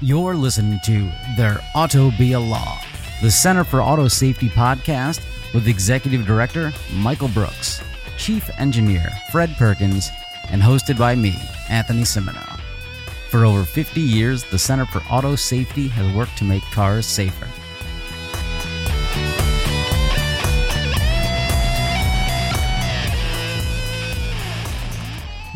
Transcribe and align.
You're 0.00 0.34
listening 0.34 0.78
to 0.84 1.10
There 1.36 1.58
Ought 1.74 1.90
to 1.92 2.10
Be 2.18 2.32
a 2.32 2.40
Law, 2.40 2.78
the 3.22 3.30
Center 3.30 3.64
for 3.64 3.80
Auto 3.80 4.08
Safety 4.08 4.48
podcast 4.48 5.22
with 5.54 5.68
Executive 5.68 6.26
Director 6.26 6.72
Michael 6.92 7.28
Brooks, 7.28 7.82
Chief 8.18 8.48
Engineer 8.58 9.08
Fred 9.32 9.54
Perkins, 9.56 10.10
and 10.50 10.60
hosted 10.60 10.98
by 10.98 11.14
me, 11.14 11.34
Anthony 11.70 12.02
Cimino. 12.02 12.44
For 13.30 13.44
over 13.44 13.64
50 13.64 14.00
years, 14.00 14.44
the 14.44 14.58
Center 14.58 14.84
for 14.86 15.00
Auto 15.10 15.34
Safety 15.34 15.88
has 15.88 16.14
worked 16.14 16.36
to 16.38 16.44
make 16.44 16.62
cars 16.64 17.06
safer. 17.06 17.48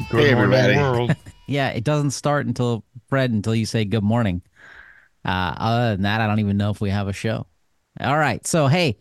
Good 0.09 0.21
Hey, 0.25 0.31
everybody. 0.33 0.77
world. 0.77 1.17
Yeah, 1.47 1.71
it 1.71 1.83
doesn't 1.83 2.13
start 2.13 2.47
until 2.47 2.85
Fred 3.11 3.33
until 3.33 3.55
you 3.55 3.67
say 3.67 3.85
good 3.85 4.05
morning. 4.05 4.41
Uh, 5.25 5.55
other 5.59 5.91
than 5.91 6.03
that, 6.03 6.21
I 6.21 6.27
don't 6.27 6.39
even 6.39 6.57
know 6.57 6.71
if 6.71 6.81
we 6.81 6.89
have 6.91 7.09
a 7.09 7.13
show. 7.13 7.47
All 8.01 8.17
right, 8.17 8.47
so 8.47 8.69
hey, 8.69 8.97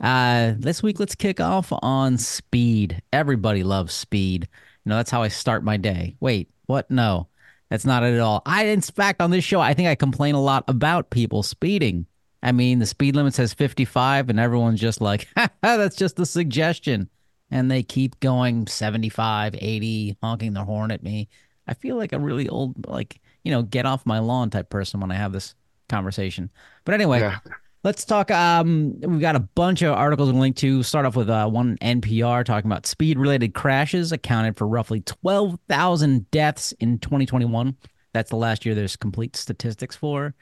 uh, 0.00 0.54
this 0.58 0.82
week 0.82 0.98
let's 1.00 1.14
kick 1.14 1.40
off 1.40 1.72
on 1.80 2.18
speed. 2.18 3.00
Everybody 3.12 3.62
loves 3.62 3.94
speed. 3.94 4.48
You 4.84 4.90
know 4.90 4.96
that's 4.96 5.10
how 5.10 5.22
I 5.22 5.28
start 5.28 5.64
my 5.64 5.76
day. 5.76 6.16
Wait, 6.20 6.50
what? 6.66 6.90
No, 6.90 7.28
that's 7.70 7.86
not 7.86 8.02
it 8.02 8.14
at 8.14 8.20
all. 8.20 8.42
I, 8.44 8.66
in 8.66 8.80
fact, 8.82 9.22
on 9.22 9.30
this 9.30 9.44
show, 9.44 9.60
I 9.60 9.72
think 9.72 9.88
I 9.88 9.94
complain 9.94 10.34
a 10.34 10.42
lot 10.42 10.64
about 10.68 11.10
people 11.10 11.42
speeding. 11.42 12.06
I 12.42 12.52
mean, 12.52 12.78
the 12.78 12.86
speed 12.86 13.16
limit 13.16 13.32
says 13.34 13.54
55, 13.54 14.28
and 14.28 14.38
everyone's 14.38 14.80
just 14.80 15.00
like, 15.00 15.28
that's 15.62 15.96
just 15.96 16.18
a 16.18 16.26
suggestion. 16.26 17.08
And 17.50 17.70
they 17.70 17.82
keep 17.82 18.20
going 18.20 18.66
75, 18.66 19.54
80, 19.58 20.18
honking 20.22 20.52
their 20.52 20.64
horn 20.64 20.90
at 20.90 21.02
me. 21.02 21.28
I 21.66 21.72
feel 21.72 21.96
like 21.96 22.12
a 22.12 22.18
really 22.18 22.48
old, 22.48 22.86
like, 22.86 23.20
you 23.44 23.50
know, 23.50 23.62
get 23.62 23.86
off 23.86 24.04
my 24.06 24.18
lawn 24.18 24.50
type 24.50 24.70
person 24.70 25.00
when 25.00 25.10
I 25.10 25.14
have 25.14 25.32
this 25.32 25.54
conversation. 25.88 26.50
But 26.84 26.94
anyway, 26.94 27.20
Yeah. 27.20 27.38
let's 27.84 28.04
talk. 28.04 28.30
Um, 28.30 28.98
we've 29.00 29.20
got 29.20 29.36
a 29.36 29.40
bunch 29.40 29.82
of 29.82 29.92
articles 29.94 30.30
to 30.30 30.36
link 30.36 30.56
to. 30.56 30.82
Start 30.82 31.06
off 31.06 31.14
with 31.16 31.28
uh, 31.30 31.48
one 31.48 31.76
NPR 31.82 32.44
talking 32.44 32.70
about 32.70 32.86
speed 32.86 33.18
related 33.18 33.54
crashes 33.54 34.12
accounted 34.12 34.56
for 34.56 34.66
roughly 34.66 35.00
12,000 35.00 36.30
deaths 36.30 36.72
in 36.80 36.98
2021. 36.98 37.76
That's 38.12 38.30
the 38.30 38.36
last 38.36 38.64
year 38.64 38.74
there's 38.74 38.96
complete 38.96 39.36
statistics 39.36 39.96
for. 39.96 40.34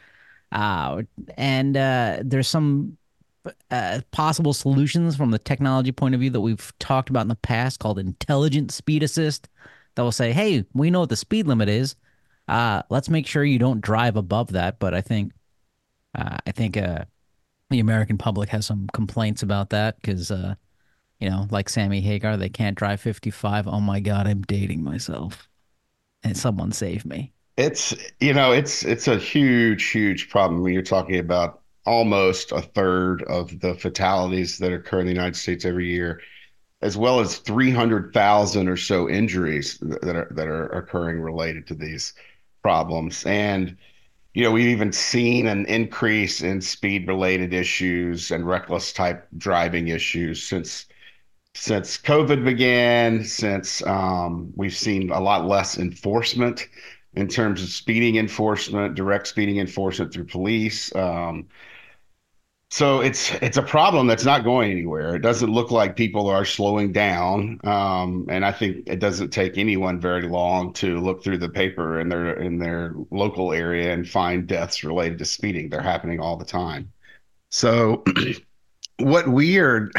Uh, 0.52 1.02
and 1.36 1.76
uh, 1.76 2.18
there's 2.22 2.46
some 2.48 2.98
uh, 3.70 4.00
possible 4.12 4.52
solutions 4.52 5.16
from 5.16 5.30
the 5.30 5.38
technology 5.38 5.90
point 5.90 6.14
of 6.14 6.20
view 6.20 6.30
that 6.30 6.40
we've 6.40 6.72
talked 6.78 7.10
about 7.10 7.22
in 7.22 7.28
the 7.28 7.34
past 7.36 7.80
called 7.80 7.98
intelligent 7.98 8.70
speed 8.70 9.02
assist 9.02 9.48
that 9.94 10.02
will 10.02 10.12
say, 10.12 10.30
hey, 10.32 10.64
we 10.74 10.90
know 10.90 11.00
what 11.00 11.08
the 11.08 11.16
speed 11.16 11.46
limit 11.46 11.68
is. 11.68 11.96
Uh, 12.48 12.82
let's 12.90 13.08
make 13.08 13.26
sure 13.26 13.44
you 13.44 13.58
don't 13.58 13.80
drive 13.80 14.16
above 14.16 14.52
that. 14.52 14.78
But 14.78 14.94
I 14.94 15.00
think, 15.00 15.32
uh, 16.16 16.38
I 16.46 16.52
think 16.52 16.76
uh, 16.76 17.04
the 17.70 17.80
American 17.80 18.18
public 18.18 18.48
has 18.50 18.66
some 18.66 18.88
complaints 18.92 19.42
about 19.42 19.70
that 19.70 19.96
because, 19.96 20.30
uh, 20.30 20.54
you 21.20 21.30
know, 21.30 21.46
like 21.50 21.68
Sammy 21.68 22.00
Hagar, 22.00 22.36
they 22.36 22.48
can't 22.48 22.76
drive 22.76 23.00
55. 23.00 23.68
Oh 23.68 23.80
my 23.80 24.00
God, 24.00 24.26
I'm 24.26 24.42
dating 24.42 24.82
myself. 24.82 25.48
And 26.24 26.36
someone 26.36 26.72
save 26.72 27.04
me. 27.04 27.32
It's 27.56 27.94
you 28.20 28.32
know 28.32 28.52
it's 28.52 28.82
it's 28.84 29.08
a 29.08 29.18
huge 29.18 29.90
huge 29.90 30.30
problem 30.30 30.62
when 30.62 30.72
you're 30.72 30.82
talking 30.82 31.18
about 31.18 31.60
almost 31.84 32.52
a 32.52 32.62
third 32.62 33.22
of 33.24 33.60
the 33.60 33.74
fatalities 33.74 34.58
that 34.58 34.72
occur 34.72 35.00
in 35.00 35.06
the 35.06 35.12
United 35.12 35.36
States 35.36 35.64
every 35.64 35.90
year, 35.92 36.20
as 36.80 36.96
well 36.96 37.20
as 37.20 37.38
300,000 37.38 38.68
or 38.68 38.76
so 38.76 39.08
injuries 39.08 39.78
that 39.80 40.16
are 40.16 40.28
that 40.32 40.48
are 40.48 40.66
occurring 40.68 41.20
related 41.20 41.66
to 41.68 41.74
these 41.74 42.14
problems. 42.62 43.24
And 43.26 43.76
you 44.34 44.42
know 44.42 44.52
we've 44.52 44.66
even 44.66 44.92
seen 44.92 45.46
an 45.46 45.66
increase 45.66 46.42
in 46.42 46.60
speed 46.60 47.06
related 47.08 47.52
issues 47.52 48.30
and 48.30 48.46
reckless 48.46 48.92
type 48.92 49.28
driving 49.36 49.88
issues 49.88 50.42
since 50.42 50.86
since 51.54 51.98
COVID 51.98 52.44
began, 52.44 53.24
since 53.24 53.84
um, 53.86 54.52
we've 54.56 54.74
seen 54.76 55.10
a 55.10 55.20
lot 55.20 55.46
less 55.46 55.78
enforcement 55.78 56.68
in 57.14 57.28
terms 57.28 57.62
of 57.62 57.68
speeding 57.68 58.16
enforcement, 58.16 58.94
direct 58.94 59.26
speeding 59.26 59.58
enforcement 59.58 60.12
through 60.12 60.24
police. 60.24 60.94
Um, 60.96 61.46
so 62.72 63.02
it's 63.02 63.30
it's 63.42 63.58
a 63.58 63.62
problem 63.62 64.06
that's 64.06 64.24
not 64.24 64.44
going 64.44 64.70
anywhere. 64.70 65.14
It 65.14 65.18
doesn't 65.18 65.50
look 65.50 65.70
like 65.70 65.94
people 65.94 66.26
are 66.28 66.46
slowing 66.46 66.90
down, 66.90 67.60
um, 67.64 68.24
and 68.30 68.46
I 68.46 68.52
think 68.52 68.84
it 68.86 68.98
doesn't 68.98 69.28
take 69.28 69.58
anyone 69.58 70.00
very 70.00 70.26
long 70.26 70.72
to 70.74 70.98
look 70.98 71.22
through 71.22 71.36
the 71.36 71.50
paper 71.50 72.00
in 72.00 72.08
their 72.08 72.32
in 72.32 72.58
their 72.58 72.94
local 73.10 73.52
area 73.52 73.92
and 73.92 74.08
find 74.08 74.46
deaths 74.46 74.84
related 74.84 75.18
to 75.18 75.26
speeding. 75.26 75.68
They're 75.68 75.82
happening 75.82 76.18
all 76.18 76.38
the 76.38 76.46
time. 76.46 76.90
So 77.50 78.04
what 79.00 79.28
we 79.28 79.58
are 79.58 79.90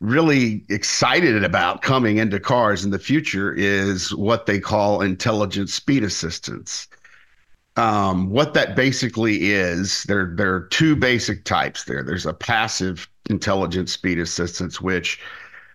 really 0.00 0.66
excited 0.68 1.42
about 1.42 1.80
coming 1.80 2.18
into 2.18 2.38
cars 2.38 2.84
in 2.84 2.90
the 2.90 2.98
future 2.98 3.50
is 3.54 4.14
what 4.14 4.44
they 4.44 4.60
call 4.60 5.00
intelligent 5.00 5.70
speed 5.70 6.04
assistance. 6.04 6.86
Um, 7.76 8.30
what 8.30 8.54
that 8.54 8.76
basically 8.76 9.50
is, 9.50 10.04
there 10.04 10.32
there 10.36 10.54
are 10.54 10.60
two 10.68 10.94
basic 10.94 11.44
types 11.44 11.84
there. 11.84 12.02
There's 12.04 12.26
a 12.26 12.32
passive 12.32 13.08
intelligent 13.28 13.88
speed 13.88 14.18
assistance, 14.18 14.80
which 14.80 15.18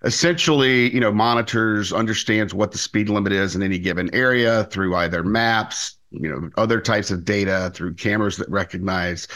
essentially, 0.03 0.93
you 0.93 0.99
know, 0.99 1.11
monitors, 1.11 1.91
understands 1.91 2.53
what 2.53 2.71
the 2.71 2.77
speed 2.77 3.09
limit 3.09 3.33
is 3.33 3.55
in 3.55 3.61
any 3.61 3.77
given 3.79 4.13
area 4.13 4.63
through 4.65 4.95
either 4.95 5.23
maps, 5.23 5.97
you 6.11 6.29
know, 6.29 6.49
other 6.55 6.79
types 6.79 7.11
of 7.11 7.25
data, 7.25 7.71
through 7.73 7.93
cameras 7.95 8.37
that 8.37 8.49
recognize 8.49 9.27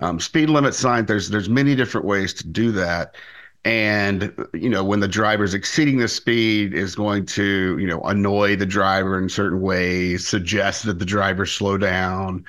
um, 0.00 0.20
speed 0.20 0.48
limit 0.48 0.74
signs. 0.74 1.06
There's 1.08 1.28
there's 1.28 1.48
many 1.48 1.74
different 1.74 2.06
ways 2.06 2.32
to 2.34 2.46
do 2.46 2.70
that 2.72 3.16
and 3.64 4.34
you 4.52 4.68
know 4.68 4.82
when 4.82 5.00
the 5.00 5.08
driver's 5.08 5.54
exceeding 5.54 5.98
the 5.98 6.08
speed 6.08 6.74
is 6.74 6.94
going 6.96 7.24
to 7.24 7.78
you 7.78 7.86
know 7.86 8.00
annoy 8.02 8.56
the 8.56 8.66
driver 8.66 9.18
in 9.18 9.28
certain 9.28 9.60
ways 9.60 10.26
suggest 10.26 10.84
that 10.84 10.98
the 10.98 11.04
driver 11.04 11.46
slow 11.46 11.78
down 11.78 12.44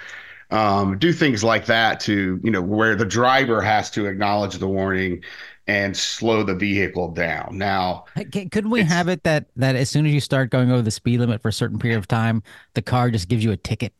um, 0.51 0.97
do 0.99 1.13
things 1.13 1.43
like 1.43 1.65
that 1.65 1.99
to 1.99 2.39
you 2.43 2.51
know 2.51 2.61
where 2.61 2.95
the 2.95 3.05
driver 3.05 3.61
has 3.61 3.91
to 3.91 4.05
acknowledge 4.07 4.55
the 4.57 4.67
warning 4.67 5.23
and 5.67 5.95
slow 5.95 6.43
the 6.43 6.55
vehicle 6.55 7.11
down 7.11 7.57
now 7.57 8.05
Couldn't 8.51 8.69
we 8.69 8.83
have 8.83 9.07
it 9.07 9.23
that 9.23 9.45
that 9.55 9.75
as 9.75 9.89
soon 9.89 10.05
as 10.05 10.13
you 10.13 10.19
start 10.19 10.49
going 10.49 10.71
over 10.71 10.81
the 10.81 10.91
speed 10.91 11.19
limit 11.19 11.41
for 11.41 11.49
a 11.49 11.53
certain 11.53 11.79
period 11.79 11.97
of 11.97 12.07
time, 12.07 12.43
the 12.73 12.81
car 12.81 13.09
just 13.11 13.27
gives 13.27 13.43
you 13.43 13.51
a 13.51 13.57
ticket? 13.57 13.93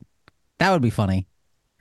That 0.59 0.71
would 0.71 0.81
be 0.81 0.89
funny, 0.89 1.27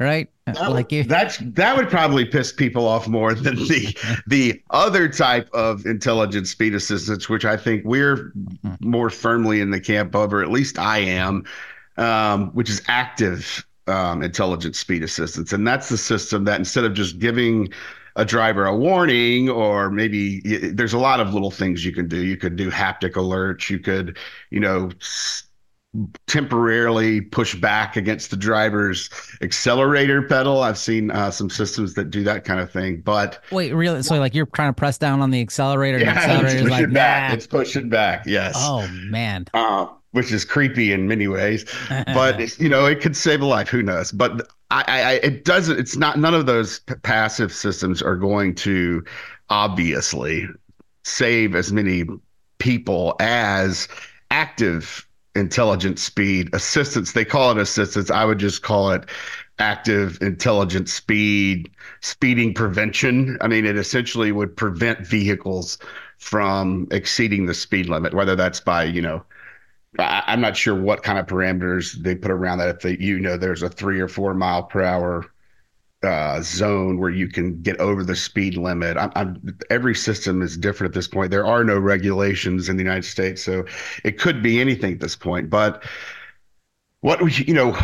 right? 0.03 0.29
That, 0.47 0.73
like 0.73 0.93
you, 0.93 1.05
that's 1.05 1.39
that 1.39 1.77
would 1.77 1.89
probably 1.89 2.25
piss 2.25 2.53
people 2.53 2.87
off 2.87 3.09
more 3.09 3.35
than 3.35 3.57
the 3.57 3.97
the 4.27 4.61
other 4.71 5.09
type 5.09 5.49
of 5.53 5.87
intelligent 5.87 6.49
speed 6.49 6.75
assistance, 6.75 7.29
which 7.29 7.45
I 7.45 7.57
think 7.57 7.83
we're 7.85 8.33
more 8.81 9.09
firmly 9.11 9.61
in 9.61 9.71
the 9.71 9.81
camp 9.81 10.15
of, 10.15 10.33
or 10.35 10.43
at 10.43 10.51
least 10.51 10.79
I 10.79 10.99
am, 10.99 11.45
um, 11.97 12.51
which 12.55 12.69
is 12.69 12.83
active 12.89 13.67
um, 13.87 14.23
intelligent 14.23 14.77
speed 14.77 15.03
assistance, 15.03 15.53
and 15.53 15.67
that's 15.67 15.89
the 15.89 15.99
system 15.99 16.45
that 16.45 16.59
instead 16.59 16.85
of 16.85 16.95
just 16.95 17.19
giving 17.19 17.69
a 18.17 18.25
driver 18.25 18.67
a 18.67 18.77
warning 18.77 19.49
or 19.49 19.91
maybe 19.91 20.41
there's 20.73 20.93
a 20.93 20.99
lot 20.99 21.19
of 21.19 21.33
little 21.33 21.51
things 21.51 21.85
you 21.85 21.93
can 21.93 22.09
do. 22.09 22.23
You 22.23 22.37
could 22.37 22.57
do 22.57 22.71
haptic 22.71 23.12
alerts. 23.12 23.71
You 23.71 23.79
could 23.79 24.19
you 24.51 24.61
know 24.61 24.91
s- 25.01 25.45
temporarily 26.27 27.21
push 27.21 27.55
back 27.55 27.97
against 27.97 28.31
the 28.31 28.37
driver's 28.37 29.11
accelerator 29.43 30.23
pedal. 30.23 30.63
I've 30.63 30.79
seen 30.79 31.11
uh, 31.11 31.31
some 31.31 31.51
systems 31.51 31.95
that 31.95 32.11
do 32.11 32.23
that 32.25 32.45
kind 32.45 32.61
of 32.61 32.71
thing, 32.71 33.01
but 33.03 33.43
wait, 33.51 33.73
really? 33.75 34.03
So 34.03 34.19
like 34.19 34.35
you're 34.35 34.47
trying 34.47 34.71
to 34.71 34.79
press 34.79 34.99
down 34.99 35.21
on 35.21 35.31
the 35.31 35.41
accelerator, 35.41 35.99
yeah, 35.99 36.11
it's 36.15 36.19
accelerator 36.19 36.47
is 36.57 36.63
pushing 36.63 36.71
like, 36.71 36.93
back. 36.93 37.29
nah. 37.31 37.35
It's 37.35 37.47
pushing 37.47 37.89
back. 37.89 38.25
Yes. 38.27 38.55
Oh 38.59 38.87
man, 38.89 39.47
Uh, 39.55 39.87
which 40.13 40.33
is 40.33 40.45
creepy 40.45 40.93
in 40.93 41.09
many 41.09 41.29
ways, 41.29 41.65
but 42.07 42.59
you 42.61 42.69
know 42.69 42.87
it 42.87 43.01
could 43.01 43.17
save 43.17 43.41
a 43.43 43.47
life. 43.47 43.69
Who 43.69 43.83
knows? 43.83 44.12
But 44.12 44.49
I, 44.71 44.85
I, 44.87 45.03
I- 45.03 45.21
it 45.23 45.45
doesn't. 45.45 45.79
It's 45.79 45.97
not. 45.97 46.19
None 46.19 46.35
of 46.35 46.47
those 46.47 46.81
p- 46.81 46.95
passive 47.03 47.53
systems 47.53 48.00
are 48.03 48.17
going 48.17 48.55
to 48.56 49.05
obviously 49.50 50.47
save 51.05 51.55
as 51.55 51.73
many 51.73 52.05
people 52.59 53.17
as 53.21 53.88
active 54.31 55.06
intelligent 55.34 55.99
speed 55.99 56.50
assistance. 56.52 57.12
They 57.12 57.25
call 57.25 57.52
it 57.52 57.58
assistance. 57.58 58.11
I 58.11 58.25
would 58.25 58.38
just 58.38 58.62
call 58.62 58.90
it 58.93 59.08
active 59.58 60.19
intelligent 60.20 60.88
speed 60.88 61.70
speeding 62.00 62.55
prevention. 62.55 63.38
I 63.40 63.49
mean, 63.49 63.64
it 63.64 63.76
essentially 63.76 64.32
would 64.32 64.56
prevent 64.56 65.06
vehicles 65.06 65.79
from 66.19 66.87
exceeding 66.90 67.46
the 67.46 67.55
speed 67.55 67.88
limit, 67.88 68.14
whether 68.14 68.37
that's 68.37 68.61
by, 68.61 68.84
you 68.84 69.02
know, 69.02 69.25
I, 69.99 70.23
I'm 70.26 70.40
not 70.40 70.56
sure 70.56 70.75
what 70.75 71.02
kind 71.02 71.19
of 71.19 71.26
parameters 71.26 71.94
they 72.02 72.14
put 72.14 72.31
around 72.31 72.58
that. 72.58 72.69
If 72.76 72.81
they, 72.82 72.96
you 72.99 73.19
know, 73.19 73.37
there's 73.37 73.62
a 73.62 73.69
three 73.69 74.00
or 74.00 74.08
four 74.08 74.35
mile 74.35 74.62
per 74.64 74.82
hour 74.82 75.31
uh, 76.02 76.40
zone 76.43 76.99
where 76.99 77.10
you 77.10 77.28
can 77.28 77.60
get 77.62 77.78
over 77.78 78.02
the 78.02 78.16
speed 78.16 78.56
limit. 78.56 78.96
I'm, 78.96 79.12
I'm, 79.14 79.58
every 79.70 79.94
system 79.94 80.43
is 80.43 80.56
different 80.56 80.90
at 80.90 80.94
this 80.94 81.08
point. 81.08 81.31
There 81.31 81.46
are 81.46 81.64
no 81.64 81.78
regulations 81.78 82.69
in 82.69 82.76
the 82.76 82.82
United 82.82 83.04
States, 83.04 83.43
so 83.43 83.64
it 84.04 84.19
could 84.19 84.43
be 84.43 84.60
anything 84.60 84.94
at 84.94 85.00
this 85.00 85.16
point. 85.16 85.49
But 85.49 85.84
what 87.00 87.38
you 87.38 87.54
know, 87.54 87.78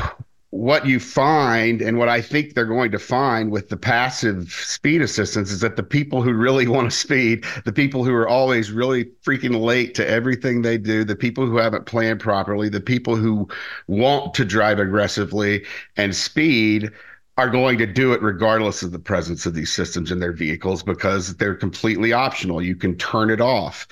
what 0.51 0.87
you 0.87 0.99
find 0.99 1.83
and 1.83 1.99
what 1.99 2.09
I 2.09 2.23
think 2.23 2.55
they're 2.55 2.65
going 2.65 2.91
to 2.93 2.99
find 2.99 3.51
with 3.51 3.69
the 3.69 3.77
passive 3.77 4.51
speed 4.51 5.03
assistance 5.03 5.51
is 5.51 5.61
that 5.61 5.77
the 5.77 5.83
people 5.83 6.23
who 6.23 6.33
really 6.33 6.67
want 6.69 6.91
to 6.91 6.97
speed, 6.97 7.45
the 7.65 7.73
people 7.73 8.05
who 8.05 8.15
are 8.15 8.29
always 8.29 8.73
really 8.73 9.05
freaking 9.25 9.61
late 9.61 9.95
to 9.97 10.09
everything 10.09 10.63
they 10.63 10.79
do, 10.79 11.05
the 11.05 11.17
people 11.17 11.47
who 11.47 11.59
haven't 11.59 11.87
planned 11.87 12.21
properly, 12.21 12.69
the 12.69 12.81
people 12.81 13.15
who 13.15 13.47
want 13.87 14.33
to 14.35 14.45
drive 14.45 14.79
aggressively 14.79 15.65
and 15.97 16.17
speed 16.17 16.91
are 17.39 17.49
going 17.49 17.79
to 17.79 17.87
do 17.87 18.13
it 18.13 18.21
regardless 18.21 18.83
of 18.83 18.91
the 18.91 18.99
presence 18.99 19.47
of 19.47 19.55
these 19.55 19.73
systems 19.73 20.11
in 20.11 20.19
their 20.19 20.33
vehicles 20.33 20.83
because 20.83 21.37
they're 21.37 21.55
completely 21.55 22.13
optional. 22.13 22.61
You 22.61 22.75
can 22.75 22.97
turn 22.97 23.31
it 23.31 23.41
off. 23.41 23.87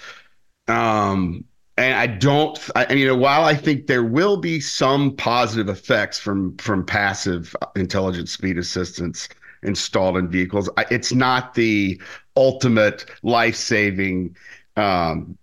Um, 0.67 1.45
and 1.77 1.95
I 1.95 2.09
don't, 2.09 2.59
I, 2.75 2.93
you 2.93 3.07
know, 3.07 3.15
while 3.15 3.45
I 3.45 3.55
think 3.55 3.87
there 3.87 4.03
will 4.03 4.37
be 4.37 4.59
some 4.59 5.15
positive 5.15 5.69
effects 5.69 6.19
from 6.19 6.57
from 6.57 6.85
passive 6.85 7.55
intelligent 7.77 8.29
speed 8.29 8.59
assistance 8.59 9.29
installed 9.63 10.17
in 10.17 10.29
vehicles, 10.29 10.69
I, 10.77 10.87
it's 10.91 11.13
not 11.13 11.55
the 11.55 12.01
ultimate 12.37 13.05
life 13.23 13.55
saving, 13.55 14.37
um, 14.77 15.39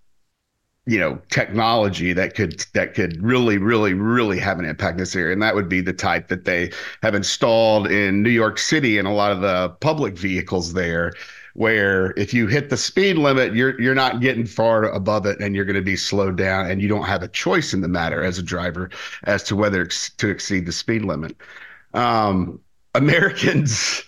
you 0.86 1.00
know, 1.00 1.20
technology 1.30 2.12
that 2.14 2.36
could 2.36 2.66
that 2.74 2.94
could 2.94 3.22
really, 3.22 3.58
really, 3.58 3.94
really 3.94 4.40
have 4.40 4.60
an 4.60 4.66
impact 4.66 4.94
in 4.94 4.98
this 4.98 5.16
area, 5.16 5.32
and 5.32 5.42
that 5.42 5.56
would 5.56 5.70
be 5.70 5.82
the 5.82 5.94
type 5.94 6.28
that 6.28 6.46
they 6.46 6.72
have 7.02 7.16
installed 7.16 7.88
in 7.88 8.22
New 8.22 8.30
York 8.30 8.58
City 8.58 8.98
and 8.98 9.08
a 9.08 9.12
lot 9.12 9.32
of 9.32 9.42
the 9.42 9.70
public 9.80 10.18
vehicles 10.18 10.74
there 10.74 11.14
where 11.54 12.14
if 12.18 12.34
you 12.34 12.48
hit 12.48 12.70
the 12.70 12.78
speed 12.78 13.18
limit, 13.18 13.54
you're 13.54 13.80
you're 13.80 13.96
not 13.96 14.20
getting 14.20 14.46
far 14.46 14.86
above 14.86 15.26
it, 15.26 15.40
and 15.40 15.56
you're 15.56 15.66
going 15.66 15.76
to 15.76 15.82
be 15.82 15.96
slowed 15.96 16.38
down, 16.38 16.70
and 16.70 16.82
you 16.82 16.88
don't 16.88 17.06
have 17.06 17.24
a 17.24 17.28
choice 17.28 17.74
in 17.74 17.82
the 17.82 17.88
matter 17.88 18.24
as 18.24 18.38
a 18.38 18.44
driver 18.44 18.90
as 19.24 19.44
to 19.44 19.56
whether 19.56 19.86
to 19.86 20.30
exceed 20.30 20.66
the 20.66 20.72
speed 20.72 21.04
limit. 21.04 21.36
Um, 21.94 22.60
Americans 22.96 24.04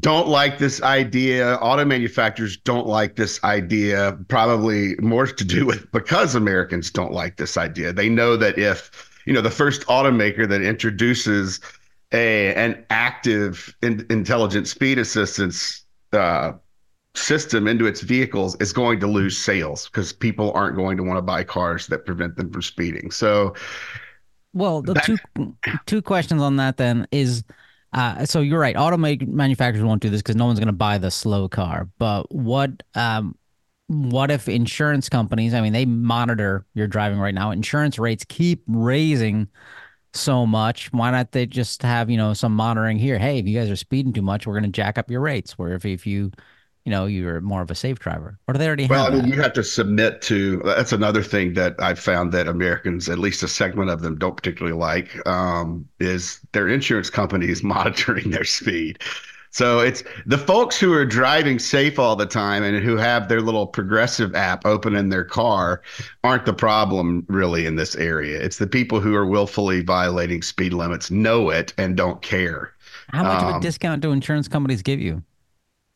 don't 0.00 0.28
like 0.28 0.58
this 0.58 0.82
idea. 0.82 1.54
Auto 1.56 1.84
manufacturers 1.84 2.56
don't 2.56 2.86
like 2.86 3.16
this 3.16 3.42
idea. 3.44 4.18
Probably 4.28 4.94
more 4.96 5.26
to 5.26 5.44
do 5.44 5.66
with 5.66 5.90
because 5.92 6.34
Americans 6.34 6.90
don't 6.90 7.12
like 7.12 7.36
this 7.36 7.56
idea. 7.56 7.92
They 7.92 8.08
know 8.08 8.36
that 8.36 8.58
if 8.58 9.20
you 9.26 9.32
know 9.32 9.40
the 9.40 9.50
first 9.50 9.82
automaker 9.86 10.48
that 10.48 10.62
introduces 10.62 11.60
a 12.12 12.54
an 12.54 12.84
active 12.90 13.74
in, 13.82 14.06
intelligent 14.10 14.68
speed 14.68 14.98
assistance 14.98 15.84
uh, 16.12 16.52
system 17.14 17.66
into 17.66 17.86
its 17.86 18.00
vehicles 18.00 18.56
is 18.60 18.72
going 18.72 19.00
to 19.00 19.06
lose 19.06 19.36
sales 19.36 19.86
because 19.86 20.12
people 20.12 20.52
aren't 20.52 20.76
going 20.76 20.96
to 20.96 21.02
want 21.02 21.18
to 21.18 21.22
buy 21.22 21.44
cars 21.44 21.86
that 21.88 22.06
prevent 22.06 22.36
them 22.36 22.50
from 22.50 22.62
speeding. 22.62 23.10
So, 23.10 23.54
well, 24.52 24.82
the 24.82 24.94
that, 24.94 25.04
two 25.04 25.18
two 25.86 26.02
questions 26.02 26.42
on 26.42 26.56
that 26.56 26.76
then 26.76 27.06
is. 27.10 27.44
Uh, 27.92 28.26
so 28.26 28.40
you're 28.40 28.60
right. 28.60 28.76
Auto 28.76 28.96
manufacturers 28.96 29.84
won't 29.84 30.02
do 30.02 30.10
this 30.10 30.20
because 30.20 30.36
no 30.36 30.46
one's 30.46 30.58
going 30.58 30.66
to 30.66 30.72
buy 30.72 30.98
the 30.98 31.10
slow 31.10 31.48
car. 31.48 31.88
But 31.98 32.32
what 32.34 32.82
um, 32.94 33.36
what 33.86 34.30
if 34.30 34.48
insurance 34.48 35.08
companies? 35.08 35.54
I 35.54 35.62
mean, 35.62 35.72
they 35.72 35.86
monitor 35.86 36.66
your 36.74 36.86
driving 36.86 37.18
right 37.18 37.34
now. 37.34 37.50
Insurance 37.50 37.98
rates 37.98 38.24
keep 38.28 38.62
raising 38.66 39.48
so 40.12 40.46
much. 40.46 40.92
Why 40.92 41.10
not 41.10 41.32
they 41.32 41.46
just 41.46 41.82
have 41.82 42.10
you 42.10 42.18
know 42.18 42.34
some 42.34 42.54
monitoring 42.54 42.98
here? 42.98 43.18
Hey, 43.18 43.38
if 43.38 43.46
you 43.46 43.58
guys 43.58 43.70
are 43.70 43.76
speeding 43.76 44.12
too 44.12 44.22
much, 44.22 44.46
we're 44.46 44.54
going 44.54 44.64
to 44.64 44.70
jack 44.70 44.98
up 44.98 45.10
your 45.10 45.20
rates. 45.20 45.56
Where 45.56 45.72
if 45.72 45.86
if 45.86 46.06
you 46.06 46.30
you 46.88 46.90
know 46.90 47.04
you're 47.04 47.42
more 47.42 47.60
of 47.60 47.70
a 47.70 47.74
safe 47.74 47.98
driver 47.98 48.38
or 48.48 48.54
do 48.54 48.58
they 48.58 48.66
already 48.66 48.86
well 48.86 49.06
i 49.06 49.10
mean 49.10 49.22
that? 49.22 49.28
you 49.28 49.42
have 49.42 49.52
to 49.52 49.62
submit 49.62 50.22
to 50.22 50.62
that's 50.64 50.90
another 50.92 51.22
thing 51.22 51.52
that 51.52 51.74
i've 51.80 51.98
found 51.98 52.32
that 52.32 52.48
americans 52.48 53.10
at 53.10 53.18
least 53.18 53.42
a 53.42 53.48
segment 53.48 53.90
of 53.90 54.00
them 54.00 54.16
don't 54.16 54.36
particularly 54.36 54.76
like 54.76 55.26
um, 55.28 55.86
is 56.00 56.40
their 56.52 56.68
insurance 56.68 57.10
companies 57.10 57.62
monitoring 57.78 58.30
their 58.30 58.44
speed. 58.44 58.98
So 59.50 59.80
it's 59.80 60.04
the 60.26 60.36
folks 60.36 60.78
who 60.78 60.92
are 60.92 61.06
driving 61.06 61.58
safe 61.58 61.98
all 61.98 62.16
the 62.16 62.26
time 62.26 62.62
and 62.62 62.84
who 62.84 62.96
have 62.96 63.28
their 63.28 63.40
little 63.40 63.66
progressive 63.66 64.34
app 64.34 64.66
open 64.66 64.94
in 64.94 65.08
their 65.08 65.24
car 65.24 65.80
aren't 66.22 66.44
the 66.44 66.52
problem 66.52 67.24
really 67.28 67.64
in 67.64 67.76
this 67.76 67.96
area. 67.96 68.40
It's 68.40 68.58
the 68.58 68.66
people 68.66 69.00
who 69.00 69.14
are 69.14 69.26
willfully 69.26 69.82
violating 69.82 70.42
speed 70.42 70.74
limits 70.74 71.10
know 71.10 71.48
it 71.48 71.72
and 71.78 71.96
don't 71.96 72.20
care. 72.20 72.74
How 73.08 73.22
much 73.22 73.40
um, 73.40 73.46
of 73.46 73.52
a 73.52 73.56
um, 73.56 73.60
discount 73.62 74.02
do 74.02 74.12
insurance 74.12 74.48
companies 74.48 74.82
give 74.82 75.00
you 75.00 75.22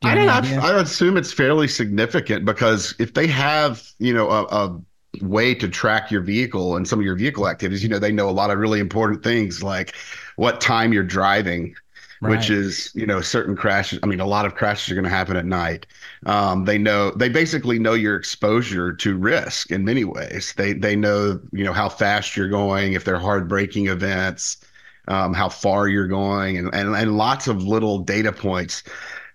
do 0.03 0.09
I 0.09 0.15
don't 0.15 0.51
know. 0.51 0.61
I 0.61 0.81
assume 0.81 1.17
it's 1.17 1.33
fairly 1.33 1.69
significant 1.69 2.45
because 2.45 2.95
if 2.99 3.15
they 3.15 3.27
have, 3.29 3.91
you 3.99 4.13
know, 4.13 4.29
a, 4.31 4.43
a, 4.45 4.81
way 5.21 5.55
to 5.55 5.69
track 5.69 6.11
your 6.11 6.23
vehicle 6.23 6.75
and 6.75 6.89
some 6.89 6.99
of 6.99 7.05
your 7.05 7.15
vehicle 7.15 7.47
activities, 7.47 7.83
you 7.83 7.89
know, 7.89 7.99
they 7.99 8.11
know 8.11 8.31
a 8.31 8.33
lot 8.33 8.51
of 8.51 8.59
really 8.59 8.81
important 8.81 9.23
things 9.23 9.63
like 9.63 9.95
what 10.37 10.59
time 10.59 10.91
you're 10.91 11.03
driving, 11.03 11.75
right. 12.23 12.31
which 12.31 12.49
is, 12.49 12.91
you 12.95 13.05
know, 13.05 13.21
certain 13.21 13.55
crashes. 13.55 13.99
I 14.03 14.07
mean, 14.07 14.21
a 14.21 14.27
lot 14.27 14.47
of 14.47 14.55
crashes 14.55 14.91
are 14.91 14.95
going 14.95 15.05
to 15.05 15.11
happen 15.11 15.37
at 15.37 15.45
night. 15.45 15.87
Um, 16.25 16.65
they 16.65 16.79
know, 16.79 17.11
they 17.11 17.29
basically 17.29 17.79
know 17.79 17.93
your 17.93 18.17
exposure 18.17 18.95
to 18.95 19.19
risk 19.19 19.71
in 19.71 19.85
many 19.85 20.05
ways. 20.05 20.55
They, 20.57 20.73
they 20.73 20.97
know, 20.97 21.39
you 21.53 21.63
know, 21.63 21.75
how 21.75 21.91
fast 21.91 22.35
you're 22.35 22.49
going, 22.49 22.95
if 22.95 23.05
they're 23.05 23.19
hard 23.19 23.49
braking 23.49 23.89
events, 23.89 24.65
um, 25.09 25.35
how 25.35 25.51
far 25.51 25.89
you're 25.89 26.09
going, 26.09 26.57
and, 26.57 26.73
and, 26.73 26.95
and 26.95 27.19
lots 27.19 27.49
of 27.49 27.63
little 27.63 27.99
data 27.99 28.33
points 28.33 28.83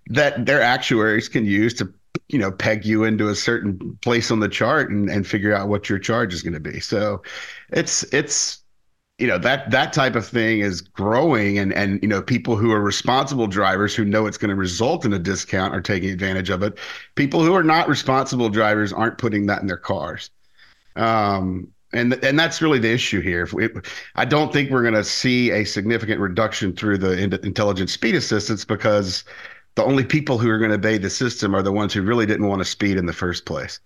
that 0.10 0.46
their 0.46 0.62
actuaries 0.62 1.30
can 1.30 1.46
use 1.46 1.74
to 1.76 1.94
you 2.30 2.40
know 2.40 2.52
peg 2.52 2.86
you 2.86 3.04
into 3.04 3.30
a 3.30 3.36
certain 3.36 3.98
place 4.02 4.32
on 4.32 4.40
the 4.40 4.50
chart 4.50 4.90
and, 4.90 5.10
and 5.10 5.28
figure 5.28 5.54
out 5.54 5.70
what 5.70 5.90
your 5.90 6.00
charge 6.00 6.34
is 6.34 6.42
going 6.42 6.54
to 6.54 6.60
be. 6.60 6.80
So 6.80 7.22
it's 7.70 8.04
it's 8.14 8.64
you 9.18 9.28
know 9.28 9.38
that 9.40 9.72
that 9.72 9.94
type 9.94 10.16
of 10.16 10.28
thing 10.28 10.60
is 10.60 10.82
growing 10.82 11.58
and 11.58 11.74
and 11.74 12.02
you 12.02 12.08
know 12.08 12.22
people 12.22 12.56
who 12.56 12.72
are 12.72 12.82
responsible 12.82 13.48
drivers 13.48 13.96
who 13.96 14.06
know 14.06 14.28
it's 14.28 14.38
going 14.38 14.50
to 14.50 14.56
result 14.56 15.06
in 15.06 15.14
a 15.14 15.20
discount 15.20 15.74
are 15.74 15.82
taking 15.82 16.10
advantage 16.10 16.50
of 16.50 16.64
it. 16.64 16.78
People 17.16 17.44
who 17.44 17.54
are 17.54 17.64
not 17.64 17.88
responsible 17.90 18.50
drivers 18.50 18.94
aren't 18.94 19.18
putting 19.18 19.46
that 19.48 19.62
in 19.62 19.68
their 19.68 19.78
cars. 19.78 20.30
Um 20.96 21.70
and 21.94 22.14
and 22.24 22.38
that's 22.38 22.62
really 22.62 22.80
the 22.80 22.92
issue 22.92 23.22
here. 23.22 23.48
We, 23.54 23.70
I 24.16 24.26
don't 24.26 24.52
think 24.52 24.70
we're 24.70 24.82
going 24.82 24.94
to 24.94 25.06
see 25.06 25.52
a 25.52 25.64
significant 25.64 26.20
reduction 26.20 26.76
through 26.76 26.98
the 26.98 27.14
intelligent 27.44 27.90
speed 27.90 28.14
assistance 28.14 28.66
because 28.66 29.24
the 29.78 29.84
only 29.84 30.04
people 30.04 30.40
who 30.40 30.50
are 30.50 30.58
going 30.58 30.72
to 30.72 30.76
obey 30.76 30.98
the 30.98 31.10
system 31.10 31.56
are 31.56 31.62
the 31.62 31.72
ones 31.72 31.94
who 31.94 32.02
really 32.02 32.26
didn't 32.26 32.48
want 32.48 32.60
to 32.60 32.66
speed 32.66 32.98
in 32.98 33.06
the 33.06 33.14
first 33.14 33.46
place. 33.46 33.80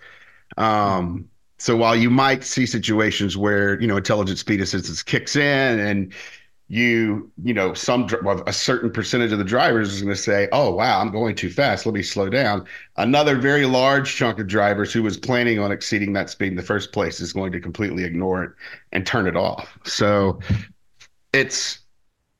Um, 0.56 1.30
so 1.58 1.76
while 1.76 1.98
you 1.98 2.10
might 2.10 2.46
see 2.46 2.66
situations 2.66 3.36
where 3.36 3.80
you 3.82 3.88
know 3.88 3.98
intelligent 3.98 4.40
speed 4.40 4.62
assistance 4.62 5.04
kicks 5.04 5.36
in 5.36 5.80
and 5.80 6.14
you 6.70 7.30
you 7.44 7.54
know 7.54 7.74
some 7.74 8.08
a 8.48 8.54
certain 8.54 8.90
percentage 8.90 9.34
of 9.34 9.38
the 9.38 9.44
drivers 9.44 9.94
is 9.94 10.02
going 10.02 10.16
to 10.16 10.22
say 10.22 10.48
oh 10.54 10.72
wow 10.74 11.02
i'm 11.02 11.12
going 11.12 11.36
too 11.36 11.50
fast. 11.50 11.86
Let 11.86 11.94
me 11.94 12.04
slow 12.04 12.30
down. 12.30 12.66
Another 12.96 13.36
very 13.36 13.66
large 13.66 14.16
chunk 14.16 14.40
of 14.40 14.48
drivers 14.48 14.94
who 14.94 15.04
was 15.04 15.18
planning 15.18 15.60
on 15.60 15.74
exceeding 15.74 16.14
that 16.14 16.30
speed 16.30 16.48
in 16.48 16.56
the 16.56 16.64
first 16.64 16.94
place 16.94 17.20
is 17.20 17.34
going 17.34 17.52
to 17.52 17.60
completely 17.60 18.06
ignore 18.06 18.46
it 18.46 18.52
and 18.94 19.06
turn 19.06 19.28
it 19.28 19.36
off. 19.36 19.78
So 19.84 20.40
it's 21.34 21.80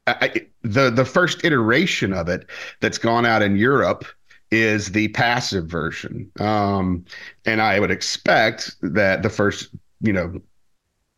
I, 0.08 0.48
the 0.64 0.90
the 0.90 1.06
first 1.06 1.44
iteration 1.44 2.14
of 2.14 2.30
it 2.30 2.48
that's 2.80 2.98
gone 2.98 3.26
out 3.26 3.42
in 3.42 3.56
Europe 3.56 4.06
is 4.52 4.92
the 4.92 5.08
passive 5.10 5.66
version, 5.68 6.30
um, 6.40 7.06
and 7.46 7.62
I 7.62 7.80
would 7.80 7.92
expect 7.92 8.76
that 8.82 9.24
the 9.24 9.30
first 9.30 9.70
you 10.02 10.14
know 10.14 10.42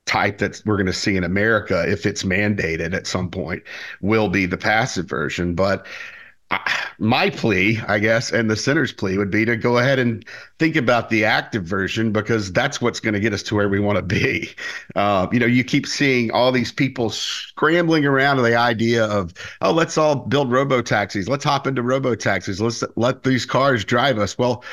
type 0.06 0.38
that 0.40 0.62
we're 0.66 0.76
going 0.76 0.86
to 0.86 0.94
see 0.94 1.16
in 1.16 1.24
America, 1.24 1.90
if 1.90 2.06
it's 2.06 2.24
mandated 2.24 2.94
at 2.94 3.08
some 3.08 3.30
point, 3.30 3.64
will 4.02 4.30
be 4.30 4.46
the 4.46 4.58
passive 4.58 5.06
version. 5.08 5.56
But 5.56 5.86
my 7.00 7.30
plea, 7.30 7.80
I 7.88 8.00
guess, 8.00 8.32
and 8.32 8.50
the 8.50 8.56
Center's 8.56 8.94
plea 8.94 9.18
would 9.18 9.32
be 9.32 9.46
to 9.46 9.56
go 9.56 9.78
ahead 9.78 10.00
and 10.00 10.26
think 10.60 10.76
about 10.76 11.10
the 11.10 11.26
active 11.26 11.64
version 11.64 12.12
because 12.12 12.52
that's 12.52 12.82
what's 12.82 13.00
going 13.00 13.14
to 13.14 13.20
get 13.20 13.34
us 13.34 13.44
to 13.44 13.56
where 13.56 13.70
we 13.70 13.80
want 13.80 13.98
to 13.98 14.02
be. 14.02 14.50
Uh, 14.96 15.28
you 15.32 15.40
know, 15.40 15.46
you 15.48 15.64
keep 15.64 15.88
seeing 15.88 16.30
all 16.32 16.52
these 16.52 16.72
people 16.72 17.10
scrambling 17.10 18.06
around 18.06 18.38
the 18.38 18.56
idea 18.56 19.06
of, 19.06 19.34
oh, 19.62 19.72
let's 19.72 19.98
all 19.98 20.16
build 20.16 20.52
robo 20.52 20.82
taxis. 20.84 21.28
Let's 21.28 21.44
hop 21.44 21.66
into 21.66 21.82
robo 21.82 22.14
taxis. 22.14 22.62
Let's 22.62 22.84
let 22.96 23.24
these 23.24 23.44
cars 23.46 23.84
drive 23.86 24.20
us. 24.20 24.38
Well, 24.38 24.64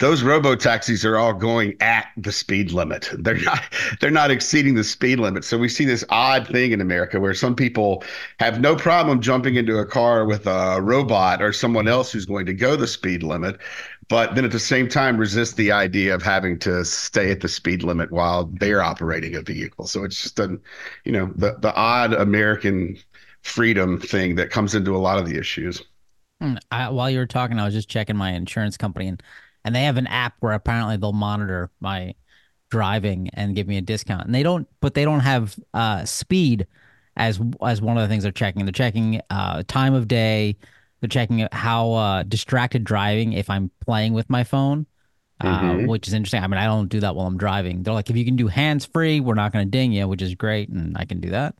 those 0.00 0.22
robo 0.24 0.56
taxis 0.56 1.04
are 1.04 1.16
all 1.16 1.32
going 1.32 1.76
at 1.80 2.08
the 2.16 2.32
speed 2.32 2.72
limit. 2.72 3.08
They're 3.18 3.38
not 3.38 3.62
they're 4.00 4.10
not 4.10 4.30
exceeding 4.30 4.74
the 4.74 4.82
speed 4.82 5.20
limit. 5.20 5.44
So 5.44 5.58
we 5.58 5.68
see 5.68 5.84
this 5.84 6.04
odd 6.08 6.48
thing 6.48 6.72
in 6.72 6.80
America 6.80 7.20
where 7.20 7.34
some 7.34 7.54
people 7.54 8.02
have 8.40 8.60
no 8.60 8.74
problem 8.74 9.20
jumping 9.20 9.54
into 9.54 9.78
a 9.78 9.86
car 9.86 10.26
with 10.26 10.46
a 10.46 10.80
robot 10.82 11.40
or 11.40 11.52
someone 11.52 11.86
else 11.86 12.10
who's 12.10 12.26
going 12.26 12.46
to 12.46 12.52
go 12.52 12.74
the 12.74 12.88
speed 12.88 13.22
limit, 13.22 13.58
but 14.08 14.34
then 14.34 14.44
at 14.44 14.50
the 14.50 14.58
same 14.58 14.88
time 14.88 15.16
resist 15.16 15.56
the 15.56 15.70
idea 15.70 16.14
of 16.14 16.22
having 16.22 16.58
to 16.60 16.84
stay 16.84 17.30
at 17.30 17.40
the 17.40 17.48
speed 17.48 17.84
limit 17.84 18.10
while 18.10 18.46
they're 18.58 18.82
operating 18.82 19.36
a 19.36 19.42
vehicle. 19.42 19.86
So 19.86 20.02
it's 20.02 20.20
just 20.20 20.38
a 20.40 20.58
you 21.04 21.12
know 21.12 21.32
the 21.36 21.56
the 21.60 21.74
odd 21.74 22.12
American 22.12 22.96
freedom 23.42 24.00
thing 24.00 24.34
that 24.34 24.50
comes 24.50 24.74
into 24.74 24.96
a 24.96 24.98
lot 24.98 25.18
of 25.18 25.26
the 25.28 25.38
issues. 25.38 25.82
Hmm, 26.40 26.54
I, 26.70 26.88
while 26.88 27.10
you 27.10 27.18
were 27.18 27.26
talking, 27.26 27.58
I 27.58 27.64
was 27.64 27.74
just 27.74 27.88
checking 27.88 28.16
my 28.16 28.32
insurance 28.32 28.76
company 28.76 29.08
and 29.08 29.22
and 29.64 29.74
they 29.74 29.84
have 29.84 29.96
an 29.96 30.06
app 30.06 30.34
where 30.40 30.52
apparently 30.52 30.96
they'll 30.96 31.12
monitor 31.12 31.70
my 31.80 32.14
driving 32.70 33.30
and 33.34 33.56
give 33.56 33.66
me 33.66 33.76
a 33.76 33.82
discount. 33.82 34.26
And 34.26 34.34
they 34.34 34.42
don't, 34.42 34.68
but 34.80 34.94
they 34.94 35.04
don't 35.04 35.20
have 35.20 35.58
uh, 35.74 36.04
speed 36.04 36.66
as 37.16 37.40
as 37.62 37.82
one 37.82 37.96
of 37.98 38.02
the 38.02 38.08
things 38.08 38.22
they're 38.22 38.32
checking. 38.32 38.64
They're 38.64 38.72
checking 38.72 39.20
uh, 39.30 39.62
time 39.66 39.94
of 39.94 40.08
day. 40.08 40.56
They're 41.00 41.08
checking 41.08 41.46
how 41.52 41.92
uh, 41.92 42.22
distracted 42.24 42.84
driving 42.84 43.32
if 43.32 43.50
I'm 43.50 43.70
playing 43.80 44.12
with 44.12 44.28
my 44.30 44.44
phone, 44.44 44.86
uh, 45.40 45.76
hmm 45.76 45.86
which 45.86 46.08
is 46.08 46.14
interesting. 46.14 46.42
I 46.42 46.46
mean, 46.46 46.58
I 46.58 46.66
don't 46.66 46.88
do 46.88 47.00
that 47.00 47.14
while 47.16 47.26
I'm 47.26 47.38
driving. 47.38 47.82
They're 47.82 47.94
like, 47.94 48.10
if 48.10 48.16
you 48.16 48.24
can 48.24 48.36
do 48.36 48.48
hands 48.48 48.84
free, 48.86 49.20
we're 49.20 49.34
not 49.34 49.52
going 49.52 49.66
to 49.66 49.70
ding 49.70 49.92
you, 49.92 50.06
which 50.08 50.22
is 50.22 50.34
great, 50.34 50.68
and 50.68 50.96
I 50.98 51.04
can 51.04 51.20
do 51.20 51.30
that. 51.30 51.54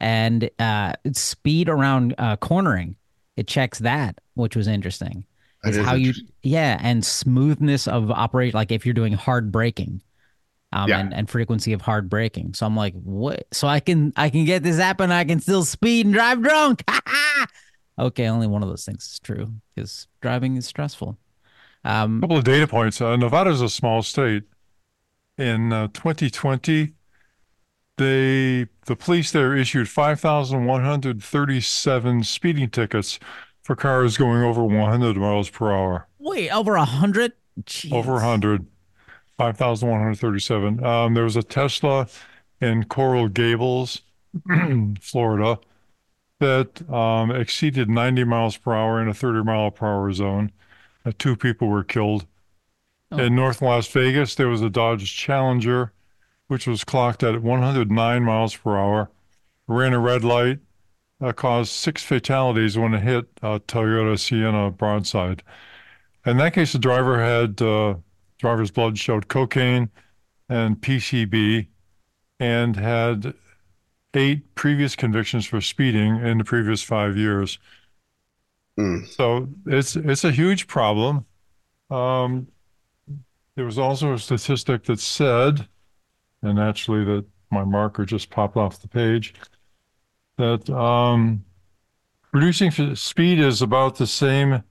And 0.00 0.50
uh, 0.58 0.94
speed 1.12 1.68
around 1.68 2.14
uh, 2.18 2.36
cornering, 2.36 2.96
it 3.36 3.46
checks 3.46 3.78
that, 3.80 4.18
which 4.34 4.56
was 4.56 4.66
interesting. 4.66 5.24
That 5.62 5.70
Is 5.70 5.76
is 5.78 5.84
how 5.84 5.94
you, 5.94 6.12
yeah, 6.42 6.78
and 6.80 7.04
smoothness 7.04 7.86
of 7.86 8.10
operate, 8.10 8.54
like 8.54 8.72
if 8.72 8.84
you're 8.84 8.94
doing 8.94 9.12
hard 9.12 9.52
braking 9.52 10.02
um, 10.72 10.88
Yeah. 10.88 10.98
and, 11.00 11.14
and 11.14 11.30
frequency 11.30 11.72
of 11.72 11.82
hard 11.82 12.08
braking. 12.08 12.54
So 12.54 12.66
I'm 12.66 12.76
like, 12.76 12.94
what? 12.94 13.46
So 13.52 13.68
I 13.68 13.78
can 13.80 14.12
I 14.16 14.30
can 14.30 14.44
get 14.44 14.62
this 14.62 14.78
app 14.80 15.00
and 15.00 15.12
I 15.12 15.24
can 15.24 15.40
still 15.40 15.64
speed 15.64 16.06
and 16.06 16.14
drive 16.14 16.42
drunk. 16.42 16.82
okay, 17.98 18.28
only 18.28 18.46
one 18.46 18.62
of 18.62 18.68
those 18.68 18.84
things 18.84 19.04
is 19.04 19.18
true 19.20 19.52
because 19.74 20.06
driving 20.20 20.56
is 20.56 20.66
stressful. 20.66 21.18
Um, 21.84 22.20
couple 22.20 22.38
of 22.38 22.44
data 22.44 22.66
points. 22.66 23.00
Uh, 23.00 23.16
Nevada's 23.16 23.60
a 23.60 23.68
small 23.68 24.02
state. 24.02 24.44
In 25.38 25.72
uh, 25.72 25.88
2020, 25.88 26.92
they 27.98 28.66
the 28.86 28.96
police 28.96 29.30
there 29.32 29.54
issued 29.56 29.88
5,137 29.88 32.24
speeding 32.24 32.70
tickets 32.70 33.18
for 33.72 33.76
cars 33.76 34.18
going 34.18 34.42
over 34.42 34.62
100 34.62 35.16
miles 35.16 35.48
per 35.48 35.72
hour. 35.72 36.06
wait, 36.18 36.50
over 36.50 36.74
a 36.74 36.84
hundred? 36.84 37.32
Over 37.90 38.12
Jeez. 38.12 38.22
100, 38.22 38.66
5,137. 39.38 40.84
Um, 40.84 41.14
there 41.14 41.24
was 41.24 41.36
a 41.36 41.42
Tesla 41.42 42.06
in 42.60 42.84
Coral 42.84 43.28
Gables, 43.28 44.02
Florida, 45.00 45.58
that 46.40 46.86
um, 46.90 47.30
exceeded 47.30 47.88
90 47.88 48.24
miles 48.24 48.58
per 48.58 48.74
hour 48.74 49.00
in 49.00 49.08
a 49.08 49.14
30 49.14 49.42
mile 49.42 49.70
per 49.70 49.86
hour 49.86 50.12
zone. 50.12 50.52
Uh, 51.06 51.12
two 51.18 51.34
people 51.34 51.68
were 51.68 51.84
killed. 51.84 52.26
Oh. 53.10 53.18
In 53.18 53.34
North 53.34 53.62
Las 53.62 53.88
Vegas, 53.88 54.34
there 54.34 54.48
was 54.48 54.60
a 54.60 54.68
Dodge 54.68 55.16
Challenger, 55.16 55.92
which 56.48 56.66
was 56.66 56.84
clocked 56.84 57.22
at 57.22 57.40
109 57.40 58.22
miles 58.22 58.54
per 58.54 58.76
hour, 58.76 59.10
ran 59.66 59.94
a 59.94 59.98
red 59.98 60.24
light, 60.24 60.58
uh, 61.22 61.32
caused 61.32 61.72
six 61.72 62.02
fatalities 62.02 62.76
when 62.76 62.94
it 62.94 63.02
hit 63.02 63.26
uh, 63.42 63.58
Toyota 63.68 64.18
Sienna 64.18 64.70
broadside. 64.70 65.42
In 66.26 66.36
that 66.38 66.54
case, 66.54 66.72
the 66.72 66.78
driver 66.78 67.22
had 67.22 67.60
uh, 67.62 67.94
driver's 68.38 68.70
blood 68.70 68.98
showed 68.98 69.28
cocaine 69.28 69.90
and 70.48 70.80
PCP, 70.80 71.68
and 72.40 72.76
had 72.76 73.34
eight 74.14 74.54
previous 74.54 74.94
convictions 74.94 75.46
for 75.46 75.60
speeding 75.60 76.16
in 76.16 76.38
the 76.38 76.44
previous 76.44 76.82
five 76.82 77.16
years. 77.16 77.58
Mm. 78.78 79.06
So 79.08 79.48
it's 79.66 79.96
it's 79.96 80.24
a 80.24 80.30
huge 80.30 80.66
problem. 80.66 81.24
Um, 81.90 82.48
there 83.54 83.64
was 83.64 83.78
also 83.78 84.14
a 84.14 84.18
statistic 84.18 84.84
that 84.84 84.98
said, 84.98 85.68
and 86.42 86.58
actually 86.58 87.04
that 87.04 87.24
my 87.50 87.64
marker 87.64 88.04
just 88.04 88.30
popped 88.30 88.56
off 88.56 88.80
the 88.80 88.88
page, 88.88 89.34
that 90.42 90.68
um, 90.70 91.44
reducing 92.32 92.68
f- 92.68 92.98
speed 92.98 93.38
is 93.38 93.62
about 93.62 93.96
the 93.96 94.08
same 94.08 94.64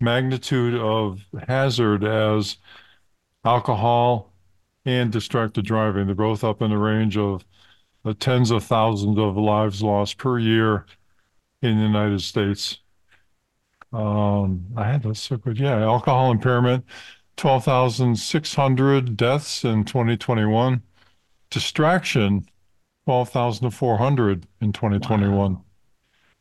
magnitude 0.00 0.74
of 0.74 1.20
hazard 1.46 2.02
as 2.02 2.56
alcohol 3.44 4.32
and 4.84 5.12
distracted 5.12 5.64
driving. 5.64 6.06
They're 6.06 6.14
both 6.16 6.42
up 6.42 6.60
in 6.60 6.70
the 6.70 6.78
range 6.78 7.16
of 7.16 7.44
uh, 8.04 8.14
tens 8.18 8.50
of 8.50 8.64
thousands 8.64 9.16
of 9.18 9.36
lives 9.36 9.80
lost 9.80 10.18
per 10.18 10.40
year 10.40 10.86
in 11.62 11.76
the 11.76 11.84
United 11.84 12.22
States. 12.22 12.78
Um, 13.92 14.66
I 14.76 14.84
had 14.84 15.04
this 15.04 15.20
so 15.20 15.36
good. 15.36 15.58
Yeah, 15.58 15.82
alcohol 15.82 16.32
impairment, 16.32 16.84
12,600 17.36 19.16
deaths 19.16 19.64
in 19.64 19.84
2021. 19.84 20.82
Distraction, 21.50 22.46
12,400 23.06 24.46
in 24.60 24.72
2021. 24.72 25.58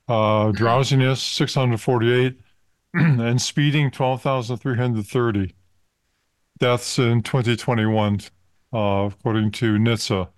Uh, 0.08 0.52
drowsiness, 0.52 1.22
648. 1.22 2.40
and 2.94 3.42
speeding, 3.42 3.92
12,330 3.92 5.56
deaths 6.60 7.00
in 7.00 7.22
2021, 7.22 8.20
uh, 8.74 9.10
according 9.12 9.52
to 9.52 9.76
NHTSA. 9.76 10.30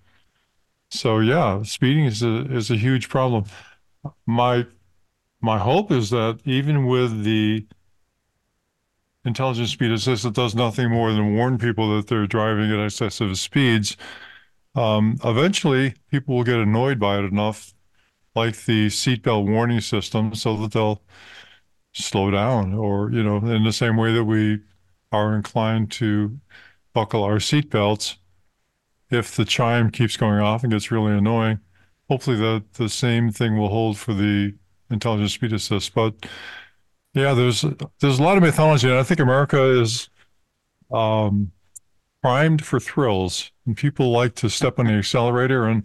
So 0.90 1.20
yeah, 1.20 1.62
speeding 1.62 2.04
is 2.04 2.22
a 2.22 2.44
is 2.52 2.70
a 2.70 2.76
huge 2.76 3.08
problem. 3.08 3.44
My 4.26 4.66
my 5.40 5.58
hope 5.58 5.90
is 5.90 6.10
that 6.10 6.40
even 6.44 6.84
with 6.86 7.24
the 7.24 7.66
intelligent 9.24 9.68
speed 9.68 9.90
assist 9.90 10.24
that 10.24 10.34
does 10.34 10.54
nothing 10.54 10.90
more 10.90 11.12
than 11.12 11.34
warn 11.34 11.56
people 11.56 11.96
that 11.96 12.08
they're 12.08 12.26
driving 12.26 12.70
at 12.70 12.84
excessive 12.84 13.38
speeds, 13.38 13.96
um, 14.74 15.18
eventually 15.24 15.94
people 16.10 16.36
will 16.36 16.44
get 16.44 16.56
annoyed 16.56 16.98
by 16.98 17.18
it 17.18 17.24
enough, 17.24 17.74
like 18.34 18.64
the 18.64 18.88
seatbelt 18.88 19.46
warning 19.48 19.80
system, 19.80 20.34
so 20.34 20.56
that 20.56 20.72
they'll 20.72 21.02
slow 21.92 22.30
down, 22.30 22.74
or 22.74 23.10
you 23.10 23.22
know, 23.22 23.36
in 23.38 23.64
the 23.64 23.72
same 23.72 23.96
way 23.96 24.12
that 24.12 24.24
we 24.24 24.60
are 25.10 25.36
inclined 25.36 25.90
to 25.92 26.38
buckle 26.94 27.22
our 27.22 27.36
seatbelts 27.36 28.16
if 29.10 29.36
the 29.36 29.44
chime 29.44 29.90
keeps 29.90 30.16
going 30.16 30.40
off 30.40 30.62
and 30.62 30.72
gets 30.72 30.90
really 30.90 31.12
annoying. 31.12 31.60
Hopefully, 32.08 32.36
that 32.36 32.64
the 32.74 32.88
same 32.88 33.30
thing 33.30 33.58
will 33.58 33.68
hold 33.68 33.98
for 33.98 34.14
the 34.14 34.54
intelligent 34.90 35.30
speed 35.30 35.52
assist. 35.52 35.94
But 35.94 36.14
yeah, 37.14 37.34
there's 37.34 37.64
there's 38.00 38.18
a 38.18 38.22
lot 38.22 38.36
of 38.38 38.42
mythology, 38.42 38.88
and 38.88 38.98
I 38.98 39.02
think 39.02 39.20
America 39.20 39.80
is 39.80 40.08
um, 40.90 41.52
primed 42.22 42.64
for 42.64 42.78
thrills, 42.80 43.50
and 43.66 43.76
people 43.76 44.10
like 44.10 44.34
to 44.36 44.48
step 44.48 44.78
on 44.78 44.86
the 44.86 44.92
accelerator, 44.92 45.64
and 45.66 45.82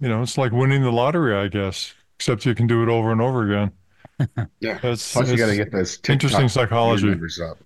you 0.00 0.08
know, 0.08 0.22
it's 0.22 0.36
like 0.38 0.52
winning 0.52 0.82
the 0.82 0.90
lottery, 0.92 1.34
I 1.34 1.48
guess, 1.48 1.94
except 2.18 2.44
you 2.46 2.54
can 2.54 2.66
do 2.66 2.82
it 2.82 2.88
over 2.88 3.12
and 3.12 3.20
over 3.20 3.50
again. 3.50 3.72
Yeah. 4.60 4.78
That's 4.82 5.12
Plus, 5.14 5.30
you 5.30 5.38
got 5.38 5.46
to 5.46 5.52
it's 5.52 5.58
get 5.58 5.72
those 5.72 5.98
interesting 6.10 6.48
psychology. 6.50 7.10
up. 7.42 7.58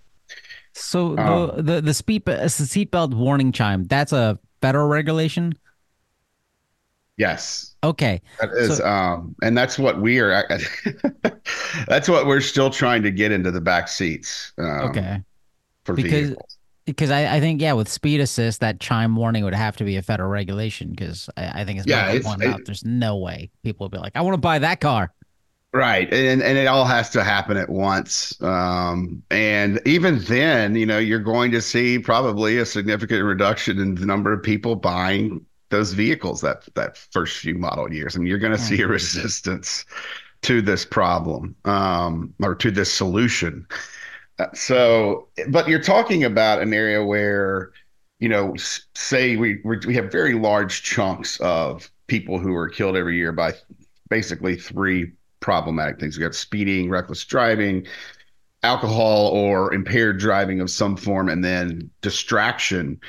So 0.72 1.18
Um, 1.18 1.56
the 1.56 1.62
the 1.74 1.80
the 1.80 1.94
speed 1.94 2.24
the 2.26 2.32
seatbelt 2.46 3.12
warning 3.14 3.50
chime 3.50 3.84
that's 3.84 4.12
a 4.12 4.38
federal 4.60 4.86
regulation. 4.88 5.54
Yes, 7.16 7.76
Okay, 7.84 8.22
that 8.40 8.50
is, 8.52 8.78
So- 8.78 8.86
um, 8.86 9.36
and 9.42 9.56
that's 9.56 9.78
what 9.78 10.00
we 10.00 10.18
are. 10.20 10.48
that's 11.86 12.08
what 12.08 12.26
we're 12.26 12.40
still 12.40 12.70
trying 12.70 13.02
to 13.04 13.10
get 13.12 13.30
into 13.30 13.50
the 13.52 13.60
back 13.60 13.86
seats. 13.88 14.52
Um, 14.58 14.66
okay. 14.90 15.22
for 15.84 15.94
Because- 15.94 16.28
vehicles. 16.30 16.53
Because 16.86 17.10
I, 17.10 17.36
I 17.36 17.40
think 17.40 17.62
yeah, 17.62 17.72
with 17.72 17.88
speed 17.88 18.20
assist, 18.20 18.60
that 18.60 18.78
chime 18.80 19.16
warning 19.16 19.44
would 19.44 19.54
have 19.54 19.76
to 19.78 19.84
be 19.84 19.96
a 19.96 20.02
federal 20.02 20.28
regulation. 20.28 20.90
Because 20.90 21.30
I, 21.36 21.62
I 21.62 21.64
think 21.64 21.80
as 21.80 21.86
Yeah, 21.86 22.08
it's- 22.08 22.24
pointed 22.24 22.48
out, 22.48 22.60
there's 22.66 22.84
no 22.84 23.16
way 23.16 23.50
people 23.62 23.84
would 23.86 23.92
be 23.92 23.98
like, 23.98 24.12
I 24.16 24.20
want 24.20 24.34
to 24.34 24.40
buy 24.40 24.58
that 24.58 24.80
car. 24.80 25.12
Right. 25.72 26.12
And 26.12 26.40
and 26.40 26.56
it 26.56 26.68
all 26.68 26.84
has 26.84 27.10
to 27.10 27.24
happen 27.24 27.56
at 27.56 27.68
once. 27.68 28.40
Um, 28.40 29.22
and 29.30 29.80
even 29.84 30.20
then, 30.20 30.76
you 30.76 30.86
know, 30.86 30.98
you're 30.98 31.18
going 31.18 31.50
to 31.50 31.60
see 31.60 31.98
probably 31.98 32.58
a 32.58 32.66
significant 32.66 33.24
reduction 33.24 33.80
in 33.80 33.96
the 33.96 34.06
number 34.06 34.32
of 34.32 34.40
people 34.40 34.76
buying 34.76 35.44
those 35.70 35.92
vehicles 35.92 36.40
that 36.42 36.68
that 36.76 36.96
first 36.96 37.38
few 37.38 37.54
model 37.58 37.92
years. 37.92 38.14
I 38.14 38.20
mean, 38.20 38.28
you're 38.28 38.38
going 38.38 38.52
to 38.52 38.58
see 38.58 38.80
a 38.82 38.86
resistance 38.86 39.84
to 40.42 40.62
this 40.62 40.84
problem 40.84 41.56
um, 41.64 42.32
or 42.40 42.54
to 42.54 42.70
this 42.70 42.92
solution. 42.92 43.66
Uh, 44.38 44.46
So, 44.54 45.28
but 45.48 45.68
you're 45.68 45.82
talking 45.82 46.24
about 46.24 46.60
an 46.60 46.72
area 46.72 47.04
where, 47.04 47.72
you 48.18 48.28
know, 48.28 48.54
say 48.94 49.36
we 49.36 49.60
we 49.64 49.94
have 49.94 50.10
very 50.10 50.34
large 50.34 50.82
chunks 50.82 51.38
of 51.40 51.90
people 52.06 52.38
who 52.38 52.54
are 52.54 52.68
killed 52.68 52.96
every 52.96 53.16
year 53.16 53.32
by 53.32 53.54
basically 54.10 54.56
three 54.56 55.12
problematic 55.40 56.00
things. 56.00 56.16
We 56.16 56.22
got 56.24 56.34
speeding, 56.34 56.90
reckless 56.90 57.24
driving, 57.24 57.86
alcohol 58.62 59.28
or 59.28 59.74
impaired 59.74 60.18
driving 60.20 60.60
of 60.60 60.70
some 60.70 60.96
form, 60.96 61.28
and 61.28 61.44
then 61.44 61.90
distraction. 62.02 63.00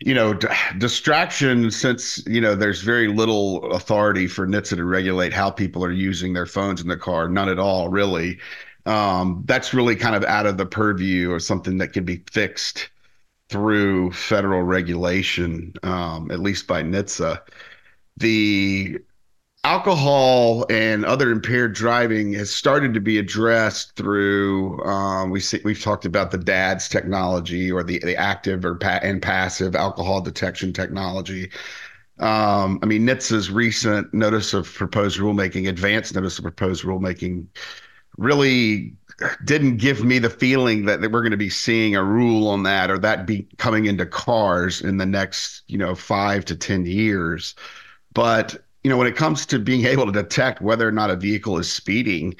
You 0.00 0.14
know, 0.14 0.34
d- 0.34 0.48
distraction, 0.78 1.70
since, 1.70 2.22
you 2.26 2.40
know, 2.40 2.54
there's 2.54 2.82
very 2.82 3.08
little 3.08 3.64
authority 3.72 4.26
for 4.26 4.46
NHTSA 4.46 4.76
to 4.76 4.84
regulate 4.84 5.32
how 5.32 5.50
people 5.50 5.82
are 5.84 5.92
using 5.92 6.34
their 6.34 6.46
phones 6.46 6.82
in 6.82 6.88
the 6.88 6.98
car, 6.98 7.28
none 7.28 7.48
at 7.48 7.58
all, 7.58 7.88
really. 7.88 8.38
Um, 8.86 9.42
that's 9.46 9.74
really 9.74 9.96
kind 9.96 10.14
of 10.16 10.24
out 10.24 10.46
of 10.46 10.56
the 10.58 10.66
purview 10.66 11.30
or 11.32 11.40
something 11.40 11.78
that 11.78 11.88
could 11.92 12.06
be 12.06 12.22
fixed 12.30 12.88
through 13.50 14.12
federal 14.12 14.62
regulation, 14.62 15.74
um, 15.84 16.30
at 16.30 16.40
least 16.40 16.66
by 16.66 16.82
NHTSA. 16.82 17.40
The 18.18 18.98
alcohol 19.64 20.66
and 20.70 21.04
other 21.04 21.30
impaired 21.32 21.74
driving 21.74 22.32
has 22.34 22.54
started 22.54 22.94
to 22.94 23.00
be 23.00 23.18
addressed 23.18 23.96
through 23.96 24.82
um, 24.84 25.30
we 25.30 25.40
see 25.40 25.60
we've 25.64 25.82
talked 25.82 26.04
about 26.06 26.30
the 26.30 26.38
DADSS 26.38 26.88
technology 26.88 27.72
or 27.72 27.82
the 27.82 27.98
the 28.00 28.16
active 28.16 28.64
or 28.64 28.76
pa- 28.76 29.00
and 29.02 29.22
passive 29.22 29.74
alcohol 29.76 30.20
detection 30.20 30.72
technology 30.72 31.50
Um, 32.18 32.78
I 32.82 32.86
mean, 32.86 33.06
NHTSA's 33.06 33.50
recent 33.50 34.12
notice 34.14 34.54
of 34.54 34.72
proposed 34.72 35.18
rulemaking, 35.20 35.68
advanced 35.68 36.14
notice 36.14 36.38
of 36.38 36.44
proposed 36.44 36.84
rulemaking, 36.84 37.46
really 38.16 38.94
didn't 39.44 39.78
give 39.78 40.04
me 40.04 40.18
the 40.18 40.30
feeling 40.30 40.84
that, 40.84 41.00
that 41.00 41.10
we're 41.10 41.22
going 41.22 41.30
to 41.30 41.36
be 41.36 41.48
seeing 41.48 41.96
a 41.96 42.04
rule 42.04 42.48
on 42.48 42.62
that 42.64 42.90
or 42.90 42.98
that 42.98 43.26
be 43.26 43.46
coming 43.56 43.86
into 43.86 44.04
cars 44.04 44.82
in 44.82 44.98
the 44.98 45.06
next, 45.06 45.62
you 45.68 45.78
know, 45.78 45.94
five 45.94 46.44
to 46.44 46.56
10 46.56 46.84
years. 46.84 47.54
But, 48.12 48.56
you 48.84 48.90
know, 48.90 48.96
when 48.96 49.06
it 49.06 49.16
comes 49.16 49.46
to 49.46 49.58
being 49.58 49.84
able 49.86 50.06
to 50.06 50.12
detect 50.12 50.60
whether 50.60 50.86
or 50.86 50.92
not 50.92 51.10
a 51.10 51.16
vehicle 51.16 51.58
is 51.58 51.72
speeding 51.72 52.36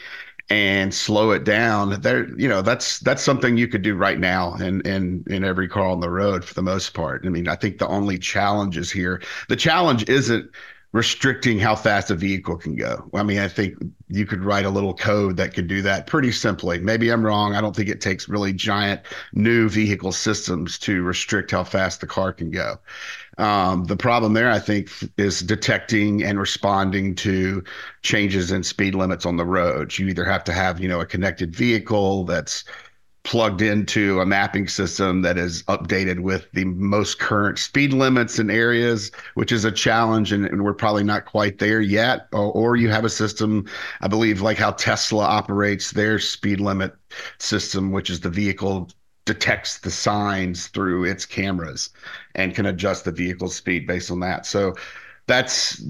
and 0.49 0.95
slow 0.95 1.33
it 1.33 1.45
down, 1.45 2.01
there, 2.03 2.29
you 2.39 2.49
know, 2.49 2.63
that's 2.63 3.01
that's 3.01 3.23
something 3.23 3.57
you 3.57 3.67
could 3.67 3.83
do 3.83 3.97
right 3.97 4.21
now 4.21 4.55
in 4.57 4.81
in 4.83 5.25
in 5.29 5.45
every 5.45 5.69
car 5.69 5.87
on 5.87 6.01
the 6.01 6.11
road 6.11 6.45
for 6.45 6.55
the 6.55 6.63
most 6.63 6.95
part. 6.95 7.23
I 7.25 7.31
mean, 7.31 7.49
I 7.49 7.57
think 7.57 7.79
the 7.79 7.89
only 7.89 8.19
challenge 8.19 8.77
is 8.77 8.91
here. 8.91 9.23
The 9.49 9.57
challenge 9.57 10.09
isn't 10.09 10.51
restricting 10.97 11.59
how 11.59 11.77
fast 11.77 12.11
a 12.11 12.15
vehicle 12.15 12.57
can 12.57 12.75
go. 12.75 13.07
I 13.13 13.23
mean, 13.23 13.39
I 13.39 13.49
think 13.49 13.75
you 14.09 14.25
could 14.25 14.43
write 14.43 14.65
a 14.65 14.71
little 14.71 14.95
code 14.95 15.37
that 15.37 15.53
could 15.53 15.69
do 15.69 15.83
that 15.83 16.07
pretty 16.07 16.33
simply. 16.33 16.79
Maybe 16.79 17.11
I'm 17.11 17.23
wrong. 17.23 17.55
I 17.55 17.61
don't 17.61 17.77
think 17.77 17.91
it 17.91 18.01
takes 18.01 18.31
really 18.31 18.55
giant 18.55 19.03
new 19.35 19.69
vehicle 19.69 20.11
systems 20.11 20.79
to 20.79 21.03
restrict 21.03 21.51
how 21.51 21.65
fast 21.65 22.01
the 22.01 22.07
car 22.07 22.33
can 22.33 22.51
go. 22.51 22.79
Um, 23.37 23.85
the 23.85 23.97
problem 23.97 24.33
there, 24.33 24.51
I 24.51 24.59
think, 24.59 24.91
is 25.19 25.41
detecting 25.41 26.25
and 26.25 26.41
responding 26.41 27.15
to 27.17 27.63
changes 28.01 28.51
in 28.51 28.63
speed 28.63 28.95
limits 28.95 29.27
on 29.27 29.37
the 29.37 29.45
roads. 29.45 29.99
You 29.99 30.09
either 30.09 30.25
have 30.25 30.45
to 30.45 30.53
have, 30.55 30.81
you 30.81 30.89
know, 30.89 31.01
a 31.01 31.07
connected 31.07 31.55
vehicle 31.55 32.25
that's 32.25 32.65
plugged 33.27 33.61
into 33.61 34.21
a 34.21 34.25
mapping 34.25 34.69
system 34.69 35.21
that 35.23 35.37
is 35.37 35.65
updated 35.65 36.21
with 36.21 36.47
the 36.53 36.65
most 36.65 37.19
current 37.19 37.59
speed 37.59 37.93
limits 37.93 38.39
in 38.39 38.49
areas, 38.49 39.11
which 39.35 39.51
is 39.51 39.65
a 39.65 39.73
challenge, 39.73 40.31
and, 40.31 40.47
and 40.47 40.63
we're 40.63 40.73
probably 40.73 41.03
not 41.03 41.25
quite 41.25 41.59
there 41.59 41.81
yet. 41.81 42.29
Or, 42.33 42.53
or, 42.53 42.77
you 42.77 42.89
have 42.89 43.05
a 43.05 43.11
system, 43.11 43.67
I 44.01 44.07
believe, 44.07 44.43
like 44.43 44.59
how 44.59 44.71
Tesla 44.71 45.25
operates 45.25 45.91
their 45.91 46.21
speed 46.21 46.61
limit 46.61 46.95
system, 47.39 47.91
which 47.91 48.11
is 48.11 48.21
the 48.21 48.31
vehicle 48.31 48.89
detects 49.25 49.79
the 49.79 49.91
signs 49.91 50.69
through 50.69 51.05
its 51.05 51.27
cameras 51.27 51.91
and 52.37 52.55
can 52.55 52.67
adjust 52.67 53.05
the 53.05 53.11
vehicle 53.11 53.49
speed 53.49 53.89
based 53.89 54.09
on 54.09 54.21
that. 54.21 54.47
So 54.47 54.77
that's 55.27 55.83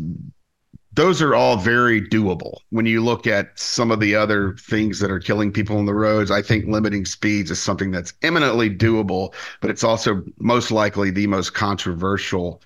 those 0.97 1.21
are 1.21 1.35
all 1.35 1.59
very 1.59 2.01
doable. 2.01 2.61
When 2.71 2.87
you 2.87 3.05
look 3.05 3.27
at 3.27 3.57
some 3.59 3.91
of 3.91 4.01
the 4.01 4.15
other 4.15 4.55
things 4.55 4.99
that 5.01 5.11
are 5.11 5.21
killing 5.21 5.53
people 5.53 5.77
on 5.77 5.85
the 5.85 5.95
roads, 5.95 6.31
I 6.31 6.41
think 6.41 6.67
limiting 6.67 7.05
speeds 7.05 7.51
is 7.51 7.61
something 7.61 7.91
that's 7.91 8.15
eminently 8.23 8.71
doable, 8.71 9.35
but 9.61 9.71
it's 9.71 9.85
also 9.85 10.25
most 10.39 10.71
likely 10.71 11.11
the 11.11 11.27
most 11.27 11.51
controversial 11.51 12.63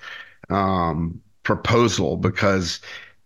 um, 0.49 1.21
proposal 1.43 2.17
because 2.17 2.81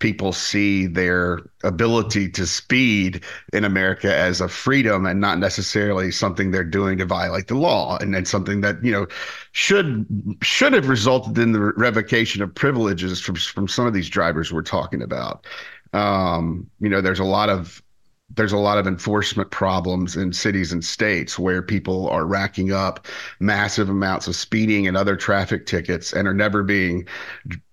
people 0.05 0.35
see 0.35 0.87
their 0.87 1.39
ability 1.63 2.29
to 2.29 2.47
speed 2.47 3.25
in 3.55 3.65
America 3.65 4.15
as 4.15 4.39
a 4.39 4.49
freedom 4.49 5.07
and 5.07 5.19
not 5.19 5.39
necessarily 5.39 6.11
something 6.11 6.51
they're 6.51 6.63
doing 6.63 6.99
to 6.99 7.07
violate 7.07 7.47
the 7.47 7.55
law. 7.55 7.97
And 8.03 8.13
then 8.13 8.27
something 8.27 8.61
that 8.61 8.85
you 8.85 8.93
know 8.93 9.07
should 9.53 10.05
should 10.43 10.75
have 10.75 10.91
resulted 10.91 11.39
in 11.39 11.53
the 11.53 11.73
revocation 11.79 12.43
of 12.43 12.55
privileges 12.55 13.19
from 13.19 13.37
from 13.37 13.67
some 13.67 13.87
of 13.87 13.95
these 13.95 14.11
drivers 14.11 14.53
we're 14.53 14.61
talking 14.61 15.01
about. 15.01 15.47
Um, 15.95 16.69
you 16.81 16.91
know 16.91 17.01
there's 17.01 17.19
a 17.19 17.25
lot 17.25 17.49
of 17.49 17.83
there's 18.31 18.53
a 18.53 18.59
lot 18.59 18.79
of 18.79 18.87
enforcement 18.87 19.51
problems 19.51 20.17
in 20.17 20.33
cities 20.33 20.73
and 20.73 20.85
states 20.85 21.39
where 21.39 21.63
people 21.63 22.09
are 22.09 22.27
racking 22.27 22.73
up 22.73 23.07
massive 23.39 23.89
amounts 23.89 24.27
of 24.27 24.35
speeding 24.35 24.87
and 24.87 24.97
other 24.97 25.15
traffic 25.15 25.67
tickets 25.67 26.13
and 26.13 26.27
are 26.27 26.35
never 26.35 26.63
being 26.63 27.07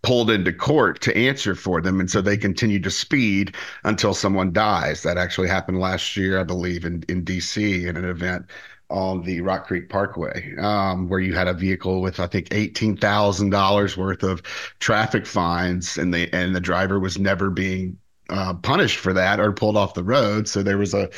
pulled 0.04 0.30
into 0.30 0.52
court 0.54 1.02
to 1.02 1.16
answer 1.18 1.56
for 1.56 1.82
them. 1.82 2.00
And 2.00 2.12
so 2.12 2.22
they 2.22 2.38
continue 2.38 2.80
to 2.82 2.92
speed 2.92 3.56
until 3.86 4.14
someone 4.14 4.52
dies. 4.52 5.04
That 5.04 5.18
actually 5.18 5.48
happened 5.48 5.80
last 5.80 6.16
year, 6.18 6.40
I 6.40 6.44
believe, 6.44 6.86
in, 6.86 7.04
in 7.08 7.24
DC 7.24 7.88
in 7.88 7.98
an 7.98 8.06
event 8.06 8.46
on 8.90 9.24
the 9.24 9.40
Rock 9.42 9.68
Creek 9.68 9.90
Parkway, 9.90 10.54
um, 10.58 11.08
where 11.08 11.22
you 11.22 11.34
had 11.34 11.48
a 11.48 11.54
vehicle 11.54 12.02
with 12.02 12.20
I 12.20 12.28
think 12.28 12.50
eighteen 12.52 12.98
thousand 12.98 13.50
dollars 13.52 13.96
worth 13.96 14.22
of 14.22 14.42
traffic 14.80 15.26
fines, 15.26 15.98
and 15.98 16.14
the 16.14 16.30
and 16.34 16.54
the 16.54 16.60
driver 16.60 17.00
was 17.00 17.18
never 17.18 17.50
being 17.50 17.98
uh, 18.32 18.54
punished 18.54 18.98
for 18.98 19.14
that 19.14 19.40
or 19.40 19.52
pulled 19.52 19.78
off 19.78 19.94
the 19.94 20.04
road. 20.04 20.48
So 20.48 20.64
there 20.64 20.78
was 20.78 20.94
a, 20.94 21.10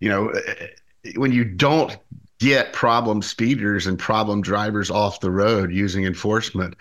you 0.00 0.08
know, 0.08 0.32
when 1.16 1.30
you 1.30 1.44
don't 1.44 1.96
get 2.38 2.72
problem 2.72 3.22
speeders 3.22 3.86
and 3.86 3.98
problem 3.98 4.40
drivers 4.40 4.90
off 4.90 5.20
the 5.20 5.30
road 5.30 5.72
using 5.72 6.04
enforcement, 6.04 6.74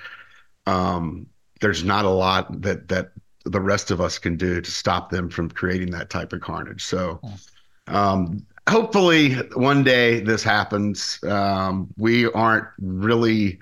um, 0.66 1.28
there's 1.60 1.84
not 1.84 2.06
a 2.06 2.10
lot 2.10 2.62
that 2.62 2.88
that 2.88 3.12
the 3.46 3.60
rest 3.62 3.92
of 3.92 4.00
us 4.00 4.18
can 4.18 4.38
do 4.38 4.62
to 4.62 4.72
stop 4.72 5.10
them 5.10 5.30
from 5.30 5.50
creating 5.50 5.92
that 5.92 6.10
type 6.10 6.32
of 6.32 6.40
carnage. 6.40 6.86
So, 6.86 7.20
um, 7.88 8.46
hopefully, 8.70 9.34
one 9.56 9.84
day 9.84 10.22
this 10.22 10.44
happens. 10.44 11.22
Um, 11.24 11.94
we 11.98 12.32
aren't 12.32 12.68
really 12.80 13.60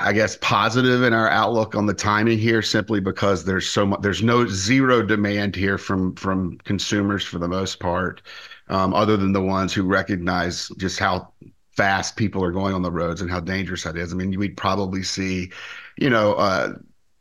I 0.00 0.12
guess 0.12 0.38
positive 0.40 1.02
in 1.02 1.12
our 1.12 1.28
outlook 1.28 1.74
on 1.74 1.86
the 1.86 1.94
timing 1.94 2.38
here 2.38 2.62
simply 2.62 3.00
because 3.00 3.44
there's 3.44 3.68
so 3.68 3.86
much 3.86 4.00
there's 4.00 4.22
no 4.22 4.46
zero 4.46 5.02
demand 5.02 5.54
here 5.54 5.78
from 5.78 6.14
from 6.16 6.58
consumers 6.58 7.24
for 7.24 7.38
the 7.38 7.48
most 7.48 7.80
part 7.80 8.22
um, 8.68 8.94
other 8.94 9.16
than 9.16 9.32
the 9.32 9.42
ones 9.42 9.72
who 9.72 9.82
recognize 9.84 10.68
just 10.78 10.98
how 10.98 11.32
fast 11.76 12.16
people 12.16 12.42
are 12.44 12.52
going 12.52 12.74
on 12.74 12.82
the 12.82 12.90
roads 12.90 13.20
and 13.20 13.30
how 13.30 13.40
dangerous 13.40 13.84
that 13.84 13.96
is. 13.96 14.12
I 14.12 14.16
mean, 14.16 14.38
we'd 14.38 14.56
probably 14.56 15.02
see, 15.02 15.50
you 15.96 16.10
know, 16.10 16.34
uh, 16.34 16.74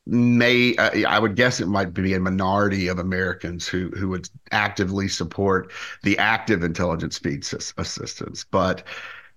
may 0.06 0.76
uh, 0.76 1.08
I 1.08 1.20
would 1.20 1.36
guess 1.36 1.60
it 1.60 1.68
might 1.68 1.94
be 1.94 2.14
a 2.14 2.20
minority 2.20 2.88
of 2.88 3.00
Americans 3.00 3.68
who 3.68 3.90
who 3.92 4.10
would 4.10 4.30
actively 4.52 5.08
support 5.08 5.72
the 6.04 6.18
active 6.18 6.64
intelligent 6.64 7.14
speed 7.14 7.46
assistance, 7.78 8.44
but 8.44 8.84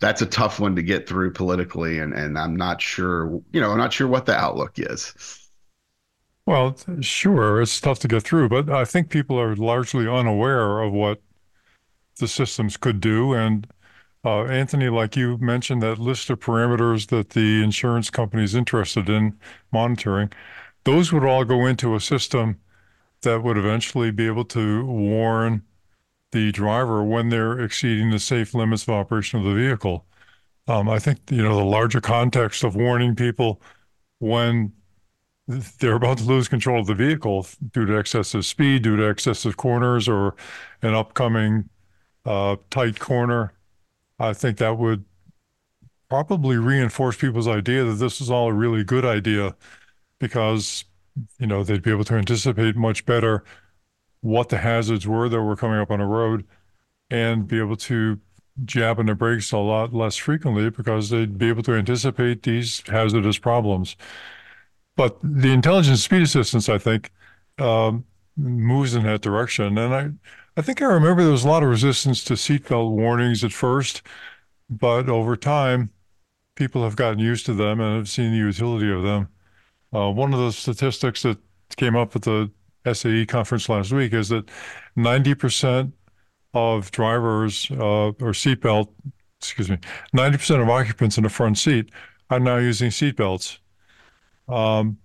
that's 0.04 0.20
a 0.20 0.26
tough 0.26 0.60
one 0.60 0.76
to 0.76 0.82
get 0.82 1.08
through 1.08 1.32
politically, 1.32 1.98
and 1.98 2.12
and 2.12 2.38
I'm 2.38 2.54
not 2.54 2.82
sure, 2.82 3.40
you 3.52 3.60
know, 3.60 3.70
I'm 3.70 3.78
not 3.78 3.92
sure 3.92 4.06
what 4.06 4.26
the 4.26 4.36
outlook 4.36 4.72
is. 4.76 5.48
Well, 6.46 6.76
sure, 7.00 7.62
it's 7.62 7.80
tough 7.80 8.00
to 8.00 8.08
get 8.08 8.22
through, 8.22 8.50
but 8.50 8.68
I 8.68 8.84
think 8.84 9.08
people 9.08 9.40
are 9.40 9.56
largely 9.56 10.06
unaware 10.06 10.82
of 10.82 10.92
what 10.92 11.22
the 12.20 12.28
systems 12.28 12.76
could 12.76 13.00
do. 13.00 13.32
And 13.32 13.66
uh, 14.26 14.44
Anthony, 14.44 14.90
like 14.90 15.16
you 15.16 15.38
mentioned, 15.38 15.82
that 15.82 15.98
list 15.98 16.28
of 16.28 16.38
parameters 16.38 17.08
that 17.08 17.30
the 17.30 17.62
insurance 17.62 18.10
company 18.10 18.44
is 18.44 18.54
interested 18.54 19.08
in 19.08 19.38
monitoring, 19.72 20.30
those 20.84 21.12
would 21.12 21.24
all 21.24 21.44
go 21.44 21.64
into 21.64 21.94
a 21.94 22.00
system 22.00 22.60
that 23.22 23.42
would 23.42 23.56
eventually 23.56 24.10
be 24.10 24.26
able 24.26 24.44
to 24.44 24.84
warn 24.84 25.62
the 26.34 26.50
driver 26.50 27.02
when 27.04 27.28
they're 27.28 27.60
exceeding 27.60 28.10
the 28.10 28.18
safe 28.18 28.54
limits 28.54 28.82
of 28.82 28.90
operation 28.90 29.38
of 29.38 29.46
the 29.46 29.54
vehicle. 29.54 30.04
Um, 30.66 30.88
I 30.88 30.98
think 30.98 31.20
you 31.30 31.42
know 31.42 31.56
the 31.56 31.64
larger 31.64 32.00
context 32.00 32.64
of 32.64 32.74
warning 32.74 33.14
people 33.14 33.62
when 34.18 34.72
they're 35.46 35.94
about 35.94 36.18
to 36.18 36.24
lose 36.24 36.48
control 36.48 36.80
of 36.80 36.86
the 36.86 36.94
vehicle 36.94 37.46
due 37.72 37.86
to 37.86 37.96
excessive 37.96 38.44
speed, 38.44 38.82
due 38.82 38.96
to 38.96 39.08
excessive 39.08 39.56
corners, 39.56 40.08
or 40.08 40.34
an 40.82 40.94
upcoming 40.94 41.68
uh, 42.24 42.56
tight 42.70 42.98
corner. 42.98 43.52
I 44.18 44.32
think 44.32 44.58
that 44.58 44.76
would 44.76 45.04
probably 46.08 46.56
reinforce 46.56 47.16
people's 47.16 47.48
idea 47.48 47.84
that 47.84 47.94
this 47.94 48.20
is 48.20 48.30
all 48.30 48.48
a 48.48 48.52
really 48.52 48.82
good 48.82 49.04
idea 49.04 49.54
because 50.18 50.84
you 51.38 51.46
know 51.46 51.62
they'd 51.62 51.82
be 51.82 51.92
able 51.92 52.04
to 52.04 52.14
anticipate 52.14 52.74
much 52.74 53.06
better 53.06 53.44
what 54.24 54.48
the 54.48 54.56
hazards 54.56 55.06
were 55.06 55.28
that 55.28 55.42
were 55.42 55.54
coming 55.54 55.78
up 55.78 55.90
on 55.90 56.00
a 56.00 56.06
road 56.06 56.46
and 57.10 57.46
be 57.46 57.58
able 57.58 57.76
to 57.76 58.18
jab 58.64 58.98
on 58.98 59.04
the 59.04 59.14
brakes 59.14 59.52
a 59.52 59.58
lot 59.58 59.92
less 59.92 60.16
frequently 60.16 60.70
because 60.70 61.10
they'd 61.10 61.36
be 61.36 61.50
able 61.50 61.62
to 61.62 61.74
anticipate 61.74 62.42
these 62.42 62.82
hazardous 62.86 63.36
problems. 63.36 63.96
But 64.96 65.18
the 65.22 65.52
intelligent 65.52 65.98
speed 65.98 66.22
assistance, 66.22 66.70
I 66.70 66.78
think, 66.78 67.10
um, 67.58 68.06
moves 68.34 68.94
in 68.94 69.02
that 69.02 69.20
direction. 69.20 69.76
And 69.76 69.94
I, 69.94 70.10
I 70.56 70.62
think 70.62 70.80
I 70.80 70.86
remember 70.86 71.22
there 71.22 71.30
was 71.30 71.44
a 71.44 71.48
lot 71.48 71.62
of 71.62 71.68
resistance 71.68 72.24
to 72.24 72.32
seatbelt 72.32 72.92
warnings 72.92 73.44
at 73.44 73.52
first, 73.52 74.00
but 74.70 75.06
over 75.10 75.36
time, 75.36 75.90
people 76.54 76.82
have 76.82 76.96
gotten 76.96 77.18
used 77.18 77.44
to 77.44 77.52
them 77.52 77.78
and 77.78 77.98
have 77.98 78.08
seen 78.08 78.32
the 78.32 78.38
utility 78.38 78.90
of 78.90 79.02
them. 79.02 79.28
Uh, 79.92 80.10
one 80.10 80.32
of 80.32 80.40
the 80.40 80.50
statistics 80.50 81.20
that 81.24 81.36
came 81.76 81.94
up 81.94 82.16
at 82.16 82.22
the 82.22 82.50
SAE 82.90 83.26
conference 83.26 83.68
last 83.68 83.92
week 83.92 84.12
is 84.12 84.28
that 84.28 84.48
90% 84.96 85.92
of 86.52 86.90
drivers 86.90 87.70
uh, 87.72 88.08
or 88.08 88.32
seatbelt, 88.32 88.88
excuse 89.40 89.70
me, 89.70 89.78
90% 90.14 90.62
of 90.62 90.68
occupants 90.68 91.16
in 91.16 91.24
the 91.24 91.30
front 91.30 91.58
seat 91.58 91.90
are 92.30 92.40
now 92.40 92.58
using 92.58 92.90
seatbelts. 92.90 93.58
Um, 94.48 94.98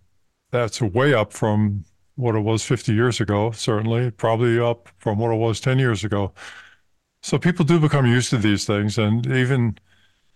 that's 0.52 0.82
way 0.82 1.14
up 1.14 1.34
from 1.34 1.86
what 2.16 2.36
it 2.36 2.40
was 2.40 2.66
50 2.66 2.94
years 2.94 3.22
ago, 3.22 3.52
certainly, 3.52 4.12
probably 4.12 4.60
up 4.60 4.90
from 4.98 5.20
what 5.20 5.32
it 5.32 5.38
was 5.38 5.60
10 5.60 5.80
years 5.80 6.04
ago. 6.04 6.34
So 7.22 7.38
people 7.38 7.66
do 7.66 7.80
become 7.80 8.06
used 8.06 8.30
to 8.32 8.38
these 8.38 8.66
things. 8.66 8.98
And 8.98 9.26
even 9.28 9.78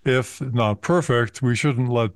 if 0.06 0.42
not 0.42 0.82
perfect, 0.82 1.42
we 1.42 1.56
shouldn't 1.56 1.90
let 1.90 2.12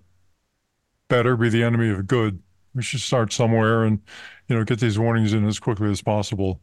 better 1.09 1.35
be 1.35 1.49
the 1.49 1.63
enemy 1.63 1.89
of 1.89 2.07
good 2.07 2.41
We 2.77 2.83
should 2.83 3.01
start 3.01 3.33
somewhere 3.33 3.85
and, 3.85 3.99
you 4.47 4.55
know, 4.55 4.63
get 4.63 4.79
these 4.79 4.99
warnings 4.99 5.33
in 5.33 5.47
as 5.47 5.59
quickly 5.59 5.89
as 5.89 6.03
possible. 6.03 6.61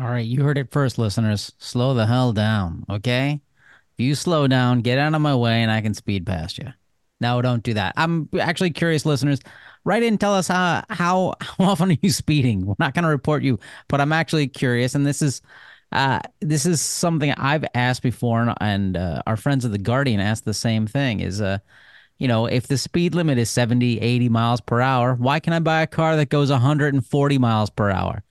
All 0.00 0.06
right, 0.06 0.24
you 0.24 0.42
heard 0.42 0.56
it 0.56 0.72
first, 0.72 0.96
listeners. 0.96 1.52
Slow 1.58 1.92
the 1.92 2.06
hell 2.06 2.32
down, 2.32 2.86
okay? 2.88 3.42
If 3.96 4.04
you 4.04 4.14
slow 4.14 4.48
down, 4.48 4.80
get 4.80 4.98
out 4.98 5.14
of 5.14 5.20
my 5.20 5.36
way, 5.36 5.62
and 5.62 5.70
I 5.70 5.82
can 5.82 5.92
speed 5.92 6.24
past 6.24 6.56
you. 6.56 6.72
No, 7.20 7.42
don't 7.42 7.62
do 7.62 7.74
that. 7.74 7.92
I'm 7.98 8.30
actually 8.40 8.70
curious, 8.70 9.04
listeners. 9.04 9.38
Write 9.84 10.02
in, 10.02 10.16
tell 10.16 10.34
us 10.34 10.48
how 10.48 10.82
how 10.88 11.34
how 11.40 11.64
often 11.64 11.92
are 11.92 11.98
you 12.00 12.10
speeding? 12.10 12.64
We're 12.64 12.74
not 12.78 12.94
going 12.94 13.04
to 13.04 13.10
report 13.10 13.42
you, 13.42 13.58
but 13.88 14.00
I'm 14.00 14.12
actually 14.12 14.48
curious, 14.48 14.94
and 14.94 15.06
this 15.06 15.20
is 15.20 15.42
uh, 15.92 16.20
this 16.40 16.64
is 16.64 16.80
something 16.80 17.32
I've 17.32 17.66
asked 17.74 18.02
before, 18.02 18.40
and, 18.40 18.54
and 18.62 18.96
uh, 18.96 19.22
our 19.26 19.36
friends 19.36 19.66
at 19.66 19.72
the 19.72 19.78
Guardian 19.78 20.20
asked 20.20 20.46
the 20.46 20.54
same 20.54 20.86
thing. 20.86 21.20
Is 21.20 21.42
uh, 21.42 21.58
you 22.18 22.28
know, 22.28 22.46
if 22.46 22.66
the 22.66 22.78
speed 22.78 23.14
limit 23.14 23.38
is 23.38 23.50
70, 23.50 24.00
80 24.00 24.28
miles 24.28 24.60
per 24.60 24.80
hour, 24.80 25.14
why 25.14 25.40
can 25.40 25.52
I 25.52 25.58
buy 25.58 25.82
a 25.82 25.86
car 25.86 26.16
that 26.16 26.28
goes 26.28 26.50
140 26.50 27.38
miles 27.38 27.70
per 27.70 27.90
hour? 27.90 28.22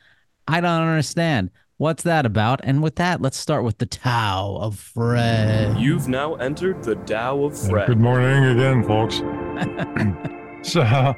I 0.47 0.61
don't 0.61 0.81
understand. 0.81 1.51
What's 1.77 2.03
that 2.03 2.25
about? 2.25 2.61
And 2.63 2.81
with 2.81 2.95
that, 2.95 3.21
let's 3.21 3.37
start 3.37 3.63
with 3.63 3.77
the 3.79 3.85
Tao 3.85 4.57
of 4.61 4.79
Fred. 4.79 5.77
You've 5.77 6.07
now 6.07 6.35
entered 6.35 6.83
the 6.83 6.95
Tao 6.95 7.43
of 7.43 7.57
Fred. 7.57 7.87
Good 7.87 7.99
morning 7.99 8.45
again, 8.45 8.83
folks. 8.83 9.17
so 10.61 11.15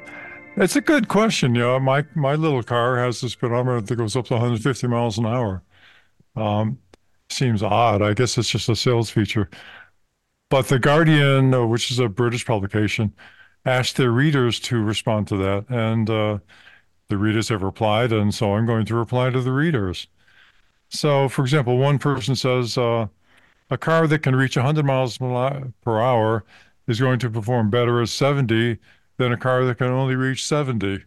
it's 0.57 0.75
a 0.75 0.81
good 0.81 1.07
question. 1.07 1.53
You 1.55 1.61
know, 1.61 1.79
my 1.79 2.05
my 2.15 2.35
little 2.35 2.63
car 2.63 2.97
has 2.97 3.21
a 3.21 3.29
speedometer 3.29 3.81
that 3.81 3.95
goes 3.95 4.15
up 4.15 4.25
to 4.27 4.33
150 4.33 4.87
miles 4.87 5.17
an 5.17 5.25
hour. 5.25 5.61
Um, 6.35 6.79
seems 7.29 7.61
odd. 7.61 8.01
I 8.01 8.13
guess 8.13 8.37
it's 8.37 8.49
just 8.49 8.69
a 8.69 8.75
sales 8.75 9.09
feature. 9.09 9.49
But 10.49 10.67
the 10.67 10.79
Guardian, 10.79 11.53
uh, 11.53 11.65
which 11.65 11.91
is 11.91 11.99
a 11.99 12.07
British 12.07 12.45
publication, 12.45 13.13
asked 13.65 13.97
their 13.97 14.11
readers 14.11 14.59
to 14.61 14.81
respond 14.83 15.27
to 15.29 15.37
that, 15.37 15.65
and 15.69 16.09
uh, 16.09 16.37
the 17.09 17.17
readers 17.17 17.49
have 17.49 17.63
replied, 17.63 18.11
and 18.11 18.33
so 18.33 18.53
I'm 18.53 18.65
going 18.65 18.85
to 18.85 18.95
reply 18.95 19.29
to 19.31 19.41
the 19.41 19.51
readers. 19.51 20.07
So, 20.89 21.27
for 21.29 21.41
example, 21.41 21.77
one 21.77 21.97
person 21.97 22.35
says, 22.35 22.77
uh, 22.77 23.07
a 23.69 23.77
car 23.77 24.07
that 24.07 24.19
can 24.19 24.35
reach 24.35 24.55
100 24.55 24.85
miles 24.85 25.17
per 25.17 25.99
hour 25.99 26.45
is 26.87 26.99
going 26.99 27.19
to 27.19 27.29
perform 27.29 27.69
better 27.69 28.01
at 28.01 28.09
70 28.09 28.77
than 29.17 29.31
a 29.31 29.37
car 29.37 29.65
that 29.65 29.77
can 29.79 29.87
only 29.87 30.15
reach 30.15 30.45
70. 30.45 31.03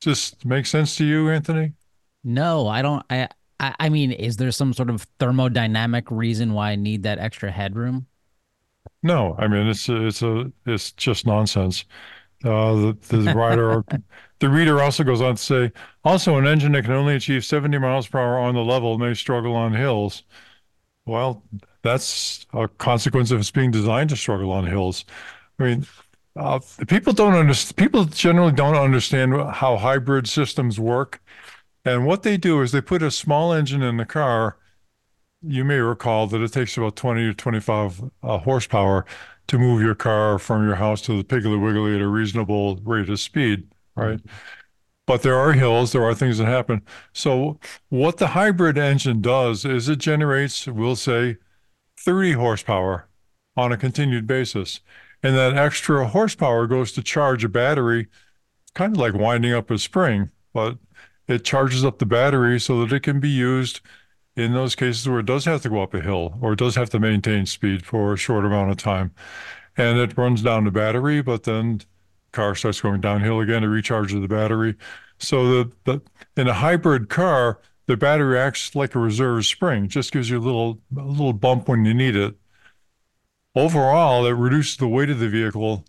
Just 0.00 0.44
make 0.44 0.66
sense 0.66 0.94
to 0.96 1.04
you, 1.04 1.28
Anthony? 1.30 1.72
No, 2.22 2.68
I 2.68 2.82
don't. 2.82 3.04
I, 3.10 3.28
I 3.58 3.74
I 3.80 3.88
mean, 3.88 4.12
is 4.12 4.36
there 4.36 4.50
some 4.52 4.72
sort 4.72 4.90
of 4.90 5.06
thermodynamic 5.18 6.04
reason 6.10 6.52
why 6.52 6.72
I 6.72 6.76
need 6.76 7.02
that 7.04 7.18
extra 7.18 7.50
headroom? 7.50 8.06
No, 9.02 9.34
I 9.38 9.48
mean 9.48 9.66
it's 9.68 9.88
a, 9.88 10.06
it's 10.06 10.22
a 10.22 10.52
it's 10.64 10.92
just 10.92 11.26
nonsense. 11.26 11.84
Uh, 12.44 12.74
the 12.74 12.98
the 13.08 13.32
writer, 13.34 13.84
the 14.40 14.48
reader 14.50 14.82
also 14.82 15.04
goes 15.04 15.20
on 15.22 15.36
to 15.36 15.42
say, 15.42 15.72
also 16.04 16.38
an 16.38 16.46
engine 16.46 16.72
that 16.72 16.84
can 16.84 16.92
only 16.94 17.16
achieve 17.16 17.44
70 17.44 17.78
miles 17.78 18.08
per 18.08 18.18
hour 18.20 18.38
on 18.38 18.54
the 18.54 18.62
level 18.64 18.98
may 18.98 19.14
struggle 19.14 19.54
on 19.54 19.74
hills. 19.74 20.24
Well, 21.06 21.44
that's 21.82 22.46
a 22.52 22.68
consequence 22.68 23.30
of 23.30 23.40
it's 23.40 23.50
being 23.52 23.70
designed 23.70 24.10
to 24.10 24.16
struggle 24.16 24.52
on 24.52 24.66
hills. 24.66 25.04
I 25.58 25.64
mean, 25.64 25.86
uh, 26.36 26.60
people 26.88 27.12
don't 27.12 27.34
understand. 27.34 27.76
People 27.78 28.04
generally 28.06 28.52
don't 28.52 28.76
understand 28.76 29.34
how 29.54 29.76
hybrid 29.78 30.28
systems 30.28 30.80
work, 30.80 31.22
and 31.84 32.06
what 32.06 32.22
they 32.24 32.36
do 32.38 32.62
is 32.62 32.72
they 32.72 32.80
put 32.82 33.02
a 33.02 33.10
small 33.10 33.52
engine 33.52 33.82
in 33.82 33.96
the 33.98 34.06
car. 34.06 34.58
You 35.46 35.64
may 35.64 35.78
recall 35.78 36.26
that 36.28 36.42
it 36.42 36.52
takes 36.52 36.76
about 36.76 36.96
20 36.96 37.26
to 37.26 37.34
25 37.34 38.10
uh, 38.22 38.38
horsepower 38.38 39.04
to 39.46 39.58
move 39.58 39.80
your 39.80 39.94
car 39.94 40.38
from 40.38 40.66
your 40.66 40.76
house 40.76 41.00
to 41.02 41.16
the 41.16 41.24
Piggly 41.24 41.60
Wiggly 41.60 41.94
at 41.94 42.00
a 42.00 42.08
reasonable 42.08 42.76
rate 42.84 43.08
of 43.08 43.20
speed, 43.20 43.68
right? 43.94 44.20
But 45.06 45.22
there 45.22 45.36
are 45.36 45.52
hills, 45.52 45.92
there 45.92 46.04
are 46.04 46.14
things 46.14 46.38
that 46.38 46.46
happen. 46.46 46.82
So, 47.12 47.60
what 47.90 48.16
the 48.16 48.28
hybrid 48.28 48.76
engine 48.76 49.20
does 49.20 49.64
is 49.64 49.88
it 49.88 50.00
generates, 50.00 50.66
we'll 50.66 50.96
say, 50.96 51.36
30 52.00 52.32
horsepower 52.32 53.08
on 53.56 53.70
a 53.70 53.76
continued 53.76 54.26
basis. 54.26 54.80
And 55.22 55.36
that 55.36 55.56
extra 55.56 56.08
horsepower 56.08 56.66
goes 56.66 56.90
to 56.92 57.02
charge 57.02 57.44
a 57.44 57.48
battery, 57.48 58.08
kind 58.74 58.94
of 58.94 59.00
like 59.00 59.14
winding 59.14 59.52
up 59.52 59.70
a 59.70 59.78
spring, 59.78 60.30
but 60.52 60.78
it 61.28 61.44
charges 61.44 61.84
up 61.84 61.98
the 61.98 62.06
battery 62.06 62.58
so 62.58 62.84
that 62.84 62.94
it 62.94 63.00
can 63.00 63.20
be 63.20 63.28
used 63.28 63.80
in 64.36 64.52
those 64.52 64.74
cases 64.74 65.08
where 65.08 65.20
it 65.20 65.26
does 65.26 65.46
have 65.46 65.62
to 65.62 65.68
go 65.68 65.82
up 65.82 65.94
a 65.94 66.00
hill 66.00 66.38
or 66.40 66.52
it 66.52 66.58
does 66.58 66.74
have 66.76 66.90
to 66.90 67.00
maintain 67.00 67.46
speed 67.46 67.84
for 67.84 68.12
a 68.12 68.16
short 68.16 68.44
amount 68.44 68.70
of 68.70 68.76
time. 68.76 69.12
And 69.76 69.98
it 69.98 70.16
runs 70.16 70.42
down 70.42 70.64
the 70.64 70.70
battery, 70.70 71.22
but 71.22 71.44
then 71.44 71.80
car 72.32 72.54
starts 72.54 72.80
going 72.80 73.00
downhill 73.00 73.40
again 73.40 73.62
to 73.62 73.68
recharge 73.68 74.12
the 74.12 74.28
battery. 74.28 74.76
So 75.18 75.64
the, 75.64 75.72
the 75.84 76.02
in 76.36 76.48
a 76.48 76.54
hybrid 76.54 77.08
car, 77.08 77.60
the 77.86 77.96
battery 77.96 78.38
acts 78.38 78.74
like 78.74 78.94
a 78.94 78.98
reserve 78.98 79.46
spring, 79.46 79.88
just 79.88 80.12
gives 80.12 80.28
you 80.28 80.38
a 80.38 80.40
little 80.40 80.78
a 80.96 81.02
little 81.02 81.32
bump 81.32 81.68
when 81.68 81.84
you 81.84 81.94
need 81.94 82.14
it. 82.14 82.34
Overall, 83.54 84.26
it 84.26 84.32
reduces 84.32 84.76
the 84.76 84.88
weight 84.88 85.08
of 85.08 85.18
the 85.18 85.28
vehicle 85.28 85.84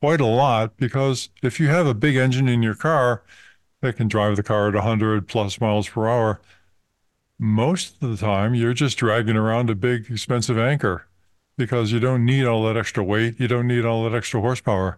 quite 0.00 0.20
a 0.20 0.26
lot 0.26 0.76
because 0.76 1.28
if 1.42 1.60
you 1.60 1.68
have 1.68 1.86
a 1.86 1.94
big 1.94 2.16
engine 2.16 2.48
in 2.48 2.62
your 2.64 2.74
car 2.74 3.22
that 3.80 3.96
can 3.96 4.08
drive 4.08 4.34
the 4.34 4.42
car 4.42 4.68
at 4.68 4.74
100 4.74 5.28
plus 5.28 5.60
miles 5.60 5.88
per 5.88 6.08
hour, 6.08 6.40
most 7.42 8.00
of 8.00 8.08
the 8.08 8.16
time 8.16 8.54
you're 8.54 8.72
just 8.72 8.96
dragging 8.96 9.36
around 9.36 9.68
a 9.68 9.74
big 9.74 10.08
expensive 10.08 10.56
anchor 10.56 11.08
because 11.58 11.90
you 11.90 11.98
don't 11.98 12.24
need 12.24 12.46
all 12.46 12.62
that 12.62 12.76
extra 12.76 13.02
weight, 13.02 13.34
you 13.40 13.48
don't 13.48 13.66
need 13.66 13.84
all 13.84 14.04
that 14.04 14.16
extra 14.16 14.40
horsepower. 14.40 14.96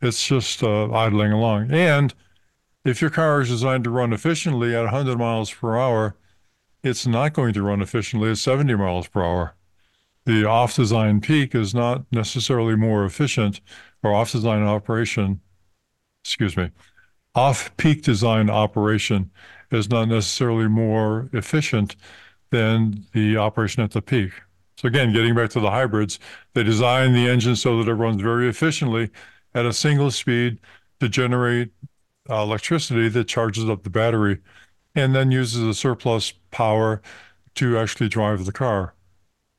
It's 0.00 0.26
just 0.26 0.62
uh, 0.62 0.90
idling 0.90 1.32
along. 1.32 1.70
And 1.70 2.14
if 2.82 3.02
your 3.02 3.10
car 3.10 3.42
is 3.42 3.50
designed 3.50 3.84
to 3.84 3.90
run 3.90 4.14
efficiently 4.14 4.74
at 4.74 4.84
100 4.84 5.18
miles 5.18 5.52
per 5.52 5.76
hour, 5.78 6.16
it's 6.82 7.06
not 7.06 7.34
going 7.34 7.52
to 7.52 7.62
run 7.62 7.82
efficiently 7.82 8.30
at 8.30 8.38
70 8.38 8.74
miles 8.74 9.06
per 9.06 9.22
hour. 9.22 9.54
The 10.24 10.46
off 10.46 10.74
design 10.74 11.20
peak 11.20 11.54
is 11.54 11.74
not 11.74 12.04
necessarily 12.10 12.74
more 12.74 13.04
efficient, 13.04 13.60
or 14.02 14.14
off 14.14 14.32
design 14.32 14.62
operation, 14.62 15.42
excuse 16.24 16.56
me, 16.56 16.70
off 17.34 17.76
peak 17.76 18.02
design 18.02 18.48
operation 18.48 19.30
is 19.72 19.88
not 19.90 20.08
necessarily 20.08 20.68
more 20.68 21.28
efficient 21.32 21.96
than 22.50 23.06
the 23.12 23.36
operation 23.36 23.82
at 23.82 23.92
the 23.92 24.02
peak. 24.02 24.32
So, 24.76 24.88
again, 24.88 25.12
getting 25.12 25.34
back 25.34 25.50
to 25.50 25.60
the 25.60 25.70
hybrids, 25.70 26.18
they 26.54 26.62
design 26.62 27.12
the 27.12 27.28
engine 27.28 27.56
so 27.56 27.78
that 27.82 27.90
it 27.90 27.94
runs 27.94 28.20
very 28.20 28.48
efficiently 28.48 29.10
at 29.54 29.66
a 29.66 29.72
single 29.72 30.10
speed 30.10 30.58
to 31.00 31.08
generate 31.08 31.70
uh, 32.30 32.42
electricity 32.42 33.08
that 33.08 33.24
charges 33.28 33.68
up 33.68 33.82
the 33.82 33.90
battery 33.90 34.38
and 34.94 35.14
then 35.14 35.30
uses 35.30 35.60
the 35.60 35.74
surplus 35.74 36.32
power 36.50 37.00
to 37.54 37.78
actually 37.78 38.08
drive 38.08 38.44
the 38.44 38.52
car. 38.52 38.94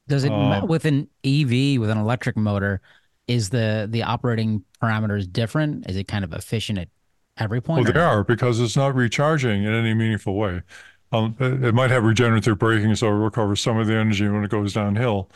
Does 0.08 0.24
it 0.24 0.32
Uh, 0.32 0.66
with 0.66 0.86
an 0.86 1.10
EV 1.24 1.78
with 1.78 1.90
an 1.90 1.98
electric 1.98 2.36
motor? 2.38 2.82
Is 3.28 3.50
the 3.50 3.88
the 3.90 4.04
operating 4.04 4.64
parameters 4.82 5.32
different? 5.32 5.90
Is 5.90 5.96
it 5.96 6.08
kind 6.08 6.26
of 6.26 6.34
efficient 6.34 6.78
at 6.80 6.90
every 7.38 7.62
point? 7.62 7.82
Well, 7.84 7.90
or 7.90 7.94
they 7.94 8.00
are 8.00 8.24
because 8.24 8.60
it's 8.60 8.76
not 8.76 8.96
recharging 8.96 9.64
in 9.64 9.74
any 9.74 9.94
meaningful 9.94 10.36
way. 10.36 10.62
Um, 11.12 11.36
it 11.40 11.74
might 11.76 11.92
have 11.92 12.04
regenerative 12.04 12.58
braking, 12.58 12.96
so 12.96 13.08
it 13.08 13.12
recovers 13.12 13.62
some 13.62 13.78
of 13.78 13.88
the 13.88 13.94
energy 13.96 14.28
when 14.28 14.44
it 14.44 14.50
goes 14.50 14.74
downhill. 14.74 15.30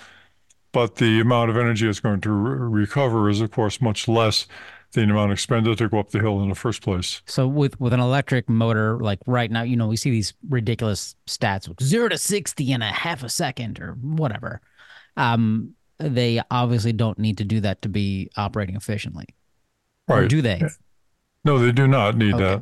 But 0.71 0.95
the 0.95 1.19
amount 1.19 1.49
of 1.49 1.57
energy 1.57 1.87
it's 1.87 1.99
going 1.99 2.21
to 2.21 2.31
re- 2.31 2.81
recover 2.81 3.29
is, 3.29 3.41
of 3.41 3.51
course, 3.51 3.79
much 3.79 4.07
less 4.07 4.47
than 4.93 5.07
the 5.07 5.13
amount 5.13 5.31
expended 5.31 5.77
to 5.77 5.87
go 5.89 5.99
up 5.99 6.09
the 6.09 6.19
hill 6.19 6.41
in 6.41 6.49
the 6.49 6.55
first 6.55 6.81
place. 6.81 7.21
So 7.25 7.47
with 7.47 7.79
with 7.79 7.93
an 7.93 7.99
electric 7.99 8.49
motor, 8.49 8.97
like 8.99 9.19
right 9.27 9.51
now, 9.51 9.61
you 9.61 9.75
know, 9.75 9.87
we 9.87 9.97
see 9.97 10.09
these 10.09 10.33
ridiculous 10.49 11.15
stats, 11.27 11.67
like 11.67 11.81
zero 11.81 12.09
to 12.09 12.17
sixty 12.17 12.71
in 12.71 12.81
a 12.81 12.91
half 12.91 13.23
a 13.23 13.29
second 13.29 13.79
or 13.79 13.93
whatever. 14.01 14.61
Um, 15.15 15.73
they 15.99 16.41
obviously 16.51 16.93
don't 16.93 17.17
need 17.19 17.37
to 17.39 17.43
do 17.43 17.59
that 17.61 17.81
to 17.83 17.89
be 17.89 18.29
operating 18.37 18.75
efficiently, 18.75 19.25
or 20.07 20.21
Right. 20.21 20.29
do 20.29 20.41
they? 20.41 20.61
No, 21.43 21.57
they 21.59 21.71
do 21.71 21.87
not 21.87 22.15
need 22.17 22.35
Okay. 22.35 22.61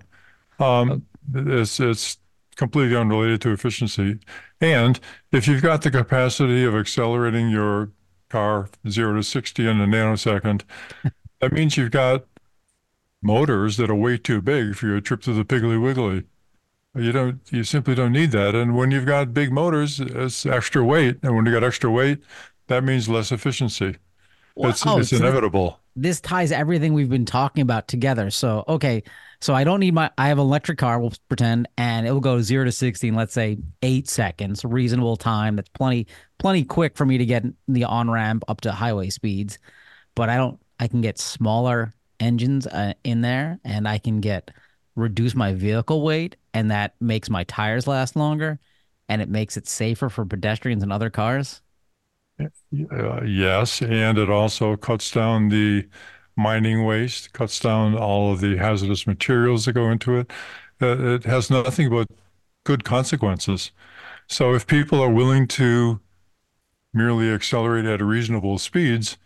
that. 0.59 0.63
Um, 0.65 1.05
it's 1.33 1.79
it's 1.79 2.17
completely 2.55 2.95
unrelated 2.95 3.41
to 3.41 3.51
efficiency. 3.51 4.19
And 4.61 4.99
if 5.31 5.47
you've 5.47 5.61
got 5.61 5.81
the 5.81 5.91
capacity 5.91 6.63
of 6.63 6.75
accelerating 6.75 7.49
your 7.49 7.91
car 8.29 8.69
zero 8.89 9.15
to 9.15 9.23
60 9.23 9.67
in 9.67 9.81
a 9.81 9.87
nanosecond, 9.87 10.63
that 11.41 11.51
means 11.53 11.77
you've 11.77 11.91
got 11.91 12.25
motors 13.21 13.77
that 13.77 13.89
are 13.89 13.95
way 13.95 14.17
too 14.17 14.41
big 14.41 14.75
for 14.75 14.87
your 14.87 15.01
trip 15.01 15.21
to 15.23 15.33
the 15.33 15.45
Piggly 15.45 15.81
Wiggly. 15.81 16.25
You 16.95 17.11
don't, 17.11 17.41
you 17.51 17.63
simply 17.63 17.95
don't 17.95 18.13
need 18.13 18.31
that. 18.31 18.55
And 18.55 18.75
when 18.75 18.91
you've 18.91 19.05
got 19.05 19.33
big 19.33 19.51
motors, 19.51 19.99
it's 19.99 20.45
extra 20.45 20.83
weight. 20.83 21.19
And 21.23 21.35
when 21.35 21.45
you 21.45 21.53
got 21.53 21.63
extra 21.63 21.91
weight, 21.91 22.19
that 22.67 22.83
means 22.83 23.09
less 23.09 23.31
efficiency. 23.31 23.97
Well, 24.55 24.71
It's, 24.71 24.85
oh, 24.85 24.99
it's 24.99 25.11
so 25.11 25.17
inevitable. 25.17 25.79
this 25.95 26.19
ties 26.21 26.51
everything 26.51 26.93
we've 26.93 27.09
been 27.09 27.25
talking 27.25 27.61
about 27.61 27.87
together. 27.87 28.29
So, 28.29 28.63
okay, 28.67 29.03
so 29.41 29.53
I 29.53 29.63
don't 29.63 29.79
need 29.79 29.93
my, 29.93 30.11
I 30.17 30.27
have 30.29 30.37
an 30.39 30.45
electric 30.45 30.77
car, 30.77 30.99
we'll 30.99 31.13
pretend, 31.29 31.67
and 31.77 32.07
it 32.07 32.11
will 32.11 32.19
go 32.21 32.41
zero 32.41 32.65
to 32.65 32.71
60 32.71 33.07
in, 33.09 33.15
let's 33.15 33.33
say, 33.33 33.57
eight 33.81 34.09
seconds, 34.09 34.63
reasonable 34.65 35.17
time. 35.17 35.55
That's 35.55 35.69
plenty, 35.69 36.07
plenty 36.39 36.63
quick 36.63 36.97
for 36.97 37.05
me 37.05 37.17
to 37.17 37.25
get 37.25 37.43
the 37.67 37.83
on 37.85 38.09
ramp 38.09 38.43
up 38.47 38.61
to 38.61 38.71
highway 38.71 39.09
speeds. 39.09 39.57
But 40.15 40.29
I 40.29 40.37
don't, 40.37 40.59
I 40.79 40.87
can 40.87 41.01
get 41.01 41.19
smaller 41.19 41.93
engines 42.19 42.67
uh, 42.67 42.93
in 43.03 43.21
there 43.21 43.59
and 43.65 43.87
I 43.87 43.97
can 43.97 44.21
get 44.21 44.51
reduce 44.95 45.35
my 45.35 45.53
vehicle 45.53 46.01
weight 46.03 46.37
and 46.53 46.71
that 46.71 46.95
makes 47.01 47.29
my 47.29 47.43
tires 47.45 47.87
last 47.87 48.15
longer 48.15 48.59
and 49.09 49.21
it 49.21 49.29
makes 49.29 49.57
it 49.57 49.67
safer 49.67 50.09
for 50.09 50.25
pedestrians 50.25 50.83
and 50.83 50.91
other 50.93 51.09
cars? 51.09 51.61
Uh, 52.39 53.23
yes, 53.23 53.81
and 53.81 54.17
it 54.17 54.29
also 54.29 54.75
cuts 54.75 55.09
down 55.11 55.49
the 55.49 55.87
mining 56.35 56.83
waste, 56.83 57.31
cuts 57.33 57.59
down 57.59 57.95
all 57.95 58.33
of 58.33 58.41
the 58.41 58.57
hazardous 58.57 59.07
materials 59.07 59.65
that 59.65 59.73
go 59.73 59.89
into 59.89 60.17
it. 60.17 60.31
Uh, 60.81 61.15
it 61.15 61.23
has 61.23 61.49
nothing 61.49 61.89
but 61.89 62.07
good 62.65 62.83
consequences. 62.83 63.71
So 64.27 64.53
if 64.53 64.67
people 64.67 64.99
are 65.01 65.11
willing 65.11 65.47
to 65.49 66.01
merely 66.93 67.29
accelerate 67.31 67.85
at 67.85 68.01
reasonable 68.01 68.57
speeds, 68.57 69.17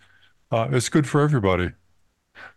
uh, 0.51 0.67
it's 0.71 0.89
good 0.89 1.07
for 1.07 1.21
everybody. 1.21 1.71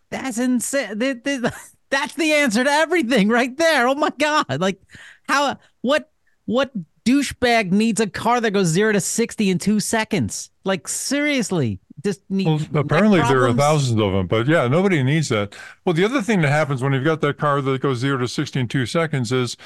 That's 0.09 0.37
insane. 0.37 0.99
That's 1.89 2.15
the 2.15 2.33
answer 2.33 2.63
to 2.63 2.69
everything 2.69 3.29
right 3.29 3.55
there. 3.57 3.87
Oh 3.87 3.95
my 3.95 4.11
god! 4.17 4.59
Like 4.59 4.81
how? 5.27 5.57
What? 5.81 6.11
What 6.45 6.71
douchebag 7.05 7.71
needs 7.71 7.99
a 7.99 8.09
car 8.09 8.41
that 8.41 8.51
goes 8.51 8.67
zero 8.67 8.91
to 8.91 9.01
sixty 9.01 9.49
in 9.49 9.59
two 9.59 9.79
seconds? 9.79 10.49
Like 10.63 10.87
seriously, 10.87 11.79
just 12.03 12.21
need. 12.29 12.47
Well, 12.47 12.81
apparently 12.81 13.19
there 13.21 13.45
are 13.45 13.53
thousands 13.53 13.99
of 13.99 14.11
them, 14.11 14.27
but 14.27 14.47
yeah, 14.47 14.67
nobody 14.67 15.03
needs 15.03 15.29
that. 15.29 15.55
Well, 15.85 15.93
the 15.93 16.05
other 16.05 16.21
thing 16.21 16.41
that 16.41 16.49
happens 16.49 16.81
when 16.81 16.93
you've 16.93 17.03
got 17.03 17.21
that 17.21 17.37
car 17.37 17.61
that 17.61 17.81
goes 17.81 17.99
zero 17.99 18.17
to 18.17 18.27
sixty 18.27 18.59
in 18.59 18.67
two 18.67 18.85
seconds 18.85 19.31
is 19.31 19.57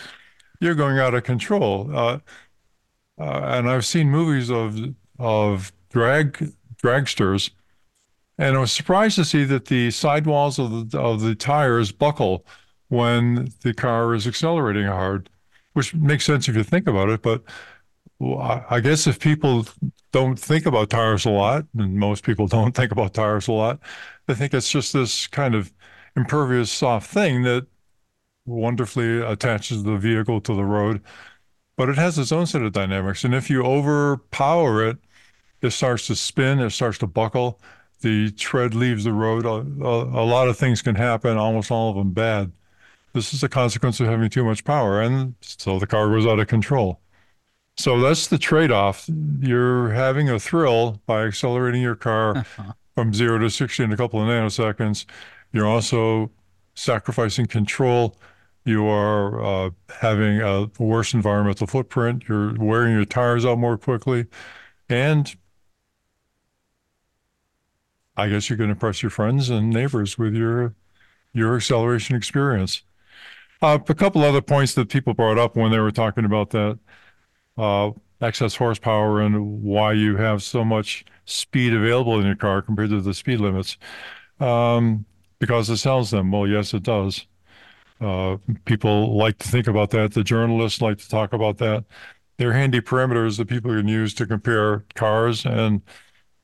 you're 0.59 0.75
going 0.75 0.99
out 0.99 1.13
of 1.13 1.23
control. 1.23 1.89
Uh, 1.93 2.19
uh, 3.19 3.41
and 3.43 3.69
I've 3.69 3.85
seen 3.85 4.09
movies 4.09 4.51
of 4.51 4.77
of 5.19 5.71
drag 5.89 6.53
dragsters, 6.83 7.49
and 8.37 8.55
I 8.55 8.59
was 8.59 8.71
surprised 8.71 9.15
to 9.15 9.25
see 9.25 9.43
that 9.45 9.65
the 9.65 9.91
sidewalls 9.91 10.59
of 10.59 10.91
the 10.91 10.99
of 10.99 11.21
the 11.21 11.35
tires 11.35 11.91
buckle 11.91 12.45
when 12.89 13.51
the 13.61 13.73
car 13.73 14.13
is 14.13 14.27
accelerating 14.27 14.85
hard, 14.85 15.29
which 15.77 15.93
makes 15.93 16.25
sense 16.25 16.49
if 16.49 16.55
you 16.55 16.63
think 16.63 16.87
about 16.87 17.07
it. 17.09 17.21
But 17.21 17.43
I 18.19 18.79
guess 18.79 19.05
if 19.05 19.19
people 19.19 19.67
don't 20.11 20.39
think 20.39 20.65
about 20.65 20.89
tires 20.89 21.23
a 21.25 21.29
lot, 21.29 21.65
and 21.77 21.95
most 21.95 22.23
people 22.23 22.47
don't 22.57 22.75
think 22.75 22.91
about 22.91 23.13
tires 23.13 23.47
a 23.47 23.51
lot, 23.51 23.79
they 24.25 24.33
think 24.33 24.55
it's 24.55 24.71
just 24.71 24.93
this 24.93 25.27
kind 25.27 25.53
of 25.55 25.71
impervious 26.15 26.71
soft 26.71 27.09
thing 27.11 27.43
that 27.43 27.67
wonderfully 28.45 29.21
attaches 29.21 29.83
the 29.83 29.97
vehicle 29.97 30.41
to 30.41 30.55
the 30.55 30.65
road. 30.65 31.03
But 31.77 31.89
it 31.89 31.97
has 31.97 32.17
its 32.17 32.31
own 32.31 32.47
set 32.47 32.63
of 32.63 32.73
dynamics. 32.73 33.23
And 33.23 33.35
if 33.35 33.49
you 33.49 33.63
overpower 33.63 34.87
it, 34.87 34.97
it 35.61 35.71
starts 35.71 36.07
to 36.07 36.15
spin, 36.15 36.59
it 36.59 36.71
starts 36.71 36.97
to 36.99 37.07
buckle, 37.07 37.61
the 38.01 38.31
tread 38.31 38.75
leaves 38.75 39.05
the 39.05 39.13
road. 39.13 39.45
A, 39.45 39.85
a, 39.85 40.23
a 40.23 40.25
lot 40.25 40.49
of 40.49 40.57
things 40.57 40.81
can 40.81 40.95
happen, 40.95 41.37
almost 41.37 41.71
all 41.71 41.91
of 41.91 41.97
them 41.97 42.11
bad. 42.13 42.51
This 43.17 43.33
is 43.33 43.41
a 43.41 43.49
consequence 43.49 43.99
of 43.99 44.05
having 44.05 44.29
too 44.29 44.45
much 44.45 44.63
power. 44.63 45.01
And 45.01 45.33
so 45.41 45.79
the 45.79 45.87
car 45.87 46.07
goes 46.07 46.27
out 46.27 46.39
of 46.39 46.45
control. 46.47 47.01
So 47.75 47.99
that's 47.99 48.27
the 48.27 48.37
trade 48.37 48.71
off. 48.71 49.09
You're 49.39 49.89
having 49.89 50.29
a 50.29 50.39
thrill 50.39 51.01
by 51.07 51.25
accelerating 51.25 51.81
your 51.81 51.95
car 51.95 52.45
from 52.95 53.15
zero 53.15 53.39
to 53.39 53.49
60 53.49 53.83
in 53.83 53.91
a 53.91 53.97
couple 53.97 54.21
of 54.21 54.27
nanoseconds. 54.27 55.05
You're 55.51 55.65
also 55.65 56.29
sacrificing 56.75 57.47
control. 57.47 58.15
You 58.65 58.85
are 58.87 59.43
uh, 59.43 59.69
having 59.99 60.41
a 60.41 60.69
worse 60.77 61.15
environmental 61.15 61.65
footprint. 61.65 62.25
You're 62.27 62.53
wearing 62.59 62.93
your 62.93 63.05
tires 63.05 63.45
out 63.45 63.57
more 63.57 63.79
quickly. 63.79 64.27
And 64.89 65.35
I 68.15 68.29
guess 68.29 68.47
you're 68.47 68.57
going 68.57 68.69
to 68.69 68.73
impress 68.73 69.01
your 69.01 69.09
friends 69.09 69.49
and 69.49 69.71
neighbors 69.71 70.19
with 70.19 70.35
your 70.35 70.75
your 71.33 71.55
acceleration 71.55 72.15
experience. 72.15 72.83
Uh, 73.61 73.79
a 73.87 73.95
couple 73.95 74.23
other 74.23 74.41
points 74.41 74.73
that 74.75 74.89
people 74.89 75.13
brought 75.13 75.37
up 75.37 75.55
when 75.55 75.71
they 75.71 75.79
were 75.79 75.91
talking 75.91 76.25
about 76.25 76.51
that 76.51 76.77
uh, 77.57 77.91
excess 78.21 78.55
horsepower 78.55 79.21
and 79.21 79.63
why 79.63 79.93
you 79.93 80.15
have 80.17 80.43
so 80.43 80.63
much 80.63 81.05
speed 81.25 81.73
available 81.73 82.19
in 82.19 82.25
your 82.25 82.35
car 82.35 82.61
compared 82.61 82.89
to 82.89 83.01
the 83.01 83.13
speed 83.13 83.39
limits. 83.39 83.77
Um, 84.39 85.05
because 85.39 85.69
it 85.69 85.77
sells 85.77 86.11
them. 86.11 86.31
Well, 86.31 86.47
yes, 86.47 86.73
it 86.73 86.83
does. 86.83 87.25
Uh, 87.99 88.37
people 88.65 89.17
like 89.17 89.37
to 89.39 89.47
think 89.47 89.67
about 89.67 89.89
that. 89.91 90.13
The 90.13 90.23
journalists 90.23 90.81
like 90.81 90.99
to 90.99 91.09
talk 91.09 91.33
about 91.33 91.57
that. 91.57 91.85
They're 92.37 92.53
handy 92.53 92.81
parameters 92.81 93.37
that 93.37 93.47
people 93.47 93.71
can 93.71 93.87
use 93.87 94.13
to 94.15 94.27
compare 94.27 94.85
cars. 94.93 95.45
And 95.45 95.81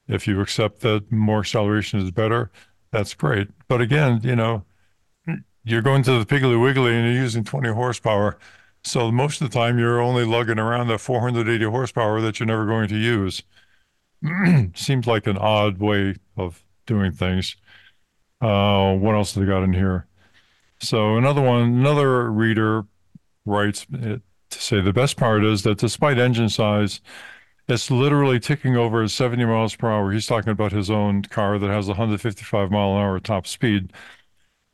if 0.08 0.28
you 0.28 0.42
accept 0.42 0.80
that 0.82 1.12
more 1.12 1.40
acceleration 1.40 2.00
is 2.00 2.12
better, 2.12 2.52
that's 2.92 3.14
great. 3.14 3.50
But 3.68 3.82
again, 3.82 4.22
you 4.24 4.36
know, 4.36 4.66
you're 5.64 5.82
going 5.82 6.04
to 6.04 6.20
the 6.20 6.26
Piggly 6.26 6.62
Wiggly 6.62 6.96
and 6.96 7.06
you're 7.06 7.24
using 7.24 7.44
20 7.44 7.70
horsepower. 7.70 8.38
So 8.84 9.12
most 9.12 9.42
of 9.42 9.50
the 9.50 9.54
time, 9.58 9.80
you're 9.80 10.02
only 10.02 10.26
lugging 10.26 10.60
around 10.60 10.88
the 10.88 10.98
480 10.98 11.66
horsepower 11.66 12.20
that 12.22 12.40
you're 12.40 12.48
never 12.48 12.66
going 12.66 12.90
to 12.90 12.98
use. 12.98 13.44
Seems 14.76 15.08
like 15.08 15.26
an 15.26 15.38
odd 15.38 15.80
way 15.80 16.16
of 16.36 16.64
doing 16.86 17.12
things. 17.12 17.56
Uh, 18.42 18.94
what 18.96 19.16
else 19.16 19.34
have 19.34 19.44
they 19.44 19.50
got 19.50 19.64
in 19.64 19.74
here? 19.74 20.08
So 20.80 21.16
another 21.16 21.42
one, 21.42 21.62
another 21.62 22.30
reader 22.30 22.84
writes 23.46 23.86
it, 23.94 24.22
to 24.50 24.62
say 24.62 24.82
the 24.82 24.92
best 24.94 25.16
part 25.16 25.46
is 25.46 25.64
that 25.64 25.78
despite 25.78 26.20
engine 26.20 26.50
size, 26.50 27.00
it's 27.70 27.90
literally 27.90 28.40
ticking 28.40 28.76
over 28.76 29.04
at 29.04 29.12
70 29.12 29.46
miles 29.46 29.76
per 29.76 29.90
hour. 29.90 30.12
He's 30.12 30.28
talking 30.28 30.52
about 30.52 30.74
his 30.74 30.90
own 30.90 31.22
car 31.24 31.58
that 31.58 31.70
has 31.70 31.88
155 31.88 32.70
mile 32.70 32.92
an 32.92 33.02
hour 33.02 33.20
top 33.20 33.48
speed. 33.48 33.94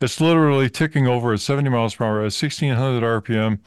It's 0.02 0.22
literally 0.22 0.70
ticking 0.70 1.08
over 1.08 1.34
at 1.34 1.42
70 1.42 1.70
miles 1.70 1.96
per 1.96 2.06
hour 2.06 2.20
at 2.20 2.34
1600 2.34 3.24
RPM 3.24 3.60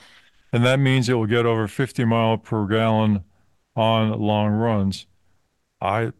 and 0.52 0.64
that 0.64 0.78
means 0.78 1.08
it 1.08 1.14
will 1.14 1.26
get 1.26 1.46
over 1.46 1.66
50 1.66 2.04
mile 2.04 2.36
per 2.36 2.66
gallon 2.66 3.24
on 3.74 4.20
long 4.20 4.52
runs. 4.52 5.06
I 5.80 6.12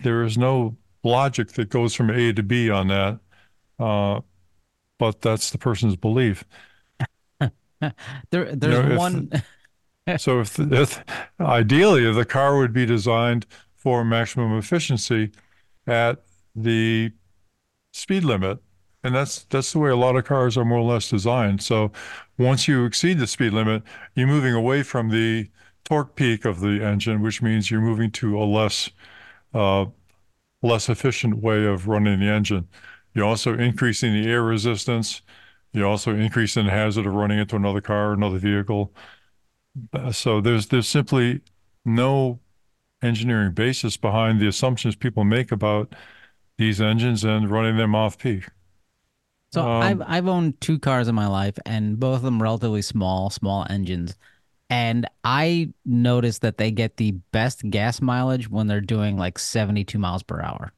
there 0.00 0.24
is 0.24 0.36
no 0.36 0.76
logic 1.04 1.52
that 1.52 1.70
goes 1.70 1.94
from 1.94 2.10
A 2.10 2.32
to 2.32 2.42
B 2.42 2.68
on 2.68 2.88
that, 2.88 3.20
uh, 3.78 4.20
but 4.98 5.20
that's 5.22 5.50
the 5.50 5.58
person's 5.58 5.96
belief. 5.96 6.44
there, 7.40 7.50
there's 8.30 8.58
you 8.60 8.82
know, 8.82 8.96
one. 8.96 9.30
so 10.18 10.40
if, 10.40 10.58
if 10.58 11.02
ideally 11.40 12.12
the 12.12 12.24
car 12.24 12.58
would 12.58 12.72
be 12.72 12.84
designed 12.84 13.46
for 13.74 14.04
maximum 14.04 14.58
efficiency 14.58 15.30
at 15.86 16.22
the 16.54 17.12
speed 17.92 18.24
limit, 18.24 18.58
and 19.06 19.14
that's 19.14 19.44
that's 19.44 19.72
the 19.72 19.78
way 19.78 19.90
a 19.90 19.96
lot 19.96 20.16
of 20.16 20.24
cars 20.24 20.56
are 20.58 20.64
more 20.64 20.78
or 20.78 20.92
less 20.92 21.08
designed. 21.08 21.62
So 21.62 21.92
once 22.38 22.66
you 22.66 22.84
exceed 22.84 23.18
the 23.18 23.28
speed 23.28 23.52
limit, 23.52 23.84
you're 24.16 24.26
moving 24.26 24.52
away 24.52 24.82
from 24.82 25.10
the 25.10 25.48
torque 25.84 26.16
peak 26.16 26.44
of 26.44 26.58
the 26.60 26.82
engine, 26.84 27.22
which 27.22 27.40
means 27.40 27.70
you're 27.70 27.80
moving 27.80 28.10
to 28.12 28.36
a 28.36 28.44
less 28.44 28.90
uh, 29.54 29.86
less 30.60 30.88
efficient 30.88 31.38
way 31.38 31.64
of 31.64 31.86
running 31.86 32.18
the 32.18 32.26
engine. 32.26 32.66
You're 33.14 33.26
also 33.26 33.56
increasing 33.56 34.12
the 34.12 34.28
air 34.28 34.42
resistance. 34.42 35.22
You're 35.72 35.86
also 35.86 36.12
increasing 36.12 36.66
the 36.66 36.72
hazard 36.72 37.06
of 37.06 37.14
running 37.14 37.38
into 37.38 37.54
another 37.54 37.80
car, 37.80 38.12
another 38.12 38.38
vehicle. 38.38 38.92
So 40.10 40.40
there's 40.40 40.66
there's 40.66 40.88
simply 40.88 41.42
no 41.84 42.40
engineering 43.02 43.52
basis 43.52 43.96
behind 43.96 44.40
the 44.40 44.48
assumptions 44.48 44.96
people 44.96 45.22
make 45.22 45.52
about 45.52 45.94
these 46.58 46.80
engines 46.80 47.22
and 47.22 47.48
running 47.50 47.76
them 47.76 47.94
off 47.94 48.18
peak. 48.18 48.46
So 49.56 49.66
um, 49.66 49.82
I've 49.82 50.02
I've 50.06 50.28
owned 50.28 50.60
two 50.60 50.78
cars 50.78 51.08
in 51.08 51.14
my 51.14 51.26
life, 51.28 51.58
and 51.64 51.98
both 51.98 52.16
of 52.16 52.22
them 52.22 52.42
relatively 52.42 52.82
small, 52.82 53.30
small 53.30 53.66
engines. 53.70 54.14
And 54.68 55.08
I 55.24 55.72
noticed 55.86 56.42
that 56.42 56.58
they 56.58 56.70
get 56.70 56.98
the 56.98 57.12
best 57.32 57.68
gas 57.70 58.02
mileage 58.02 58.50
when 58.50 58.66
they're 58.66 58.82
doing 58.82 59.16
like 59.16 59.38
72 59.38 59.98
miles 59.98 60.22
per 60.22 60.42
hour. 60.42 60.72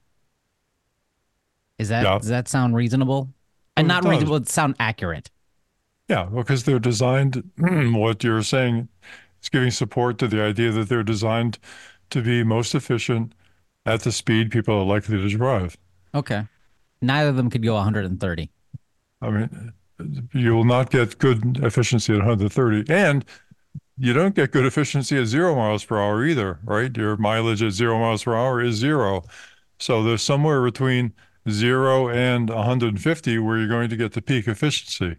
Is 1.78 1.88
that 1.88 2.04
yeah. 2.04 2.18
does 2.18 2.28
that 2.28 2.46
sound 2.46 2.76
reasonable? 2.76 3.30
And 3.76 3.88
not 3.88 4.04
reasonable, 4.04 4.36
it 4.36 4.48
sound 4.48 4.76
accurate. 4.78 5.28
Yeah, 6.08 6.26
because 6.26 6.62
they're 6.62 6.78
designed. 6.78 7.50
what 7.58 8.22
you're 8.22 8.44
saying 8.44 8.88
is 9.42 9.48
giving 9.48 9.72
support 9.72 10.18
to 10.18 10.28
the 10.28 10.40
idea 10.40 10.70
that 10.70 10.88
they're 10.88 11.02
designed 11.02 11.58
to 12.10 12.22
be 12.22 12.44
most 12.44 12.76
efficient 12.76 13.34
at 13.84 14.02
the 14.02 14.12
speed 14.12 14.52
people 14.52 14.76
are 14.76 14.84
likely 14.84 15.16
to 15.16 15.28
drive. 15.28 15.76
Okay. 16.14 16.46
Neither 17.02 17.30
of 17.30 17.36
them 17.36 17.50
could 17.50 17.64
go 17.64 17.74
130. 17.74 18.50
I 19.20 19.30
mean, 19.30 19.72
you 20.32 20.54
will 20.54 20.64
not 20.64 20.90
get 20.90 21.18
good 21.18 21.58
efficiency 21.62 22.12
at 22.12 22.18
130. 22.18 22.92
And 22.92 23.24
you 23.96 24.12
don't 24.12 24.34
get 24.34 24.52
good 24.52 24.64
efficiency 24.64 25.18
at 25.18 25.26
zero 25.26 25.56
miles 25.56 25.84
per 25.84 25.98
hour 25.98 26.24
either, 26.24 26.60
right? 26.62 26.96
Your 26.96 27.16
mileage 27.16 27.62
at 27.62 27.72
zero 27.72 27.98
miles 27.98 28.22
per 28.22 28.36
hour 28.36 28.60
is 28.62 28.76
zero. 28.76 29.24
So 29.80 30.02
there's 30.02 30.22
somewhere 30.22 30.62
between 30.62 31.12
zero 31.50 32.08
and 32.08 32.48
150 32.48 33.38
where 33.38 33.58
you're 33.58 33.68
going 33.68 33.90
to 33.90 33.96
get 33.96 34.12
the 34.12 34.22
peak 34.22 34.46
efficiency. 34.46 35.16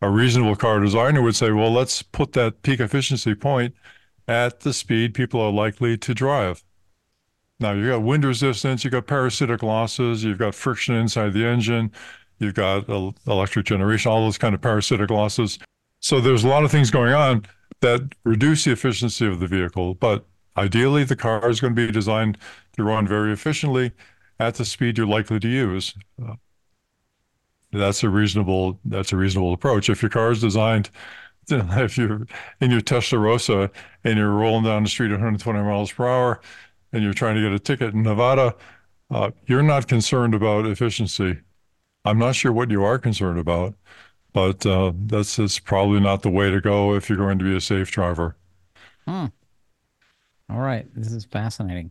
A 0.00 0.08
reasonable 0.08 0.56
car 0.56 0.80
designer 0.80 1.20
would 1.20 1.36
say, 1.36 1.50
well, 1.50 1.72
let's 1.72 2.00
put 2.00 2.32
that 2.32 2.62
peak 2.62 2.80
efficiency 2.80 3.34
point 3.34 3.74
at 4.26 4.60
the 4.60 4.72
speed 4.72 5.12
people 5.12 5.40
are 5.40 5.52
likely 5.52 5.98
to 5.98 6.14
drive. 6.14 6.64
Now, 7.58 7.72
you've 7.72 7.88
got 7.88 8.02
wind 8.02 8.24
resistance, 8.24 8.82
you've 8.84 8.92
got 8.92 9.06
parasitic 9.06 9.62
losses, 9.62 10.24
you've 10.24 10.38
got 10.38 10.54
friction 10.54 10.94
inside 10.94 11.34
the 11.34 11.44
engine, 11.44 11.92
You've 12.40 12.54
got 12.54 12.88
electric 12.88 13.66
generation, 13.66 14.10
all 14.10 14.22
those 14.22 14.38
kind 14.38 14.54
of 14.54 14.60
parasitic 14.60 15.10
losses. 15.10 15.58
So 16.00 16.20
there's 16.20 16.42
a 16.42 16.48
lot 16.48 16.64
of 16.64 16.70
things 16.70 16.90
going 16.90 17.12
on 17.12 17.44
that 17.80 18.14
reduce 18.24 18.64
the 18.64 18.72
efficiency 18.72 19.26
of 19.26 19.40
the 19.40 19.46
vehicle. 19.46 19.94
But 19.94 20.24
ideally, 20.56 21.04
the 21.04 21.16
car 21.16 21.48
is 21.48 21.60
going 21.60 21.74
to 21.74 21.86
be 21.86 21.92
designed 21.92 22.38
to 22.76 22.82
run 22.82 23.06
very 23.06 23.32
efficiently 23.32 23.92
at 24.38 24.54
the 24.54 24.64
speed 24.64 24.96
you're 24.96 25.06
likely 25.06 25.38
to 25.38 25.48
use. 25.48 25.94
That's 27.72 28.02
a 28.02 28.08
reasonable 28.08 28.80
that's 28.84 29.12
a 29.12 29.16
reasonable 29.16 29.52
approach. 29.52 29.88
If 29.88 30.02
your 30.02 30.10
car 30.10 30.32
is 30.32 30.40
designed, 30.40 30.90
if 31.48 31.96
you're 31.96 32.26
in 32.60 32.70
your 32.70 32.80
Testarossa 32.80 33.70
and 34.02 34.18
you're 34.18 34.30
rolling 34.30 34.64
down 34.64 34.82
the 34.82 34.88
street 34.88 35.10
120 35.10 35.62
miles 35.62 35.92
per 35.92 36.08
hour, 36.08 36.40
and 36.92 37.02
you're 37.02 37.14
trying 37.14 37.36
to 37.36 37.42
get 37.42 37.52
a 37.52 37.58
ticket 37.58 37.94
in 37.94 38.02
Nevada, 38.02 38.56
uh, 39.10 39.30
you're 39.46 39.62
not 39.62 39.88
concerned 39.88 40.34
about 40.34 40.66
efficiency. 40.66 41.38
I'm 42.04 42.18
not 42.18 42.34
sure 42.34 42.52
what 42.52 42.70
you 42.70 42.84
are 42.84 42.98
concerned 42.98 43.38
about, 43.38 43.74
but 44.32 44.64
uh, 44.64 44.92
that's, 45.06 45.58
probably 45.58 46.00
not 46.00 46.22
the 46.22 46.30
way 46.30 46.50
to 46.50 46.60
go 46.60 46.94
if 46.94 47.08
you're 47.08 47.18
going 47.18 47.38
to 47.38 47.44
be 47.44 47.56
a 47.56 47.60
safe 47.60 47.90
driver. 47.90 48.36
Hmm. 49.06 49.26
All 50.48 50.60
right, 50.60 50.86
this 50.94 51.12
is 51.12 51.24
fascinating. 51.24 51.90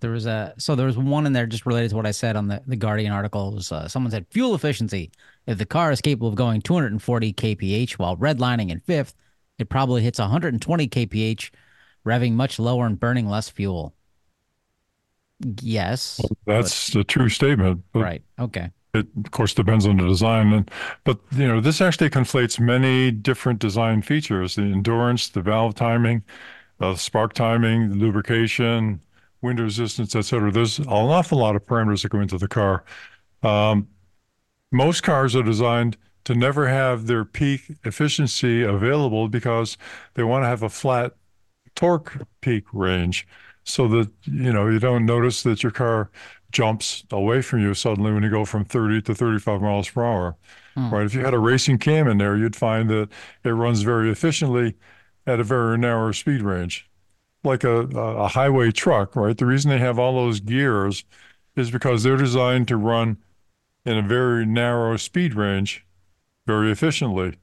There 0.00 0.12
was 0.12 0.26
a 0.26 0.54
so 0.58 0.76
there 0.76 0.86
was 0.86 0.96
one 0.96 1.26
in 1.26 1.32
there 1.32 1.46
just 1.46 1.66
related 1.66 1.90
to 1.90 1.96
what 1.96 2.06
I 2.06 2.12
said 2.12 2.36
on 2.36 2.46
the 2.46 2.62
the 2.68 2.76
Guardian 2.76 3.10
article. 3.10 3.52
Was, 3.52 3.72
uh, 3.72 3.88
someone 3.88 4.12
said 4.12 4.26
fuel 4.30 4.54
efficiency. 4.54 5.10
If 5.46 5.58
the 5.58 5.66
car 5.66 5.90
is 5.90 6.00
capable 6.00 6.28
of 6.28 6.36
going 6.36 6.60
240 6.60 7.32
kph 7.32 7.92
while 7.94 8.16
redlining 8.16 8.70
in 8.70 8.78
fifth, 8.78 9.14
it 9.58 9.68
probably 9.68 10.02
hits 10.02 10.20
120 10.20 10.88
kph, 10.88 11.50
revving 12.06 12.34
much 12.34 12.60
lower 12.60 12.86
and 12.86 13.00
burning 13.00 13.28
less 13.28 13.48
fuel. 13.48 13.92
Yes, 15.60 16.20
well, 16.22 16.36
that's 16.46 16.90
but, 16.90 17.00
a 17.00 17.04
true 17.04 17.28
statement. 17.28 17.84
right. 17.94 18.22
Okay. 18.38 18.70
It 18.94 19.06
of 19.24 19.30
course 19.30 19.54
depends 19.54 19.86
on 19.86 19.98
the 19.98 20.06
design, 20.06 20.52
and 20.52 20.70
but 21.04 21.18
you 21.32 21.46
know 21.46 21.60
this 21.60 21.80
actually 21.80 22.10
conflates 22.10 22.58
many 22.58 23.10
different 23.10 23.58
design 23.58 24.02
features: 24.02 24.56
the 24.56 24.62
endurance, 24.62 25.28
the 25.28 25.42
valve 25.42 25.74
timing, 25.74 26.22
uh, 26.80 26.94
spark 26.94 27.34
timing, 27.34 27.90
the 27.90 27.96
lubrication, 27.96 29.00
wind 29.42 29.60
resistance, 29.60 30.16
etc. 30.16 30.50
There's 30.50 30.78
an 30.78 30.88
awful 30.88 31.38
lot 31.38 31.54
of 31.54 31.64
parameters 31.66 32.02
that 32.02 32.10
go 32.10 32.20
into 32.20 32.38
the 32.38 32.48
car. 32.48 32.84
Um, 33.42 33.88
most 34.70 35.02
cars 35.02 35.36
are 35.36 35.42
designed 35.42 35.96
to 36.24 36.34
never 36.34 36.68
have 36.68 37.06
their 37.06 37.24
peak 37.24 37.76
efficiency 37.84 38.62
available 38.62 39.28
because 39.28 39.78
they 40.14 40.22
want 40.22 40.44
to 40.44 40.48
have 40.48 40.62
a 40.62 40.68
flat 40.68 41.14
torque 41.74 42.18
peak 42.40 42.64
range 42.72 43.26
so 43.68 43.88
that 43.88 44.10
you 44.24 44.52
know 44.52 44.68
you 44.68 44.78
don't 44.78 45.06
notice 45.06 45.42
that 45.42 45.62
your 45.62 45.72
car 45.72 46.10
jumps 46.50 47.04
away 47.10 47.42
from 47.42 47.60
you 47.60 47.74
suddenly 47.74 48.12
when 48.12 48.22
you 48.22 48.30
go 48.30 48.44
from 48.44 48.64
30 48.64 49.02
to 49.02 49.14
35 49.14 49.60
miles 49.60 49.90
per 49.90 50.02
hour 50.02 50.36
hmm. 50.74 50.90
right 50.90 51.04
if 51.04 51.14
you 51.14 51.24
had 51.24 51.34
a 51.34 51.38
racing 51.38 51.78
cam 51.78 52.08
in 52.08 52.18
there 52.18 52.36
you'd 52.36 52.56
find 52.56 52.88
that 52.88 53.08
it 53.44 53.50
runs 53.50 53.82
very 53.82 54.10
efficiently 54.10 54.74
at 55.26 55.40
a 55.40 55.44
very 55.44 55.76
narrow 55.76 56.10
speed 56.10 56.40
range 56.40 56.88
like 57.44 57.64
a, 57.64 57.80
a 57.80 58.28
highway 58.28 58.70
truck, 58.70 59.14
right? 59.16 59.36
The 59.36 59.46
reason 59.46 59.70
they 59.70 59.78
have 59.78 59.98
all 59.98 60.14
those 60.14 60.40
gears 60.40 61.04
is 61.56 61.70
because 61.70 62.02
they're 62.02 62.16
designed 62.16 62.68
to 62.68 62.76
run 62.76 63.18
in 63.84 63.96
a 63.96 64.02
very 64.02 64.44
narrow 64.44 64.96
speed 64.96 65.34
range 65.34 65.84
very 66.46 66.70
efficiently. 66.70 67.34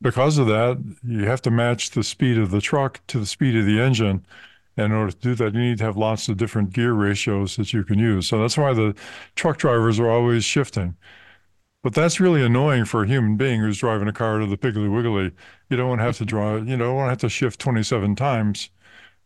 Because 0.00 0.38
of 0.38 0.46
that, 0.48 0.82
you 1.04 1.26
have 1.26 1.42
to 1.42 1.50
match 1.50 1.90
the 1.90 2.02
speed 2.02 2.38
of 2.38 2.50
the 2.50 2.60
truck 2.60 3.00
to 3.08 3.20
the 3.20 3.26
speed 3.26 3.56
of 3.56 3.66
the 3.66 3.80
engine. 3.80 4.26
And 4.76 4.86
in 4.86 4.92
order 4.92 5.12
to 5.12 5.18
do 5.18 5.34
that, 5.34 5.54
you 5.54 5.60
need 5.60 5.78
to 5.78 5.84
have 5.84 5.96
lots 5.96 6.28
of 6.28 6.36
different 6.36 6.72
gear 6.72 6.92
ratios 6.92 7.56
that 7.56 7.72
you 7.72 7.84
can 7.84 7.98
use. 7.98 8.28
So 8.28 8.40
that's 8.40 8.56
why 8.56 8.72
the 8.72 8.94
truck 9.34 9.58
drivers 9.58 10.00
are 10.00 10.08
always 10.10 10.44
shifting. 10.44 10.96
But 11.82 11.94
that's 11.94 12.20
really 12.20 12.42
annoying 12.42 12.84
for 12.84 13.02
a 13.02 13.08
human 13.08 13.36
being 13.36 13.60
who's 13.60 13.78
driving 13.78 14.08
a 14.08 14.12
car 14.12 14.38
to 14.38 14.46
the 14.46 14.56
Piggly 14.56 14.90
Wiggly. 14.90 15.32
You 15.68 15.76
don't 15.76 15.88
want 15.88 16.00
to 16.00 16.04
have 16.04 16.18
to 16.18 16.24
drive, 16.24 16.68
you 16.68 16.76
don't 16.76 16.94
want 16.94 17.06
to 17.06 17.10
have 17.10 17.18
to 17.18 17.28
shift 17.28 17.60
27 17.60 18.14
times. 18.16 18.70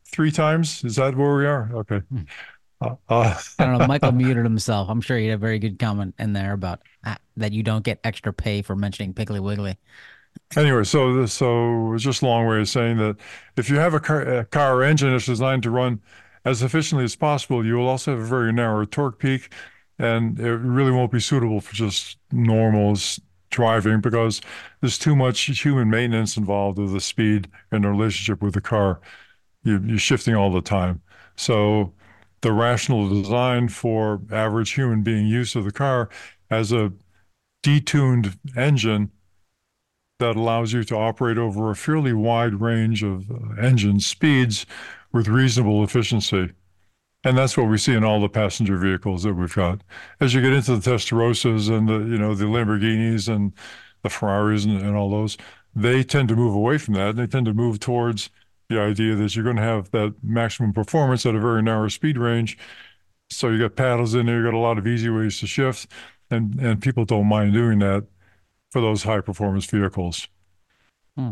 Three 0.06 0.30
times? 0.30 0.82
Is 0.84 0.96
that 0.96 1.16
where 1.16 1.36
we 1.36 1.46
are? 1.46 1.70
Okay. 1.74 1.98
Hmm. 1.98 2.22
Uh, 2.78 2.94
uh, 3.08 3.34
I 3.58 3.64
don't 3.64 3.78
know. 3.78 3.86
Michael 3.88 4.12
muted 4.12 4.44
himself. 4.44 4.90
I'm 4.90 5.00
sure 5.00 5.16
he 5.16 5.28
had 5.28 5.36
a 5.36 5.38
very 5.38 5.58
good 5.58 5.78
comment 5.78 6.14
in 6.18 6.34
there 6.34 6.52
about 6.52 6.82
uh, 7.04 7.14
that 7.38 7.54
you 7.54 7.62
don't 7.62 7.82
get 7.82 8.00
extra 8.04 8.34
pay 8.34 8.60
for 8.60 8.76
mentioning 8.76 9.14
Piggly 9.14 9.40
Wiggly. 9.40 9.78
Anyway, 10.54 10.84
so 10.84 11.26
so 11.26 11.92
it's 11.94 12.04
just 12.04 12.22
a 12.22 12.26
long 12.26 12.46
way 12.46 12.60
of 12.60 12.68
saying 12.68 12.98
that 12.98 13.16
if 13.56 13.68
you 13.68 13.76
have 13.76 13.94
a 13.94 14.00
car, 14.00 14.22
a 14.22 14.44
car 14.44 14.82
engine 14.82 15.10
that's 15.10 15.26
designed 15.26 15.62
to 15.64 15.70
run 15.70 16.00
as 16.44 16.62
efficiently 16.62 17.04
as 17.04 17.16
possible, 17.16 17.66
you 17.66 17.74
will 17.74 17.88
also 17.88 18.12
have 18.12 18.20
a 18.20 18.26
very 18.26 18.52
narrow 18.52 18.84
torque 18.84 19.18
peak 19.18 19.52
and 19.98 20.38
it 20.38 20.50
really 20.50 20.92
won't 20.92 21.10
be 21.10 21.20
suitable 21.20 21.60
for 21.60 21.74
just 21.74 22.18
normal 22.30 22.96
driving 23.50 24.00
because 24.00 24.40
there's 24.80 24.98
too 24.98 25.16
much 25.16 25.40
human 25.60 25.88
maintenance 25.90 26.36
involved 26.36 26.78
with 26.78 26.92
the 26.92 27.00
speed 27.00 27.48
and 27.72 27.84
the 27.84 27.88
relationship 27.88 28.42
with 28.42 28.54
the 28.54 28.60
car. 28.60 29.00
You, 29.64 29.80
you're 29.84 29.98
shifting 29.98 30.34
all 30.34 30.52
the 30.52 30.60
time. 30.60 31.00
So 31.36 31.92
the 32.42 32.52
rational 32.52 33.08
design 33.08 33.68
for 33.68 34.20
average 34.30 34.72
human 34.72 35.02
being 35.02 35.26
use 35.26 35.56
of 35.56 35.64
the 35.64 35.72
car 35.72 36.08
as 36.50 36.72
a 36.72 36.92
detuned 37.64 38.36
engine 38.56 39.10
that 40.18 40.36
allows 40.36 40.72
you 40.72 40.84
to 40.84 40.96
operate 40.96 41.38
over 41.38 41.70
a 41.70 41.76
fairly 41.76 42.12
wide 42.12 42.60
range 42.60 43.02
of 43.02 43.30
uh, 43.30 43.60
engine 43.60 44.00
speeds 44.00 44.66
with 45.12 45.28
reasonable 45.28 45.84
efficiency. 45.84 46.52
And 47.24 47.36
that's 47.36 47.56
what 47.56 47.68
we 47.68 47.78
see 47.78 47.94
in 47.94 48.04
all 48.04 48.20
the 48.20 48.28
passenger 48.28 48.76
vehicles 48.76 49.24
that 49.24 49.34
we've 49.34 49.54
got. 49.54 49.82
As 50.20 50.32
you 50.32 50.40
get 50.40 50.52
into 50.52 50.76
the 50.76 50.90
Testarossas 50.90 51.68
and 51.68 51.88
the, 51.88 51.98
you 51.98 52.18
know, 52.18 52.34
the 52.34 52.44
Lamborghinis 52.44 53.28
and 53.28 53.52
the 54.02 54.10
Ferraris 54.10 54.64
and, 54.64 54.80
and 54.80 54.96
all 54.96 55.10
those, 55.10 55.36
they 55.74 56.02
tend 56.04 56.28
to 56.28 56.36
move 56.36 56.54
away 56.54 56.78
from 56.78 56.94
that. 56.94 57.10
And 57.10 57.18
They 57.18 57.26
tend 57.26 57.46
to 57.46 57.54
move 57.54 57.80
towards 57.80 58.30
the 58.68 58.80
idea 58.80 59.14
that 59.16 59.34
you're 59.34 59.44
going 59.44 59.56
to 59.56 59.62
have 59.62 59.90
that 59.90 60.14
maximum 60.22 60.72
performance 60.72 61.26
at 61.26 61.34
a 61.34 61.40
very 61.40 61.62
narrow 61.62 61.88
speed 61.88 62.16
range. 62.16 62.56
So 63.28 63.48
you 63.48 63.58
got 63.58 63.76
paddles 63.76 64.14
in 64.14 64.26
there, 64.26 64.38
you 64.38 64.44
got 64.44 64.54
a 64.54 64.58
lot 64.58 64.78
of 64.78 64.86
easy 64.86 65.10
ways 65.10 65.40
to 65.40 65.46
shift, 65.48 65.88
and 66.30 66.60
and 66.60 66.80
people 66.80 67.04
don't 67.04 67.26
mind 67.26 67.54
doing 67.54 67.80
that 67.80 68.06
for 68.76 68.82
those 68.82 69.04
high 69.04 69.22
performance 69.22 69.64
vehicles. 69.64 70.28
Hmm. 71.16 71.30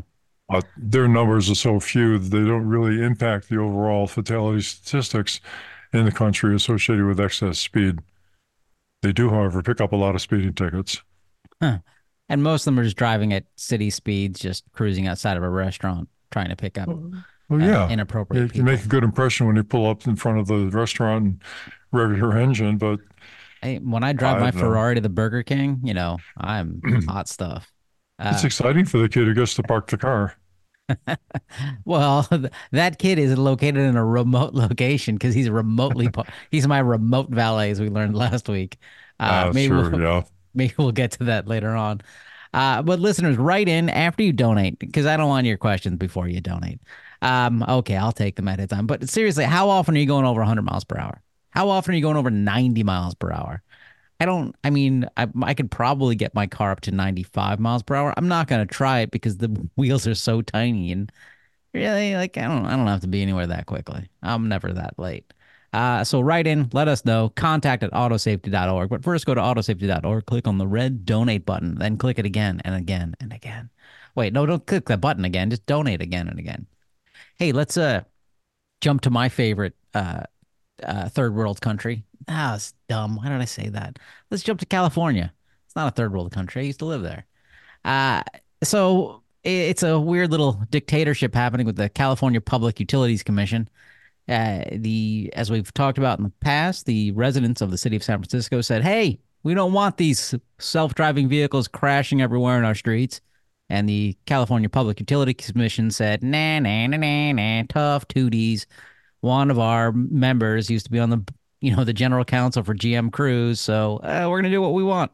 But 0.49 0.65
their 0.79 1.07
numbers 1.07 1.51
are 1.51 1.55
so 1.55 1.79
few 1.79 2.19
that 2.19 2.35
they 2.35 2.43
don't 2.43 2.67
really 2.67 3.05
impact 3.05 3.51
the 3.51 3.59
overall 3.59 4.07
fatality 4.07 4.63
statistics 4.63 5.43
in 5.93 6.07
the 6.07 6.11
country 6.11 6.57
associated 6.57 7.05
with 7.05 7.21
excess 7.21 7.59
speed. 7.59 7.99
They 9.03 9.13
do, 9.13 9.29
however, 9.29 9.61
pick 9.61 9.83
up 9.83 9.93
a 9.93 9.97
lot 9.97 10.15
of 10.15 10.23
speeding 10.23 10.55
tickets. 10.55 11.03
Huh. 11.61 11.81
And 12.31 12.43
most 12.43 12.63
of 12.63 12.65
them 12.65 12.81
are 12.81 12.85
just 12.85 12.97
driving 12.97 13.35
at 13.35 13.45
city 13.57 13.91
speeds, 13.91 14.41
just 14.41 14.65
cruising 14.73 15.07
outside 15.07 15.37
of 15.37 15.43
a 15.43 15.51
restaurant, 15.51 16.09
trying 16.31 16.49
to 16.49 16.57
pick 16.57 16.79
up 16.79 16.89
well, 16.89 17.61
yeah. 17.61 17.85
Uh, 17.85 17.89
inappropriate. 17.91 18.57
You, 18.57 18.63
make 18.63 18.87
a 18.87 18.89
good 18.89 19.05
impression 19.05 19.47
when 19.47 19.57
you 19.57 19.65
pull 19.65 19.87
up 19.87 20.07
in 20.07 20.17
front 20.17 20.39
of 20.39 20.47
the 20.47 20.71
restaurant 20.71 21.25
and 21.27 21.43
rev 21.93 22.17
your 22.17 22.39
engine, 22.39 22.79
but 22.79 23.01
hey, 23.65 23.79
when 23.79 24.05
I 24.05 24.13
drive 24.13 24.37
I 24.37 24.41
my 24.41 24.51
Ferrari 24.51 24.95
to 24.95 25.01
the 25.01 25.09
Burger 25.09 25.43
King, 25.43 25.81
you 25.83 25.95
know, 25.95 26.19
I'm 26.37 26.81
hot 27.09 27.29
stuff. 27.29 27.73
Uh, 28.19 28.31
it's 28.35 28.45
exciting 28.45 28.85
for 28.85 28.99
the 28.99 29.09
kid 29.09 29.27
who 29.27 29.35
gets 29.35 29.55
to 29.55 29.63
park 29.63 29.89
the 29.89 29.97
car. 29.97 30.37
well, 31.85 32.29
that 32.73 32.99
kid 32.99 33.19
is 33.19 33.37
located 33.39 33.79
in 33.79 33.97
a 33.97 34.05
remote 34.05 34.55
location 34.55 35.17
because 35.17 35.35
he's 35.35 35.51
remotely 35.51 36.11
he's 36.51 36.69
my 36.69 36.79
remote 36.79 37.31
valet, 37.31 37.71
as 37.71 37.81
we 37.81 37.89
learned 37.89 38.15
last 38.17 38.49
week. 38.49 38.77
Uh, 39.19 39.47
uh, 39.49 39.53
maybe 39.55 39.69
sure, 39.69 39.91
we'll, 39.91 40.01
yeah. 40.01 40.23
maybe 40.55 40.75
we'll 40.79 40.93
get 40.93 41.13
to 41.13 41.25
that 41.25 41.49
later 41.49 41.71
on. 41.71 42.03
Uh, 42.53 42.83
but 42.83 43.01
listeners, 43.01 43.37
write 43.37 43.69
in 43.69 43.89
after 43.89 44.23
you 44.23 44.33
donate 44.33 44.79
because 44.79 45.07
I 45.07 45.17
don't 45.17 45.29
want 45.29 45.47
your 45.47 45.57
questions 45.57 45.97
before 45.97 46.29
you 46.29 46.41
donate. 46.41 46.81
Um, 47.21 47.65
okay, 47.67 47.97
I'll 47.97 48.13
take 48.13 48.37
them 48.37 48.47
at 48.47 48.61
a 48.61 48.67
time. 48.67 48.87
But 48.87 49.09
seriously, 49.09 49.45
how 49.45 49.71
often 49.71 49.97
are 49.97 49.99
you 49.99 50.07
going 50.07 50.25
over 50.25 50.41
100 50.41 50.63
miles 50.63 50.85
per 50.85 50.99
hour? 50.99 51.24
How 51.55 51.69
often 51.71 51.95
are 51.95 51.97
you 51.97 52.03
going 52.03 52.17
over 52.17 52.31
90 52.31 52.83
miles 52.83 53.15
per 53.15 53.33
hour? 53.33 53.63
I 54.21 54.27
don't, 54.27 54.55
I 54.65 54.71
mean, 54.71 55.09
I, 55.17 55.29
I 55.43 55.55
could 55.55 55.71
probably 55.71 56.17
get 56.17 56.35
my 56.35 56.47
car 56.47 56.71
up 56.71 56.81
to 56.83 56.91
95 56.91 57.61
miles 57.61 57.83
per 57.83 57.95
hour. 57.95 58.15
I'm 58.17 58.29
not 58.29 58.49
going 58.49 58.67
to 58.67 58.75
try 58.75 59.01
it 59.01 59.11
because 59.11 59.39
the 59.39 59.49
wheels 59.77 60.07
are 60.07 60.15
so 60.15 60.43
tiny 60.43 60.93
and 60.93 61.11
really 61.73 62.15
like, 62.17 62.37
I 62.37 62.43
don't, 62.43 62.67
I 62.67 62.77
don't 62.77 62.87
have 62.87 63.01
to 63.01 63.09
be 63.09 63.23
anywhere 63.23 63.47
that 63.47 63.67
quickly. 63.67 64.09
I'm 64.23 64.49
never 64.49 64.73
that 64.73 64.99
late. 64.99 65.33
Uh, 65.73 66.05
so 66.05 66.21
write 66.21 66.47
in, 66.47 66.71
let 66.73 66.87
us 66.87 67.05
know, 67.05 67.31
contact 67.31 67.83
at 67.83 67.91
autosafety.org. 67.91 68.89
But 68.89 69.03
first 69.03 69.27
go 69.27 69.35
to 69.35 69.41
autosafety.org, 69.41 70.27
click 70.27 70.47
on 70.47 70.59
the 70.59 70.67
red 70.67 71.05
donate 71.05 71.45
button, 71.45 71.77
then 71.77 71.97
click 71.97 72.19
it 72.19 72.27
again 72.27 72.61
and 72.65 72.77
again 72.77 73.17
and 73.21 73.33
again. 73.33 73.71
Wait, 74.15 74.33
no, 74.33 74.47
don't 74.47 74.65
click 74.67 74.87
that 74.87 75.01
button 75.01 75.25
again. 75.25 75.51
Just 75.51 75.67
donate 75.67 76.01
again 76.01 76.29
and 76.29 76.39
again. 76.39 76.67
Hey, 77.37 77.51
let's 77.51 77.77
uh 77.77 78.03
jump 78.81 79.01
to 79.01 79.11
my 79.11 79.29
favorite 79.29 79.75
uh, 79.95 80.25
uh 80.83 81.09
third 81.09 81.35
world 81.35 81.61
country, 81.61 82.05
Ah, 82.29 82.55
it's 82.57 82.73
dumb. 82.89 83.17
Why 83.17 83.29
did 83.29 83.41
I 83.41 83.45
say 83.45 83.69
that? 83.71 83.99
Let's 84.31 84.43
jump 84.43 84.61
to 84.61 84.67
California. 84.67 85.33
It's 85.67 85.77
not 85.77 85.89
a 85.89 85.91
third 85.95 86.13
world 86.13 86.33
country. 86.33 86.63
I 86.63 86.65
used 86.67 86.79
to 86.81 86.87
live 86.87 87.03
there. 87.03 87.27
Uh, 87.85 88.23
so 88.63 89.23
it's 89.45 89.83
a 89.83 90.01
weird 90.01 90.31
little 90.31 90.55
dictatorship 90.71 91.35
happening 91.35 91.67
with 91.67 91.77
the 91.77 91.89
California 91.91 92.41
Public 92.41 92.81
Utilities 92.81 93.23
Commission. 93.23 93.69
Uh, 94.29 94.65
the 94.73 95.31
as 95.35 95.51
we've 95.51 95.73
talked 95.75 95.99
about 95.99 96.19
in 96.19 96.25
the 96.25 96.33
past, 96.41 96.87
the 96.87 97.13
residents 97.13 97.61
of 97.61 97.71
the 97.71 97.79
city 97.79 97.97
of 97.97 98.05
San 98.05 98.19
Francisco 98.19 98.61
said, 98.63 98.83
"Hey, 98.83 99.21
We 99.43 99.55
don't 99.55 99.75
want 99.75 99.99
these 99.99 100.35
self-driving 100.59 101.29
vehicles 101.29 101.69
crashing 101.69 102.23
everywhere 102.23 102.59
in 102.59 102.65
our 102.65 102.75
streets. 102.75 103.21
And 103.71 103.89
the 103.89 104.17
California 104.27 104.69
Public 104.71 105.01
Utility 105.01 105.35
Commission 105.35 105.91
said, 105.91 106.23
nah, 106.23 106.59
nah, 106.61 106.87
nah, 106.87 106.97
nah, 106.99 107.33
nah, 107.33 107.63
tough 107.69 108.07
tooties. 108.09 108.67
One 109.25 109.51
of 109.51 109.59
our 109.59 109.91
members 109.91 110.69
used 110.69 110.85
to 110.85 110.93
be 110.93 110.99
on 110.99 111.09
the, 111.09 111.25
you 111.63 111.75
know, 111.75 111.83
the 111.83 111.95
general 111.95 112.27
counsel 112.27 112.63
for 112.63 112.75
GM 112.75 113.11
Cruise, 113.11 113.59
so 113.59 113.97
uh, 114.03 114.27
we're 114.29 114.39
gonna 114.39 114.51
do 114.51 114.61
what 114.61 114.75
we 114.75 114.85
want. 114.85 115.13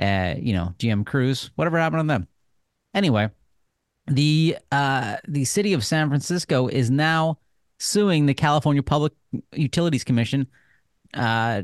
Uh, 0.00 0.36
you 0.38 0.52
know, 0.52 0.74
GM 0.78 1.04
Cruise, 1.04 1.50
whatever 1.56 1.76
happened 1.76 2.02
to 2.02 2.06
them. 2.06 2.28
Anyway, 2.94 3.28
the 4.06 4.56
uh, 4.70 5.16
the 5.26 5.44
city 5.44 5.72
of 5.72 5.84
San 5.84 6.08
Francisco 6.08 6.68
is 6.68 6.88
now 6.88 7.38
suing 7.80 8.26
the 8.26 8.34
California 8.34 8.80
Public 8.80 9.12
Utilities 9.56 10.04
Commission 10.04 10.46
uh, 11.12 11.62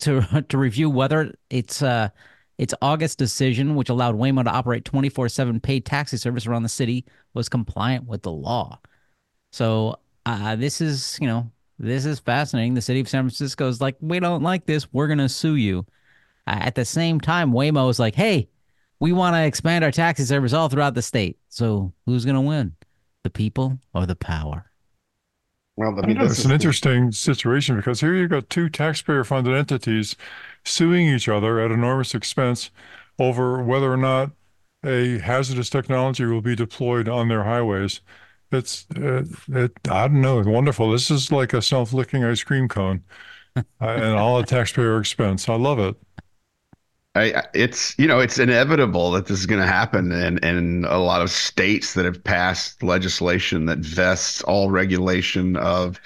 to 0.00 0.44
to 0.50 0.58
review 0.58 0.90
whether 0.90 1.34
its 1.48 1.80
uh, 1.80 2.10
its 2.58 2.74
August 2.82 3.16
decision, 3.16 3.74
which 3.74 3.88
allowed 3.88 4.16
Waymo 4.16 4.44
to 4.44 4.50
operate 4.50 4.84
24 4.84 5.30
7 5.30 5.60
paid 5.60 5.86
taxi 5.86 6.18
service 6.18 6.46
around 6.46 6.62
the 6.62 6.68
city, 6.68 7.06
was 7.32 7.48
compliant 7.48 8.04
with 8.04 8.20
the 8.20 8.32
law. 8.32 8.78
So 9.50 9.98
uh, 10.28 10.56
this 10.56 10.80
is, 10.80 11.18
you 11.20 11.26
know, 11.26 11.50
this 11.78 12.04
is 12.04 12.18
fascinating. 12.18 12.74
The 12.74 12.82
city 12.82 13.00
of 13.00 13.08
San 13.08 13.24
Francisco 13.24 13.68
is 13.68 13.80
like, 13.80 13.96
we 14.00 14.20
don't 14.20 14.42
like 14.42 14.66
this. 14.66 14.92
We're 14.92 15.06
going 15.06 15.18
to 15.18 15.28
sue 15.28 15.54
you. 15.56 15.86
Uh, 16.46 16.58
at 16.60 16.74
the 16.74 16.84
same 16.84 17.20
time, 17.20 17.52
Waymo 17.52 17.88
is 17.88 17.98
like, 17.98 18.14
hey, 18.14 18.48
we 19.00 19.12
want 19.12 19.36
to 19.36 19.44
expand 19.44 19.84
our 19.84 19.90
taxi 19.90 20.24
service 20.24 20.52
all 20.52 20.68
throughout 20.68 20.94
the 20.94 21.02
state. 21.02 21.38
So 21.48 21.92
who's 22.04 22.24
going 22.24 22.34
to 22.34 22.40
win? 22.40 22.74
The 23.22 23.30
people 23.30 23.78
or 23.94 24.06
the 24.06 24.16
power? 24.16 24.70
Well, 25.76 25.94
I 25.96 26.02
I 26.02 26.06
mean, 26.06 26.20
it's 26.20 26.44
an 26.44 26.50
interesting 26.50 27.12
situation 27.12 27.76
because 27.76 28.00
here 28.00 28.14
you've 28.14 28.30
got 28.30 28.50
two 28.50 28.68
taxpayer 28.68 29.22
funded 29.24 29.54
entities 29.54 30.16
suing 30.64 31.06
each 31.06 31.28
other 31.28 31.60
at 31.60 31.70
enormous 31.70 32.14
expense 32.14 32.70
over 33.18 33.62
whether 33.62 33.92
or 33.92 33.96
not 33.96 34.32
a 34.84 35.18
hazardous 35.18 35.70
technology 35.70 36.24
will 36.24 36.40
be 36.40 36.56
deployed 36.56 37.08
on 37.08 37.28
their 37.28 37.44
highways. 37.44 38.00
It's, 38.50 38.86
uh, 38.96 39.24
it, 39.48 39.72
I 39.90 40.08
don't 40.08 40.20
know, 40.22 40.42
wonderful. 40.42 40.90
This 40.90 41.10
is 41.10 41.30
like 41.30 41.52
a 41.52 41.60
self 41.62 41.92
licking 41.92 42.24
ice 42.24 42.42
cream 42.42 42.68
cone 42.68 43.04
uh, 43.56 43.62
and 43.80 44.16
all 44.16 44.38
at 44.40 44.48
taxpayer 44.48 44.98
expense. 44.98 45.48
I 45.48 45.56
love 45.56 45.78
it. 45.78 45.96
I- 47.14 47.42
it's 47.54 47.98
you 47.98 48.06
know 48.06 48.20
it's 48.20 48.38
inevitable 48.38 49.10
that 49.12 49.26
this 49.26 49.40
is 49.40 49.46
going 49.46 49.60
to 49.60 49.66
happen 49.66 50.12
and 50.12 50.42
and 50.44 50.84
a 50.86 50.98
lot 50.98 51.22
of 51.22 51.30
states 51.30 51.94
that 51.94 52.04
have 52.04 52.22
passed 52.22 52.82
legislation 52.82 53.66
that 53.66 53.78
vests 53.78 54.42
all 54.42 54.70
regulation 54.70 55.56
of 55.56 56.00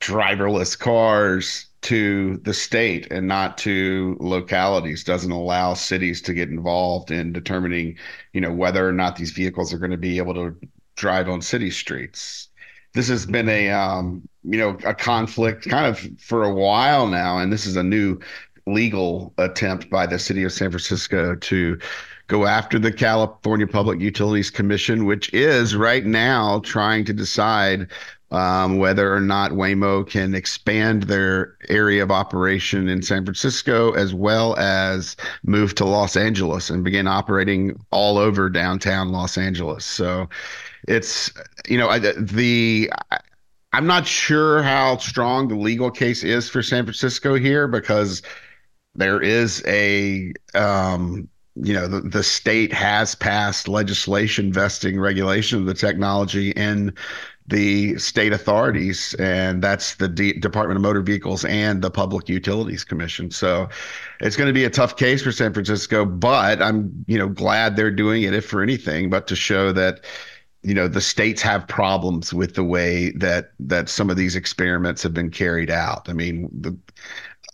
driverless 0.00 0.78
cars 0.78 1.66
to 1.82 2.38
the 2.38 2.54
state 2.54 3.08
and 3.12 3.26
not 3.28 3.58
to 3.58 4.16
localities 4.20 5.04
doesn't 5.04 5.32
allow 5.32 5.74
cities 5.74 6.22
to 6.22 6.34
get 6.34 6.48
involved 6.50 7.10
in 7.10 7.32
determining 7.32 7.96
you 8.32 8.40
know 8.40 8.52
whether 8.52 8.88
or 8.88 8.92
not 8.92 9.16
these 9.16 9.32
vehicles 9.32 9.72
are 9.74 9.78
going 9.78 9.90
to 9.92 9.96
be 9.98 10.18
able 10.18 10.34
to 10.34 10.56
drive 10.96 11.28
on 11.28 11.40
city 11.40 11.70
streets 11.70 12.48
this 12.94 13.08
has 13.08 13.26
been 13.26 13.48
a 13.48 13.70
um, 13.70 14.26
you 14.44 14.58
know 14.58 14.76
a 14.84 14.94
conflict 14.94 15.68
kind 15.68 15.86
of 15.86 15.98
for 16.18 16.42
a 16.44 16.52
while 16.52 17.06
now 17.06 17.38
and 17.38 17.52
this 17.52 17.66
is 17.66 17.76
a 17.76 17.82
new 17.82 18.18
legal 18.66 19.32
attempt 19.38 19.88
by 19.90 20.06
the 20.06 20.18
city 20.18 20.42
of 20.42 20.52
San 20.52 20.70
Francisco 20.70 21.36
to 21.36 21.78
go 22.26 22.46
after 22.46 22.78
the 22.78 22.92
California 22.92 23.66
Public 23.66 24.00
Utilities 24.00 24.50
Commission, 24.50 25.06
which 25.06 25.32
is 25.32 25.76
right 25.76 26.04
now 26.04 26.60
trying 26.64 27.04
to 27.04 27.12
decide 27.12 27.86
um, 28.32 28.78
whether 28.78 29.14
or 29.14 29.20
not 29.20 29.52
Waymo 29.52 30.08
can 30.08 30.34
expand 30.34 31.04
their 31.04 31.56
area 31.68 32.02
of 32.02 32.10
operation 32.10 32.88
in 32.88 33.00
San 33.00 33.24
Francisco 33.24 33.92
as 33.92 34.12
well 34.12 34.56
as 34.56 35.16
move 35.44 35.76
to 35.76 35.84
Los 35.84 36.16
Angeles 36.16 36.68
and 36.68 36.82
begin 36.82 37.06
operating 37.06 37.78
all 37.92 38.18
over 38.18 38.50
downtown 38.50 39.10
Los 39.10 39.38
Angeles. 39.38 39.84
So 39.84 40.28
it's, 40.86 41.32
you 41.68 41.78
know, 41.78 41.98
the. 41.98 42.90
I'm 43.72 43.86
not 43.86 44.06
sure 44.06 44.62
how 44.62 44.96
strong 44.96 45.48
the 45.48 45.54
legal 45.54 45.90
case 45.90 46.24
is 46.24 46.48
for 46.48 46.62
San 46.62 46.84
Francisco 46.84 47.34
here 47.34 47.68
because 47.68 48.22
there 48.94 49.20
is 49.20 49.62
a 49.66 50.32
um, 50.54 51.28
you 51.56 51.72
know 51.72 51.86
the, 51.86 52.00
the 52.00 52.22
state 52.22 52.72
has 52.72 53.14
passed 53.14 53.68
legislation 53.68 54.52
vesting 54.52 55.00
regulation 55.00 55.58
of 55.58 55.66
the 55.66 55.74
technology 55.74 56.50
in 56.50 56.94
the 57.48 57.96
state 57.96 58.32
authorities 58.32 59.14
and 59.18 59.62
that's 59.62 59.94
the 59.94 60.08
D- 60.08 60.32
department 60.34 60.76
of 60.76 60.82
motor 60.82 61.00
vehicles 61.00 61.44
and 61.44 61.80
the 61.80 61.90
public 61.90 62.28
utilities 62.28 62.84
commission 62.84 63.30
so 63.30 63.68
it's 64.20 64.36
going 64.36 64.48
to 64.48 64.52
be 64.52 64.64
a 64.64 64.70
tough 64.70 64.96
case 64.96 65.22
for 65.22 65.32
san 65.32 65.54
francisco 65.54 66.04
but 66.04 66.60
i'm 66.60 67.04
you 67.06 67.16
know 67.18 67.28
glad 67.28 67.76
they're 67.76 67.90
doing 67.90 68.22
it 68.24 68.34
if 68.34 68.44
for 68.46 68.62
anything 68.62 69.08
but 69.08 69.26
to 69.28 69.36
show 69.36 69.72
that 69.72 70.00
you 70.66 70.74
know 70.74 70.88
the 70.88 71.00
states 71.00 71.40
have 71.42 71.68
problems 71.68 72.34
with 72.34 72.56
the 72.56 72.64
way 72.64 73.12
that 73.12 73.52
that 73.60 73.88
some 73.88 74.10
of 74.10 74.16
these 74.16 74.34
experiments 74.34 75.02
have 75.02 75.14
been 75.14 75.30
carried 75.30 75.70
out. 75.70 76.08
I 76.08 76.12
mean 76.12 76.48
the 76.52 76.76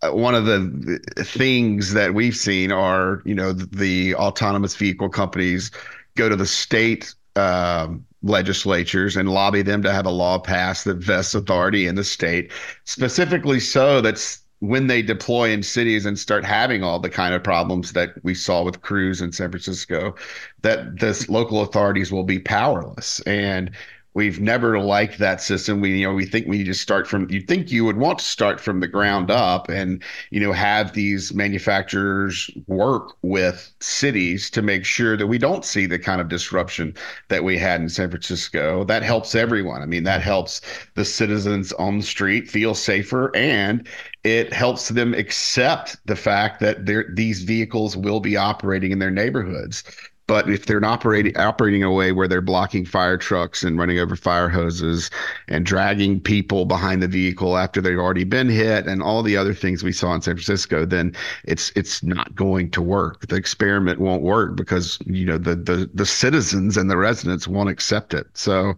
uh, 0.02 0.12
one 0.12 0.34
of 0.34 0.46
the 0.46 0.98
things 1.18 1.92
that 1.92 2.14
we've 2.14 2.36
seen 2.36 2.72
are, 2.72 3.22
you 3.24 3.34
know, 3.34 3.52
the 3.52 4.14
autonomous 4.16 4.74
vehicle 4.74 5.08
companies 5.08 5.70
go 6.16 6.28
to 6.28 6.36
the 6.36 6.46
state 6.46 7.14
um, 7.36 8.04
legislatures 8.22 9.16
and 9.16 9.30
lobby 9.30 9.62
them 9.62 9.82
to 9.82 9.92
have 9.92 10.06
a 10.06 10.10
law 10.10 10.38
passed 10.38 10.84
that 10.86 10.96
vests 10.96 11.34
authority 11.34 11.86
in 11.86 11.94
the 11.94 12.04
state, 12.04 12.50
specifically 12.84 13.60
so 13.60 14.00
that's 14.00 14.41
when 14.62 14.86
they 14.86 15.02
deploy 15.02 15.50
in 15.50 15.60
cities 15.60 16.06
and 16.06 16.16
start 16.16 16.44
having 16.44 16.84
all 16.84 17.00
the 17.00 17.10
kind 17.10 17.34
of 17.34 17.42
problems 17.42 17.94
that 17.94 18.10
we 18.22 18.32
saw 18.32 18.62
with 18.62 18.80
Cruise 18.80 19.20
in 19.20 19.32
San 19.32 19.50
Francisco, 19.50 20.14
that 20.62 21.00
this 21.00 21.28
local 21.28 21.62
authorities 21.62 22.12
will 22.12 22.22
be 22.22 22.38
powerless. 22.38 23.18
And 23.22 23.72
we've 24.14 24.40
never 24.40 24.78
liked 24.78 25.18
that 25.18 25.40
system. 25.40 25.80
We, 25.80 25.98
you 25.98 26.06
know, 26.06 26.14
we 26.14 26.26
think 26.26 26.46
we 26.46 26.58
need 26.58 26.64
to 26.64 26.74
start 26.74 27.06
from, 27.06 27.30
you 27.30 27.40
think 27.40 27.70
you 27.70 27.84
would 27.84 27.96
want 27.96 28.18
to 28.18 28.24
start 28.24 28.60
from 28.60 28.80
the 28.80 28.88
ground 28.88 29.30
up 29.30 29.68
and, 29.68 30.02
you 30.30 30.40
know, 30.40 30.52
have 30.52 30.92
these 30.92 31.32
manufacturers 31.32 32.50
work 32.66 33.16
with 33.22 33.72
cities 33.80 34.50
to 34.50 34.62
make 34.62 34.84
sure 34.84 35.16
that 35.16 35.26
we 35.26 35.38
don't 35.38 35.64
see 35.64 35.86
the 35.86 35.98
kind 35.98 36.20
of 36.20 36.28
disruption 36.28 36.94
that 37.28 37.44
we 37.44 37.56
had 37.56 37.80
in 37.80 37.88
San 37.88 38.10
Francisco. 38.10 38.84
That 38.84 39.02
helps 39.02 39.34
everyone. 39.34 39.82
I 39.82 39.86
mean, 39.86 40.04
that 40.04 40.20
helps 40.20 40.60
the 40.94 41.04
citizens 41.04 41.72
on 41.72 41.98
the 41.98 42.04
street 42.04 42.50
feel 42.50 42.74
safer 42.74 43.34
and 43.34 43.88
it 44.24 44.52
helps 44.52 44.88
them 44.90 45.14
accept 45.14 45.96
the 46.06 46.16
fact 46.16 46.60
that 46.60 46.86
these 47.16 47.42
vehicles 47.42 47.96
will 47.96 48.20
be 48.20 48.36
operating 48.36 48.92
in 48.92 48.98
their 48.98 49.10
neighborhoods. 49.10 49.82
But 50.26 50.48
if 50.48 50.66
they're 50.66 50.84
operating 50.84 51.36
operating 51.36 51.82
in 51.82 51.86
a 51.86 51.92
way 51.92 52.12
where 52.12 52.28
they're 52.28 52.40
blocking 52.40 52.84
fire 52.84 53.16
trucks 53.16 53.62
and 53.62 53.78
running 53.78 53.98
over 53.98 54.16
fire 54.16 54.48
hoses 54.48 55.10
and 55.48 55.66
dragging 55.66 56.20
people 56.20 56.64
behind 56.64 57.02
the 57.02 57.08
vehicle 57.08 57.56
after 57.56 57.80
they've 57.80 57.98
already 57.98 58.24
been 58.24 58.48
hit 58.48 58.86
and 58.86 59.02
all 59.02 59.22
the 59.22 59.36
other 59.36 59.54
things 59.54 59.82
we 59.82 59.92
saw 59.92 60.14
in 60.14 60.22
San 60.22 60.34
Francisco, 60.34 60.84
then 60.84 61.14
it's 61.44 61.72
it's 61.74 62.02
not 62.02 62.34
going 62.34 62.70
to 62.70 62.80
work. 62.80 63.26
The 63.26 63.36
experiment 63.36 64.00
won't 64.00 64.22
work 64.22 64.56
because 64.56 64.98
you 65.06 65.26
know 65.26 65.38
the 65.38 65.56
the 65.56 65.90
the 65.92 66.06
citizens 66.06 66.76
and 66.76 66.90
the 66.90 66.96
residents 66.96 67.48
won't 67.48 67.68
accept 67.68 68.14
it. 68.14 68.26
So 68.34 68.74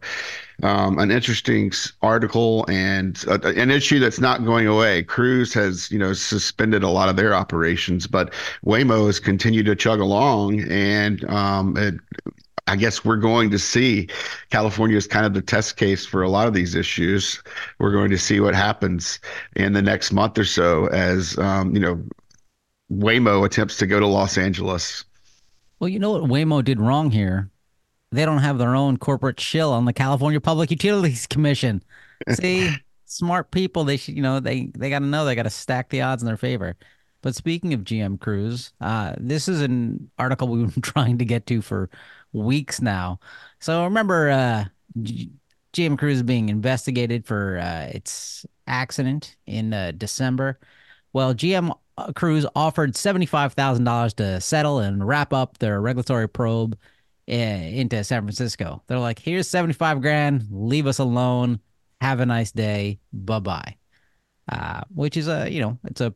um, 0.62 0.98
an 0.98 1.10
interesting 1.10 1.72
article 2.02 2.64
and 2.68 3.24
uh, 3.28 3.38
an 3.42 3.70
issue 3.70 3.98
that's 3.98 4.20
not 4.20 4.44
going 4.44 4.66
away. 4.66 5.02
Cruise 5.02 5.52
has, 5.54 5.90
you 5.90 5.98
know, 5.98 6.12
suspended 6.12 6.82
a 6.82 6.88
lot 6.88 7.08
of 7.08 7.16
their 7.16 7.34
operations, 7.34 8.06
but 8.06 8.32
Waymo 8.64 9.06
has 9.06 9.18
continued 9.18 9.66
to 9.66 9.76
chug 9.76 10.00
along, 10.00 10.60
and 10.70 11.24
um, 11.28 11.76
it, 11.76 11.94
I 12.66 12.76
guess 12.76 13.04
we're 13.04 13.16
going 13.16 13.50
to 13.50 13.58
see 13.58 14.08
California 14.50 14.96
is 14.96 15.06
kind 15.06 15.26
of 15.26 15.34
the 15.34 15.42
test 15.42 15.76
case 15.76 16.06
for 16.06 16.22
a 16.22 16.30
lot 16.30 16.46
of 16.46 16.54
these 16.54 16.74
issues. 16.74 17.42
We're 17.78 17.92
going 17.92 18.10
to 18.10 18.18
see 18.18 18.40
what 18.40 18.54
happens 18.54 19.18
in 19.56 19.74
the 19.74 19.82
next 19.82 20.12
month 20.12 20.38
or 20.38 20.44
so 20.44 20.86
as 20.86 21.38
um, 21.38 21.74
you 21.74 21.80
know 21.80 22.02
Waymo 22.92 23.44
attempts 23.44 23.76
to 23.78 23.86
go 23.86 24.00
to 24.00 24.06
Los 24.06 24.38
Angeles. 24.38 25.04
Well, 25.78 25.88
you 25.88 25.98
know 25.98 26.12
what 26.12 26.22
Waymo 26.22 26.64
did 26.64 26.80
wrong 26.80 27.10
here? 27.10 27.50
They 28.14 28.24
don't 28.24 28.38
have 28.38 28.58
their 28.58 28.76
own 28.76 28.96
corporate 28.96 29.40
shill 29.40 29.72
on 29.72 29.86
the 29.86 29.92
California 29.92 30.40
Public 30.40 30.70
Utilities 30.70 31.26
Commission. 31.26 31.82
See, 32.30 32.70
smart 33.06 33.50
people, 33.50 33.84
they 33.84 33.96
should, 33.96 34.14
you 34.14 34.22
know, 34.22 34.38
they 34.38 34.70
they 34.76 34.88
got 34.88 35.00
to 35.00 35.06
know 35.06 35.24
they 35.24 35.34
got 35.34 35.42
to 35.42 35.50
stack 35.50 35.88
the 35.88 36.02
odds 36.02 36.22
in 36.22 36.26
their 36.26 36.36
favor. 36.36 36.76
But 37.22 37.34
speaking 37.34 37.74
of 37.74 37.80
GM 37.80 38.20
Cruise, 38.20 38.72
uh, 38.80 39.14
this 39.18 39.48
is 39.48 39.62
an 39.62 40.10
article 40.18 40.46
we've 40.50 40.72
been 40.72 40.82
trying 40.82 41.18
to 41.18 41.24
get 41.24 41.46
to 41.46 41.60
for 41.60 41.90
weeks 42.32 42.80
now. 42.80 43.18
So 43.58 43.82
remember, 43.82 44.30
uh, 44.30 44.64
G- 45.02 45.32
GM 45.72 45.98
Cruise 45.98 46.18
is 46.18 46.22
being 46.22 46.50
investigated 46.50 47.26
for 47.26 47.58
uh, 47.58 47.90
its 47.92 48.46
accident 48.68 49.36
in 49.46 49.74
uh, 49.74 49.92
December. 49.96 50.60
Well, 51.12 51.34
GM 51.34 51.76
uh, 51.98 52.12
Cruise 52.12 52.46
offered 52.54 52.92
$75,000 52.92 54.14
to 54.16 54.40
settle 54.40 54.78
and 54.78 55.04
wrap 55.04 55.32
up 55.32 55.58
their 55.58 55.80
regulatory 55.80 56.28
probe 56.28 56.78
into 57.26 58.02
San 58.04 58.22
Francisco. 58.22 58.82
They're 58.86 58.98
like, 58.98 59.18
here's 59.18 59.48
75 59.48 60.00
grand, 60.00 60.46
leave 60.50 60.86
us 60.86 60.98
alone. 60.98 61.60
Have 62.00 62.20
a 62.20 62.26
nice 62.26 62.52
day. 62.52 62.98
Bye 63.12 63.38
bye. 63.38 63.76
Uh, 64.50 64.82
which 64.94 65.16
is 65.16 65.28
a, 65.28 65.50
you 65.50 65.60
know, 65.60 65.78
it's 65.84 66.02
a 66.02 66.14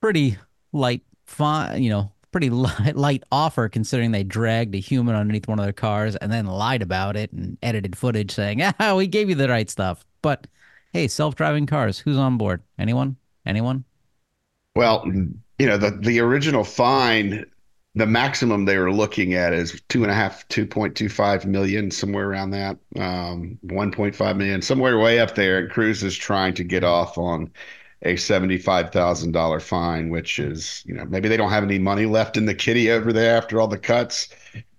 pretty 0.00 0.36
light 0.72 1.02
fine, 1.26 1.82
you 1.82 1.90
know, 1.90 2.12
pretty 2.32 2.50
light, 2.50 2.96
light 2.96 3.22
offer 3.32 3.68
considering 3.68 4.10
they 4.10 4.24
dragged 4.24 4.74
a 4.74 4.78
human 4.78 5.14
underneath 5.14 5.48
one 5.48 5.58
of 5.58 5.64
their 5.64 5.72
cars 5.72 6.16
and 6.16 6.32
then 6.32 6.46
lied 6.46 6.82
about 6.82 7.16
it 7.16 7.32
and 7.32 7.56
edited 7.62 7.96
footage 7.96 8.32
saying, 8.32 8.60
"Ah, 8.80 8.94
we 8.96 9.06
gave 9.06 9.28
you 9.28 9.34
the 9.34 9.48
right 9.48 9.70
stuff." 9.70 10.04
But 10.20 10.46
hey, 10.92 11.08
self-driving 11.08 11.66
cars, 11.66 11.98
who's 11.98 12.18
on 12.18 12.36
board? 12.36 12.62
Anyone? 12.78 13.16
Anyone? 13.46 13.84
Well, 14.74 15.04
you 15.58 15.66
know, 15.66 15.76
the 15.76 15.90
the 15.90 16.20
original 16.20 16.64
fine, 16.64 17.46
the 17.94 18.06
maximum 18.06 18.64
they 18.64 18.78
were 18.78 18.92
looking 18.92 19.34
at 19.34 19.52
is 19.52 19.80
two 19.88 20.02
and 20.02 20.10
a 20.10 20.14
half, 20.14 20.46
two 20.48 20.66
point 20.66 20.96
two 20.96 21.08
five 21.08 21.44
million, 21.44 21.90
somewhere 21.90 22.28
around 22.28 22.50
that, 22.50 22.78
um, 22.98 23.58
one 23.62 23.92
point 23.92 24.14
five 24.14 24.36
million, 24.36 24.62
somewhere 24.62 24.98
way 24.98 25.20
up 25.20 25.34
there. 25.34 25.58
And 25.58 25.70
Cruise 25.70 26.02
is 26.02 26.16
trying 26.16 26.54
to 26.54 26.64
get 26.64 26.84
off 26.84 27.18
on 27.18 27.50
a 28.02 28.16
seventy-five 28.16 28.92
thousand 28.92 29.32
dollar 29.32 29.60
fine, 29.60 30.08
which 30.08 30.38
is, 30.38 30.82
you 30.86 30.94
know, 30.94 31.04
maybe 31.04 31.28
they 31.28 31.36
don't 31.36 31.50
have 31.50 31.64
any 31.64 31.78
money 31.78 32.06
left 32.06 32.36
in 32.36 32.46
the 32.46 32.54
kitty 32.54 32.90
over 32.90 33.12
there 33.12 33.36
after 33.36 33.60
all 33.60 33.68
the 33.68 33.78
cuts, 33.78 34.28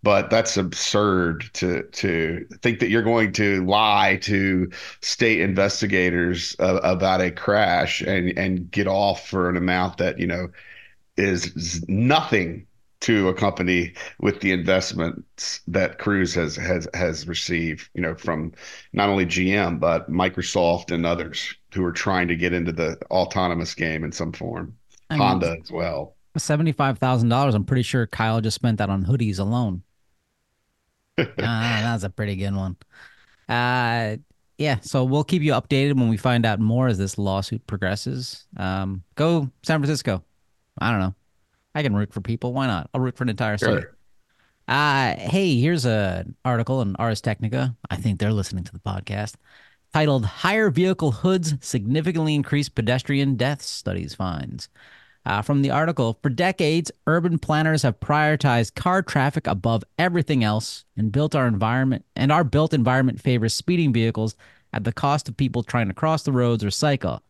but 0.02 0.30
that's 0.32 0.58
absurd 0.58 1.46
to 1.54 1.84
to 1.84 2.46
think 2.64 2.80
that 2.80 2.90
you're 2.90 3.04
going 3.04 3.32
to 3.34 3.64
lie 3.66 4.18
to 4.24 4.72
state 5.02 5.40
investigators 5.40 6.56
uh, 6.60 6.80
about 6.84 7.22
a 7.22 7.30
crash 7.32 8.02
and 8.02 8.36
and 8.38 8.72
get 8.72 8.88
off 8.88 9.28
for 9.28 9.50
an 9.50 9.56
amount 9.56 9.98
that 10.00 10.18
you 10.20 10.28
know 10.28 10.50
is 11.16 11.86
nothing 11.88 12.66
to 13.04 13.28
a 13.28 13.34
company 13.34 13.94
with 14.22 14.40
the 14.40 14.54
investments 14.54 15.60
that 15.68 16.00
Cruise 16.00 16.34
has 16.36 16.56
has 16.56 16.88
has 16.94 17.28
received, 17.28 17.90
you 17.94 18.02
know, 18.02 18.16
from 18.16 18.54
not 18.94 19.10
only 19.10 19.26
GM 19.26 19.80
but 19.80 20.10
Microsoft 20.10 20.90
and 20.90 21.06
others 21.06 21.54
who 21.74 21.84
are 21.84 21.92
trying 21.92 22.30
to 22.30 22.36
get 22.36 22.54
into 22.54 22.72
the 22.72 22.98
autonomous 23.12 23.76
game 23.76 24.04
in 24.06 24.12
some 24.12 24.32
form. 24.32 24.76
I 25.10 25.16
mean, 25.16 25.22
Honda 25.22 25.58
as 25.62 25.70
well. 25.70 26.16
Seventy-five 26.38 26.98
thousand 26.98 27.30
dollars. 27.30 27.56
I'm 27.56 27.66
pretty 27.66 27.84
sure 27.84 28.08
Kyle 28.08 28.40
just 28.40 28.56
spent 28.56 28.78
that 28.78 28.90
on 28.90 29.04
hoodies 29.06 29.40
alone. 29.40 29.84
ah, 31.20 31.26
that's 31.38 32.04
a 32.04 32.10
pretty 32.10 32.38
good 32.38 32.56
one. 32.56 32.78
Uh, 33.50 34.16
yeah. 34.58 34.80
So 34.80 35.04
we'll 35.04 35.26
keep 35.26 35.42
you 35.42 35.52
updated 35.52 35.96
when 35.96 36.08
we 36.08 36.16
find 36.16 36.46
out 36.46 36.62
more 36.62 36.88
as 36.88 36.98
this 36.98 37.18
lawsuit 37.18 37.68
progresses. 37.68 38.46
Um, 38.56 39.04
go 39.16 39.50
San 39.64 39.80
Francisco. 39.82 40.24
I 40.80 40.90
don't 40.90 41.02
know. 41.02 41.16
I 41.76 41.84
can 41.84 41.96
root 41.96 42.14
for 42.14 42.22
people. 42.22 42.54
Why 42.54 42.68
not? 42.68 42.90
I'll 42.94 43.02
root 43.02 43.18
for 43.18 43.24
an 43.24 43.30
entire 43.30 43.58
city. 43.58 43.86
Uh, 44.68 45.16
hey, 45.16 45.60
here's 45.60 45.86
an 45.86 46.36
article 46.46 46.82
in 46.82 46.96
Ars 46.98 47.22
Technica. 47.22 47.76
I 47.90 47.98
think 47.98 48.20
they're 48.20 48.32
listening 48.32 48.64
to 48.66 48.72
the 48.72 48.80
podcast. 48.80 49.36
Titled 49.94 50.26
Higher 50.26 50.70
Vehicle 50.70 51.12
Hoods 51.12 51.56
Significantly 51.62 52.34
Increase 52.34 52.70
Pedestrian 52.70 53.36
Deaths 53.36 53.68
Studies 53.68 54.16
Finds. 54.16 54.70
Uh, 55.26 55.42
from 55.42 55.62
the 55.62 55.72
article, 55.72 56.20
for 56.22 56.30
decades, 56.30 56.92
urban 57.08 57.40
planners 57.40 57.84
have 57.84 58.00
prioritized 58.00 58.76
car 58.76 59.02
traffic 59.02 59.48
above 59.48 59.84
everything 59.98 60.44
else 60.44 60.84
and 60.98 61.12
built 61.12 61.36
our 61.36 61.48
environment 61.48 62.04
and 62.16 62.32
our 62.32 62.44
built 62.44 62.74
environment 62.74 63.22
favors 63.22 63.54
speeding 63.54 63.94
vehicles 63.94 64.36
at 64.74 64.84
the 64.84 64.92
cost 64.92 65.30
of 65.30 65.38
people 65.38 65.64
trying 65.64 65.88
to 65.88 65.94
cross 65.94 66.24
the 66.24 66.32
roads 66.32 66.64
or 66.64 66.72
cycle. 66.72 67.22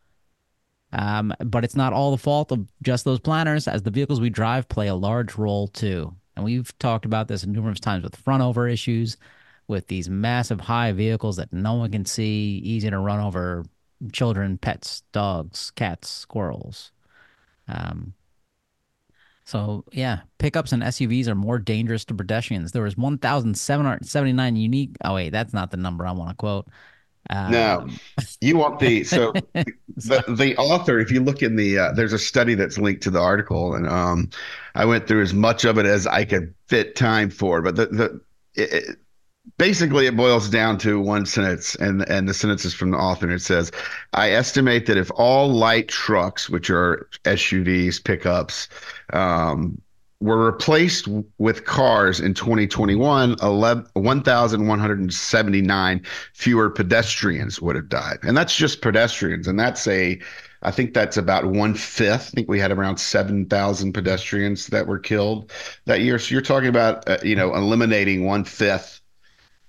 Um, 0.93 1.33
but 1.39 1.63
it's 1.63 1.75
not 1.75 1.91
all 1.91 2.11
the 2.11 2.17
fault 2.17 2.51
of 2.51 2.67
just 2.83 3.03
those 3.03 3.19
planners, 3.19 3.67
as 3.67 3.81
the 3.81 3.89
vehicles 3.89 4.21
we 4.21 4.29
drive 4.29 4.69
play 4.69 4.87
a 4.87 4.95
large 4.95 5.35
role 5.35 5.67
too. 5.67 6.15
And 6.35 6.45
we've 6.45 6.77
talked 6.77 7.05
about 7.05 7.27
this 7.27 7.45
numerous 7.45 7.79
times 7.79 8.03
with 8.03 8.15
front 8.15 8.43
over 8.43 8.67
issues, 8.67 9.17
with 9.67 9.87
these 9.87 10.07
massive 10.07 10.61
high 10.61 10.91
vehicles 10.91 11.37
that 11.37 11.51
no 11.51 11.73
one 11.73 11.91
can 11.91 12.05
see, 12.05 12.61
easy 12.63 12.89
to 12.91 12.99
run 12.99 13.19
over 13.19 13.65
children, 14.11 14.57
pets, 14.59 15.01
dogs, 15.11 15.71
cats, 15.71 16.09
squirrels. 16.09 16.91
Um, 17.67 18.13
so 19.45 19.83
yeah, 19.91 20.21
pickups 20.37 20.73
and 20.73 20.83
SUVs 20.83 21.27
are 21.27 21.35
more 21.35 21.57
dangerous 21.57 22.05
to 22.05 22.13
pedestrians. 22.13 22.71
There 22.71 22.83
was 22.83 22.97
1,779 22.97 24.55
unique. 24.55 24.95
Oh 25.03 25.15
wait, 25.15 25.31
that's 25.31 25.53
not 25.53 25.71
the 25.71 25.77
number 25.77 26.05
I 26.05 26.11
want 26.11 26.29
to 26.29 26.35
quote. 26.35 26.67
Um, 27.29 27.51
No, 27.51 27.87
you 28.41 28.57
want 28.57 28.79
the 28.79 29.03
so 29.03 29.33
the 29.97 30.23
the 30.27 30.55
author. 30.57 30.99
If 30.99 31.11
you 31.11 31.21
look 31.21 31.41
in 31.41 31.55
the 31.55 31.77
uh, 31.77 31.91
there's 31.93 32.13
a 32.13 32.19
study 32.19 32.55
that's 32.55 32.77
linked 32.77 33.03
to 33.03 33.11
the 33.11 33.19
article, 33.19 33.75
and 33.75 33.87
um, 33.87 34.29
I 34.75 34.85
went 34.85 35.07
through 35.07 35.21
as 35.23 35.33
much 35.33 35.65
of 35.65 35.77
it 35.77 35.85
as 35.85 36.07
I 36.07 36.25
could 36.25 36.53
fit 36.67 36.95
time 36.95 37.29
for. 37.29 37.61
But 37.61 37.75
the 37.75 37.85
the 37.87 38.21
it, 38.55 38.73
it- 38.73 38.97
basically 39.57 40.05
it 40.07 40.15
boils 40.15 40.49
down 40.49 40.77
to 40.79 40.99
one 41.01 41.25
sentence, 41.25 41.75
and 41.75 42.07
and 42.09 42.27
the 42.29 42.33
sentence 42.33 42.65
is 42.65 42.73
from 42.73 42.91
the 42.91 42.97
author, 42.97 43.25
and 43.25 43.35
it 43.35 43.41
says, 43.41 43.71
"I 44.13 44.31
estimate 44.31 44.85
that 44.87 44.97
if 44.97 45.11
all 45.15 45.49
light 45.51 45.87
trucks, 45.89 46.49
which 46.49 46.69
are 46.69 47.09
SUVs, 47.25 47.99
pickups, 47.99 48.69
um, 49.13 49.81
were 50.23 50.45
replaced 50.45 51.09
with 51.37 51.65
cars 51.65 52.21
in 52.21 52.33
2021, 52.33 53.35
11 53.41 53.85
1,179 53.93 56.01
fewer 56.33 56.69
pedestrians 56.69 57.61
would 57.61 57.75
have 57.75 57.89
died. 57.89 58.19
And 58.23 58.37
that's 58.37 58.55
just 58.55 58.81
pedestrians. 58.81 59.49
And 59.49 59.59
that's 59.59 59.85
a, 59.85 60.17
I 60.61 60.71
think 60.71 60.93
that's 60.93 61.17
about 61.17 61.47
one 61.47 61.73
fifth. 61.73 62.29
I 62.29 62.31
think 62.35 62.47
we 62.47 62.57
had 62.57 62.71
around 62.71 62.95
7,000 62.97 63.91
pedestrians 63.91 64.67
that 64.67 64.87
were 64.87 64.99
killed 64.99 65.51
that 65.85 65.99
year. 65.99 66.17
So 66.17 66.31
you're 66.31 66.41
talking 66.41 66.69
about, 66.69 67.05
uh, 67.09 67.17
you 67.21 67.35
know, 67.35 67.53
eliminating 67.53 68.25
one 68.25 68.45
fifth 68.45 69.01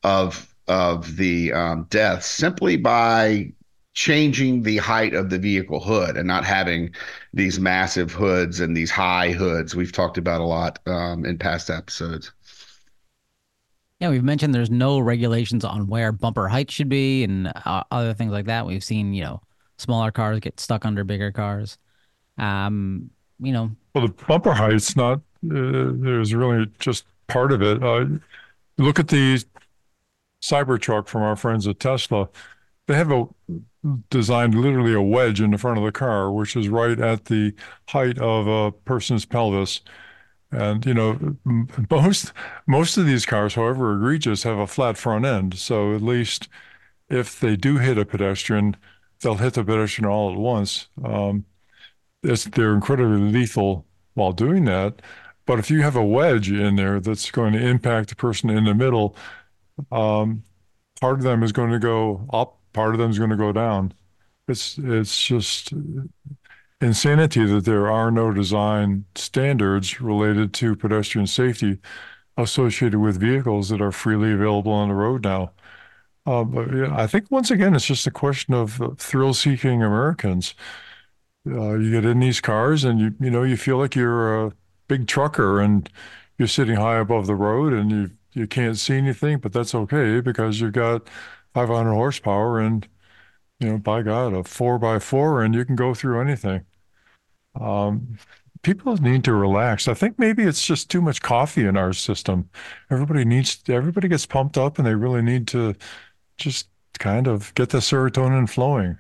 of 0.05 0.49
of 0.67 1.19
the 1.19 1.53
um, 1.53 1.87
deaths 1.91 2.27
simply 2.27 2.79
by 2.79 3.53
changing 3.95 4.63
the 4.63 4.77
height 4.79 5.15
of 5.15 5.31
the 5.31 5.39
vehicle 5.39 5.81
hood 5.81 6.17
and 6.17 6.27
not 6.27 6.45
having 6.45 6.93
these 7.33 7.61
massive 7.61 8.11
hoods 8.13 8.61
and 8.61 8.77
these 8.77 8.91
high 8.91 9.31
hoods 9.31 9.75
we've 9.75 9.93
talked 9.93 10.19
about 10.19 10.41
a 10.41 10.45
lot 10.45 10.79
um, 10.87 11.25
in 11.25 11.39
past 11.39 11.71
episodes. 11.71 12.33
Yeah, 14.01 14.11
we've 14.11 14.25
mentioned 14.25 14.53
there's 14.53 14.71
no 14.71 14.99
regulations 14.99 15.65
on 15.65 15.87
where 15.87 16.11
bumper 16.13 16.49
height 16.49 16.71
should 16.71 16.89
be 16.89 17.23
and 17.25 17.53
uh, 17.65 17.85
other 17.91 18.13
things 18.13 18.33
like 18.33 18.47
that. 18.47 18.67
We've 18.67 18.85
seen, 18.85 19.15
you 19.15 19.23
know, 19.23 19.41
smaller 19.79 20.11
cars 20.11 20.41
get 20.41 20.59
stuck 20.59 20.85
under 20.85 21.05
bigger 21.05 21.31
cars. 21.31 21.79
Um, 22.37 23.11
you 23.39 23.53
know, 23.53 23.71
Well, 23.95 24.09
the 24.09 24.13
bumper 24.27 24.53
height's 24.53 24.97
not, 24.97 25.19
uh, 25.19 25.93
there's 25.95 26.35
really 26.35 26.67
just 26.81 27.05
part 27.29 27.53
of 27.53 27.63
it. 27.63 27.83
Uh, 27.83 28.07
look 28.77 28.99
at 28.99 29.09
the 29.09 29.43
Cybertruck 30.43 31.07
from 31.07 31.23
our 31.23 31.37
friends 31.37 31.67
at 31.67 31.79
Tesla. 31.81 32.29
They 32.87 32.95
have 32.97 33.13
a 33.13 33.27
designed 34.11 34.55
literally 34.55 34.95
a 34.95 35.03
wedge 35.03 35.41
in 35.41 35.51
the 35.51 35.59
front 35.59 35.79
of 35.79 35.85
the 35.85 35.93
car, 35.93 36.33
which 36.33 36.57
is 36.57 36.69
right 36.69 36.99
at 36.99 37.27
the 37.27 37.55
height 37.89 38.19
of 38.19 38.47
a 38.47 38.73
person's 38.73 39.25
pelvis. 39.25 39.81
And 40.51 40.85
you 40.87 40.95
know, 40.95 41.37
most 41.91 42.33
most 42.67 42.97
of 42.97 43.07
these 43.07 43.27
cars, 43.27 43.55
however 43.55 43.95
egregious, 43.95 44.45
have 44.45 44.59
a 44.59 44.67
flat 44.67 44.97
front 44.97 45.25
end. 45.25 45.59
So 45.59 45.95
at 45.95 46.03
least 46.03 46.49
if 47.09 47.41
they 47.41 47.57
do 47.57 47.79
hit 47.79 47.99
a 47.99 48.05
pedestrian, 48.05 48.77
they'll 49.21 49.37
hit 49.37 49.55
the 49.55 49.65
pedestrian 49.65 50.11
all 50.11 50.33
at 50.33 50.39
once. 50.39 50.89
Um, 51.05 51.45
they're 52.23 52.75
incredibly 52.75 53.19
lethal 53.19 53.87
while 54.15 54.33
doing 54.33 54.65
that. 54.65 55.03
But 55.47 55.59
if 55.59 55.71
you 55.71 55.83
have 55.83 55.97
a 55.97 56.05
wedge 56.05 56.51
in 56.51 56.77
there 56.77 57.01
that's 57.01 57.31
going 57.31 57.53
to 57.53 57.61
impact 57.61 58.09
the 58.09 58.17
person 58.17 58.49
in 58.51 58.65
the 58.65 58.75
middle, 58.75 59.17
um, 59.93 60.43
part 61.01 61.19
of 61.19 61.23
them 61.23 61.43
is 61.43 61.53
going 61.53 61.71
to 61.71 61.79
go 61.79 62.27
up, 62.33 62.59
part 62.75 62.95
of 62.95 63.01
them 63.01 63.13
is 63.13 63.19
going 63.19 63.31
to 63.31 63.37
go 63.37 63.53
down. 63.53 63.95
It's 64.49 64.79
it's 64.79 65.23
just 65.27 65.73
insanity 66.81 67.45
that 67.47 67.65
there 67.65 67.91
are 67.91 68.11
no 68.11 68.33
design 68.33 69.05
standards 69.15 70.01
related 70.01 70.53
to 70.55 70.77
pedestrian 70.77 71.27
safety 71.27 71.79
associated 72.39 73.01
with 73.01 73.21
vehicles 73.21 73.69
that 73.71 73.83
are 73.83 73.93
freely 73.93 74.33
available 74.33 74.73
on 74.73 74.89
the 74.89 74.95
road 74.95 75.25
now. 75.25 75.53
Uh, 76.27 76.45
but 76.45 76.75
yeah, 76.75 76.95
I 76.97 77.07
think 77.09 77.31
once 77.31 77.51
again, 77.51 77.75
it's 77.75 77.87
just 77.87 78.07
a 78.07 78.11
question 78.13 78.55
of 78.55 78.81
thrill-seeking 78.99 79.83
Americans. 79.83 80.55
Uh, 81.47 81.75
you 81.75 81.91
get 81.91 82.05
in 82.07 82.21
these 82.21 82.41
cars 82.41 82.85
and 82.85 83.01
you 83.01 83.15
you 83.21 83.31
know 83.31 83.43
you 83.43 83.57
feel 83.57 83.77
like 83.79 83.95
you're 83.95 84.47
a 84.47 84.53
big 84.89 85.07
trucker 85.07 85.61
and 85.61 85.91
you're 86.39 86.49
sitting 86.49 86.77
high 86.77 86.97
above 86.99 87.27
the 87.27 87.35
road 87.35 87.73
and 87.73 87.91
you 87.91 88.11
you 88.33 88.47
can't 88.47 88.79
see 88.79 88.97
anything, 88.97 89.39
but 89.39 89.53
that's 89.53 89.75
okay 89.75 90.21
because 90.21 90.61
you've 90.61 90.73
got 90.73 91.09
500 91.55 91.95
horsepower 91.95 92.61
and 92.61 92.89
you 93.61 93.69
know 93.71 93.79
by 93.79 94.03
God 94.03 94.35
a 94.35 94.45
four 94.45 94.79
by 94.79 94.99
four 95.01 95.43
and 95.43 95.55
you 95.55 95.65
can 95.65 95.77
go 95.77 95.95
through 95.95 96.21
anything. 96.21 96.67
Um, 97.61 98.19
people 98.63 98.97
need 98.97 99.25
to 99.25 99.35
relax. 99.35 99.89
I 99.89 99.95
think 99.95 100.19
maybe 100.19 100.45
it's 100.45 100.65
just 100.67 100.91
too 100.91 101.01
much 101.03 101.23
coffee 101.23 101.67
in 101.67 101.77
our 101.77 101.93
system. 101.93 102.51
Everybody 102.91 103.25
needs 103.25 103.63
everybody 103.69 104.09
gets 104.09 104.27
pumped 104.27 104.59
up 104.59 104.79
and 104.79 104.87
they 104.87 104.95
really 104.95 105.23
need 105.23 105.47
to 105.49 105.75
just 106.39 106.69
kind 106.99 107.29
of 107.29 107.55
get 107.55 107.71
the 107.71 107.79
serotonin 107.79 108.49
flowing. 108.51 108.99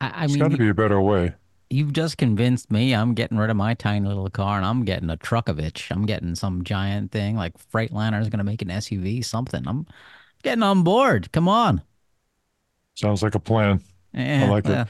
I, 0.00 0.24
I 0.24 0.26
It's 0.26 0.36
mean, 0.36 0.36
got 0.36 0.52
to 0.52 0.56
be 0.56 0.68
a 0.68 0.74
better 0.74 1.00
way. 1.00 1.34
you've 1.70 1.92
just 1.92 2.16
convinced 2.18 2.70
me. 2.70 2.94
I'm 2.94 3.14
getting 3.14 3.36
rid 3.38 3.50
of 3.50 3.56
my 3.56 3.74
tiny 3.74 4.06
little 4.06 4.30
car 4.30 4.56
and 4.56 4.66
I'm 4.66 4.84
getting 4.84 5.10
a 5.10 5.16
Truckovich. 5.16 5.90
I'm 5.90 6.06
getting 6.06 6.34
some 6.34 6.64
giant 6.64 7.12
thing 7.12 7.36
like 7.36 7.54
Freightliner 7.72 8.20
is 8.20 8.28
going 8.28 8.38
to 8.38 8.44
make 8.44 8.62
an 8.62 8.70
SUV, 8.70 9.22
something. 9.22 9.66
I'm 9.66 9.86
getting 10.48 10.62
on 10.62 10.82
board. 10.82 11.30
Come 11.32 11.48
on. 11.48 11.82
Sounds 12.94 13.22
like 13.22 13.34
a 13.34 13.40
plan. 13.40 13.82
Eh, 14.14 14.48
like 14.48 14.66
it. 14.66 14.88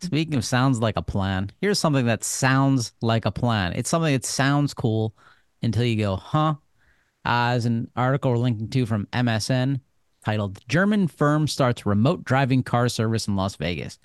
Speaking 0.00 0.34
of 0.34 0.44
sounds 0.44 0.80
like 0.80 0.96
a 0.96 1.02
plan, 1.02 1.50
here's 1.60 1.78
something 1.78 2.06
that 2.06 2.24
sounds 2.24 2.92
like 3.02 3.26
a 3.26 3.30
plan. 3.30 3.74
It's 3.74 3.90
something 3.90 4.12
that 4.12 4.24
sounds 4.24 4.72
cool 4.72 5.14
until 5.62 5.84
you 5.84 5.96
go, 5.96 6.16
huh? 6.16 6.54
Uh, 7.26 7.52
as 7.52 7.66
an 7.66 7.90
article 7.96 8.30
we're 8.30 8.38
linking 8.38 8.68
to 8.70 8.86
from 8.86 9.06
MSN 9.12 9.80
titled 10.24 10.58
German 10.68 11.06
Firm 11.06 11.46
Starts 11.46 11.84
Remote 11.84 12.24
Driving 12.24 12.62
Car 12.62 12.88
Service 12.88 13.28
in 13.28 13.36
Las 13.36 13.56
Vegas. 13.56 13.98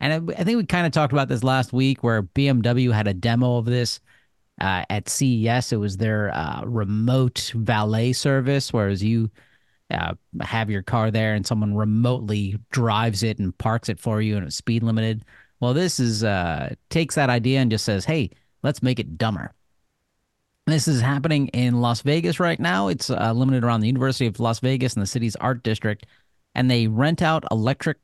And 0.00 0.30
I, 0.30 0.40
I 0.40 0.44
think 0.44 0.56
we 0.56 0.64
kind 0.64 0.86
of 0.86 0.92
talked 0.92 1.12
about 1.12 1.28
this 1.28 1.44
last 1.44 1.74
week 1.74 2.02
where 2.02 2.22
BMW 2.22 2.90
had 2.90 3.06
a 3.06 3.14
demo 3.14 3.58
of 3.58 3.66
this 3.66 4.00
uh, 4.62 4.84
at 4.88 5.10
CES. 5.10 5.72
It 5.72 5.76
was 5.76 5.98
their 5.98 6.34
uh, 6.34 6.62
remote 6.64 7.52
valet 7.54 8.14
service, 8.14 8.72
whereas 8.72 9.04
you 9.04 9.30
uh, 9.90 10.14
have 10.40 10.70
your 10.70 10.82
car 10.82 11.10
there 11.10 11.34
and 11.34 11.46
someone 11.46 11.74
remotely 11.74 12.58
drives 12.70 13.22
it 13.22 13.38
and 13.38 13.56
parks 13.58 13.88
it 13.88 14.00
for 14.00 14.20
you 14.20 14.36
and 14.36 14.46
it's 14.46 14.56
speed 14.56 14.82
limited. 14.82 15.24
Well, 15.60 15.74
this 15.74 16.00
is 16.00 16.24
uh, 16.24 16.74
takes 16.90 17.14
that 17.14 17.30
idea 17.30 17.60
and 17.60 17.70
just 17.70 17.84
says, 17.84 18.04
hey, 18.04 18.30
let's 18.62 18.82
make 18.82 18.98
it 18.98 19.18
dumber. 19.18 19.52
This 20.66 20.88
is 20.88 21.02
happening 21.02 21.48
in 21.48 21.82
Las 21.82 22.00
Vegas 22.00 22.40
right 22.40 22.58
now. 22.58 22.88
It's 22.88 23.10
uh, 23.10 23.32
limited 23.34 23.64
around 23.64 23.80
the 23.80 23.86
University 23.86 24.26
of 24.26 24.40
Las 24.40 24.60
Vegas 24.60 24.94
and 24.94 25.02
the 25.02 25.06
city's 25.06 25.36
art 25.36 25.62
district, 25.62 26.06
and 26.54 26.70
they 26.70 26.86
rent 26.86 27.20
out 27.20 27.44
electric 27.50 27.98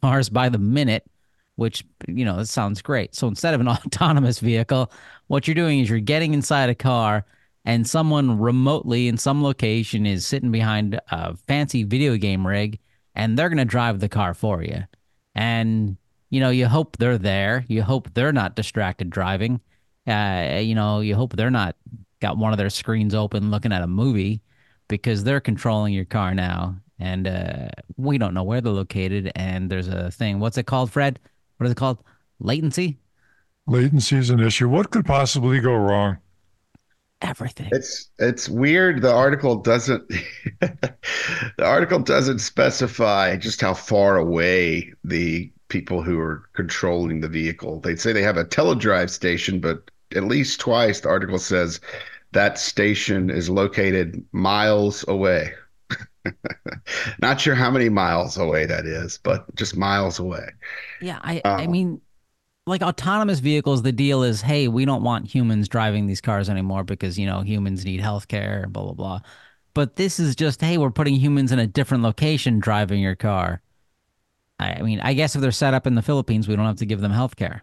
cars 0.00 0.28
by 0.28 0.48
the 0.48 0.58
minute, 0.58 1.08
which 1.54 1.84
you 2.08 2.24
know 2.24 2.36
that 2.38 2.48
sounds 2.48 2.82
great. 2.82 3.14
So 3.14 3.28
instead 3.28 3.54
of 3.54 3.60
an 3.60 3.68
autonomous 3.68 4.40
vehicle, 4.40 4.90
what 5.28 5.46
you're 5.46 5.54
doing 5.54 5.78
is 5.78 5.88
you're 5.88 6.00
getting 6.00 6.34
inside 6.34 6.70
a 6.70 6.74
car, 6.74 7.24
and 7.64 7.88
someone 7.88 8.38
remotely 8.38 9.08
in 9.08 9.16
some 9.16 9.42
location 9.42 10.06
is 10.06 10.26
sitting 10.26 10.50
behind 10.50 11.00
a 11.10 11.36
fancy 11.36 11.84
video 11.84 12.16
game 12.16 12.46
rig, 12.46 12.78
and 13.14 13.38
they're 13.38 13.48
gonna 13.48 13.64
drive 13.64 14.00
the 14.00 14.08
car 14.08 14.34
for 14.34 14.62
you. 14.62 14.84
And 15.34 15.96
you 16.30 16.40
know 16.40 16.50
you 16.50 16.66
hope 16.66 16.96
they're 16.96 17.18
there. 17.18 17.64
You 17.68 17.82
hope 17.82 18.12
they're 18.14 18.32
not 18.32 18.56
distracted 18.56 19.10
driving 19.10 19.60
uh, 20.06 20.60
you 20.62 20.74
know, 20.74 21.00
you 21.00 21.14
hope 21.14 21.36
they're 21.36 21.50
not 21.50 21.76
got 22.20 22.36
one 22.36 22.52
of 22.52 22.58
their 22.58 22.70
screens 22.70 23.14
open 23.14 23.50
looking 23.50 23.72
at 23.72 23.82
a 23.82 23.86
movie 23.86 24.40
because 24.88 25.24
they're 25.24 25.40
controlling 25.40 25.92
your 25.92 26.04
car 26.04 26.34
now. 26.34 26.76
And 26.98 27.26
uh, 27.26 27.68
we 27.96 28.18
don't 28.18 28.34
know 28.34 28.44
where 28.44 28.60
they're 28.60 28.72
located. 28.72 29.32
And 29.34 29.70
there's 29.70 29.88
a 29.88 30.10
thing. 30.10 30.38
What's 30.38 30.58
it 30.58 30.66
called, 30.66 30.90
Fred? 30.90 31.18
What 31.56 31.66
is 31.66 31.72
it 31.72 31.76
called? 31.76 31.98
Latency? 32.38 32.98
Latency 33.66 34.16
is 34.16 34.30
an 34.30 34.40
issue. 34.40 34.68
What 34.68 34.90
could 34.90 35.04
possibly 35.04 35.60
go 35.60 35.74
wrong? 35.74 36.18
Everything. 37.22 37.68
It's 37.70 38.10
it's 38.18 38.48
weird. 38.48 39.00
The 39.00 39.12
article 39.12 39.56
doesn't 39.56 40.08
the 40.60 40.94
article 41.64 42.00
doesn't 42.00 42.40
specify 42.40 43.36
just 43.36 43.60
how 43.60 43.74
far 43.74 44.16
away 44.16 44.92
the 45.04 45.52
people 45.68 46.02
who 46.02 46.18
are 46.18 46.48
controlling 46.52 47.20
the 47.20 47.28
vehicle. 47.28 47.80
They 47.80 47.94
say 47.94 48.12
they 48.12 48.22
have 48.22 48.36
a 48.36 48.44
teledrive 48.44 49.08
station, 49.08 49.60
but 49.60 49.90
at 50.16 50.24
least 50.24 50.60
twice 50.60 51.00
the 51.00 51.08
article 51.08 51.38
says 51.38 51.80
that 52.32 52.58
station 52.58 53.30
is 53.30 53.48
located 53.48 54.24
miles 54.32 55.04
away. 55.06 55.52
Not 57.20 57.40
sure 57.40 57.54
how 57.54 57.70
many 57.70 57.88
miles 57.88 58.36
away 58.36 58.66
that 58.66 58.84
is, 58.84 59.18
but 59.22 59.54
just 59.54 59.76
miles 59.76 60.18
away. 60.18 60.48
Yeah, 61.00 61.20
I 61.22 61.40
I 61.44 61.64
um, 61.64 61.70
mean 61.70 62.00
like 62.66 62.82
autonomous 62.82 63.40
vehicles 63.40 63.82
the 63.82 63.92
deal 63.92 64.22
is 64.22 64.40
hey, 64.42 64.68
we 64.68 64.84
don't 64.84 65.02
want 65.02 65.26
humans 65.26 65.68
driving 65.68 66.06
these 66.06 66.20
cars 66.20 66.48
anymore 66.48 66.84
because, 66.84 67.18
you 67.18 67.26
know, 67.26 67.40
humans 67.42 67.84
need 67.84 68.00
healthcare, 68.00 68.68
blah 68.68 68.84
blah 68.84 68.92
blah. 68.94 69.20
But 69.74 69.96
this 69.96 70.20
is 70.20 70.36
just 70.36 70.60
hey, 70.60 70.78
we're 70.78 70.90
putting 70.90 71.14
humans 71.16 71.52
in 71.52 71.58
a 71.58 71.66
different 71.66 72.02
location 72.02 72.58
driving 72.60 73.00
your 73.00 73.16
car. 73.16 73.62
I 74.60 74.82
mean, 74.82 75.00
I 75.00 75.14
guess 75.14 75.34
if 75.34 75.42
they're 75.42 75.52
set 75.52 75.74
up 75.74 75.86
in 75.86 75.96
the 75.96 76.02
Philippines, 76.02 76.46
we 76.46 76.56
don't 76.56 76.66
have 76.66 76.76
to 76.76 76.86
give 76.86 77.00
them 77.00 77.12
healthcare. 77.12 77.62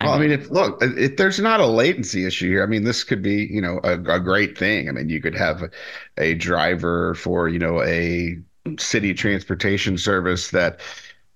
I 0.00 0.06
well, 0.06 0.18
mean, 0.18 0.32
I 0.32 0.36
mean, 0.36 0.40
if 0.40 0.50
look, 0.50 0.78
if 0.80 1.16
there's 1.18 1.38
not 1.38 1.60
a 1.60 1.66
latency 1.66 2.24
issue 2.24 2.48
here, 2.48 2.62
I 2.62 2.66
mean, 2.66 2.84
this 2.84 3.04
could 3.04 3.22
be, 3.22 3.46
you 3.50 3.60
know, 3.60 3.80
a, 3.84 4.00
a 4.00 4.18
great 4.20 4.56
thing. 4.56 4.88
I 4.88 4.92
mean, 4.92 5.10
you 5.10 5.20
could 5.20 5.34
have 5.34 5.62
a, 5.62 5.70
a 6.16 6.34
driver 6.34 7.14
for, 7.16 7.48
you 7.48 7.58
know, 7.58 7.82
a 7.82 8.38
city 8.78 9.12
transportation 9.12 9.98
service 9.98 10.50
that 10.52 10.80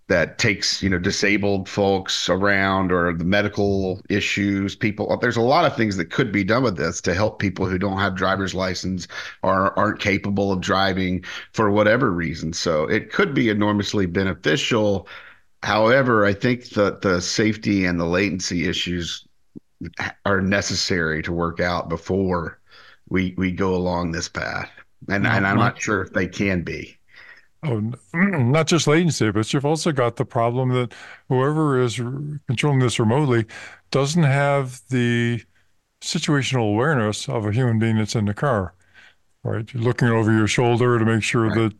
that 0.08 0.38
takes 0.38 0.82
you 0.82 0.90
know 0.90 0.98
disabled 0.98 1.68
folks 1.68 2.28
around 2.28 2.92
or 2.92 3.12
the 3.14 3.24
medical 3.24 4.00
issues 4.10 4.76
people 4.76 5.16
there's 5.22 5.36
a 5.36 5.40
lot 5.40 5.64
of 5.64 5.74
things 5.76 5.96
that 5.96 6.10
could 6.10 6.30
be 6.30 6.44
done 6.44 6.62
with 6.62 6.76
this 6.76 7.00
to 7.00 7.14
help 7.14 7.38
people 7.38 7.66
who 7.66 7.78
don't 7.78 7.98
have 7.98 8.14
driver's 8.14 8.54
license 8.54 9.08
or 9.42 9.76
aren't 9.78 10.00
capable 10.00 10.52
of 10.52 10.60
driving 10.60 11.24
for 11.52 11.70
whatever 11.70 12.10
reason 12.12 12.52
so 12.52 12.84
it 12.84 13.10
could 13.10 13.32
be 13.34 13.48
enormously 13.48 14.06
beneficial 14.06 15.08
However, 15.64 16.26
I 16.26 16.34
think 16.34 16.70
that 16.70 17.00
the 17.00 17.22
safety 17.22 17.86
and 17.86 17.98
the 17.98 18.04
latency 18.04 18.68
issues 18.68 19.26
are 20.26 20.42
necessary 20.42 21.22
to 21.22 21.32
work 21.32 21.58
out 21.58 21.88
before 21.88 22.60
we 23.08 23.34
we 23.38 23.50
go 23.50 23.74
along 23.74 24.12
this 24.12 24.28
path. 24.28 24.70
And, 25.08 25.26
and 25.26 25.46
I'm 25.46 25.56
not 25.56 25.80
sure 25.80 26.02
if 26.02 26.12
they 26.12 26.26
can 26.28 26.62
be. 26.62 26.98
Oh, 27.64 27.92
not 28.14 28.66
just 28.66 28.86
latency, 28.86 29.30
but 29.30 29.52
you've 29.52 29.64
also 29.64 29.92
got 29.92 30.16
the 30.16 30.24
problem 30.24 30.70
that 30.70 30.92
whoever 31.28 31.80
is 31.80 31.96
controlling 32.46 32.80
this 32.80 32.98
remotely 32.98 33.46
doesn't 33.90 34.22
have 34.22 34.80
the 34.90 35.42
situational 36.02 36.70
awareness 36.70 37.28
of 37.28 37.46
a 37.46 37.52
human 37.52 37.78
being 37.78 37.96
that's 37.96 38.14
in 38.14 38.26
the 38.26 38.34
car. 38.34 38.74
Right, 39.42 39.72
you're 39.74 39.82
looking 39.82 40.08
over 40.08 40.32
your 40.32 40.46
shoulder 40.46 40.98
to 40.98 41.04
make 41.04 41.22
sure 41.22 41.48
right. 41.48 41.54
that 41.54 41.74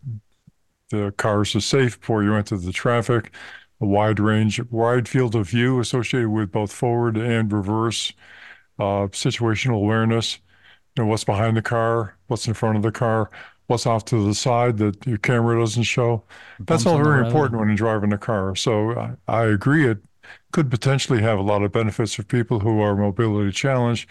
the 0.91 1.13
cars 1.13 1.57
are 1.57 1.61
safe 1.61 1.99
before 1.99 2.23
you 2.23 2.35
enter 2.35 2.59
the 2.59 2.73
traffic 2.73 3.33
a 3.81 3.87
wide 3.87 4.21
range, 4.21 4.61
wide 4.71 5.09
field 5.09 5.35
of 5.35 5.49
view 5.49 5.81
associated 5.81 6.29
with 6.31 6.53
both 6.53 6.73
forward 6.73 7.17
and 7.17 7.53
reverse 7.53 8.13
uh, 8.79 9.09
situational 9.09 9.77
awareness. 9.77 10.39
You 10.97 11.05
know, 11.05 11.11
what's 11.11 11.25
behind 11.25 11.57
the 11.57 11.63
car, 11.63 12.17
what's 12.29 12.47
in 12.47 12.55
front 12.55 12.77
of 12.77 12.83
the 12.83 12.93
car, 12.93 13.31
what's 13.67 13.87
off 13.87 14.05
to 14.07 14.27
the 14.27 14.35
side 14.35 14.79
that 14.79 15.07
your 15.07 15.19
camera 15.19 15.59
doesn't 15.59 15.85
show. 15.85 16.25
That's 16.61 16.87
all 16.87 17.03
very 17.03 17.27
important 17.27 17.59
when 17.59 17.69
you're 17.69 17.77
driving 17.77 18.13
a 18.13 18.19
car. 18.19 18.55
So 18.57 18.93
I, 18.99 19.15
I 19.27 19.45
agree 19.45 19.87
it 19.87 19.99
could 20.53 20.71
potentially 20.71 21.23
have 21.23 21.39
a 21.39 21.43
lot 21.43 21.63
of 21.63 21.73
benefits 21.73 22.15
for 22.15 22.23
people 22.23 22.61
who 22.61 22.81
are 22.81 22.95
mobility 22.97 23.53
challenged. 23.53 24.09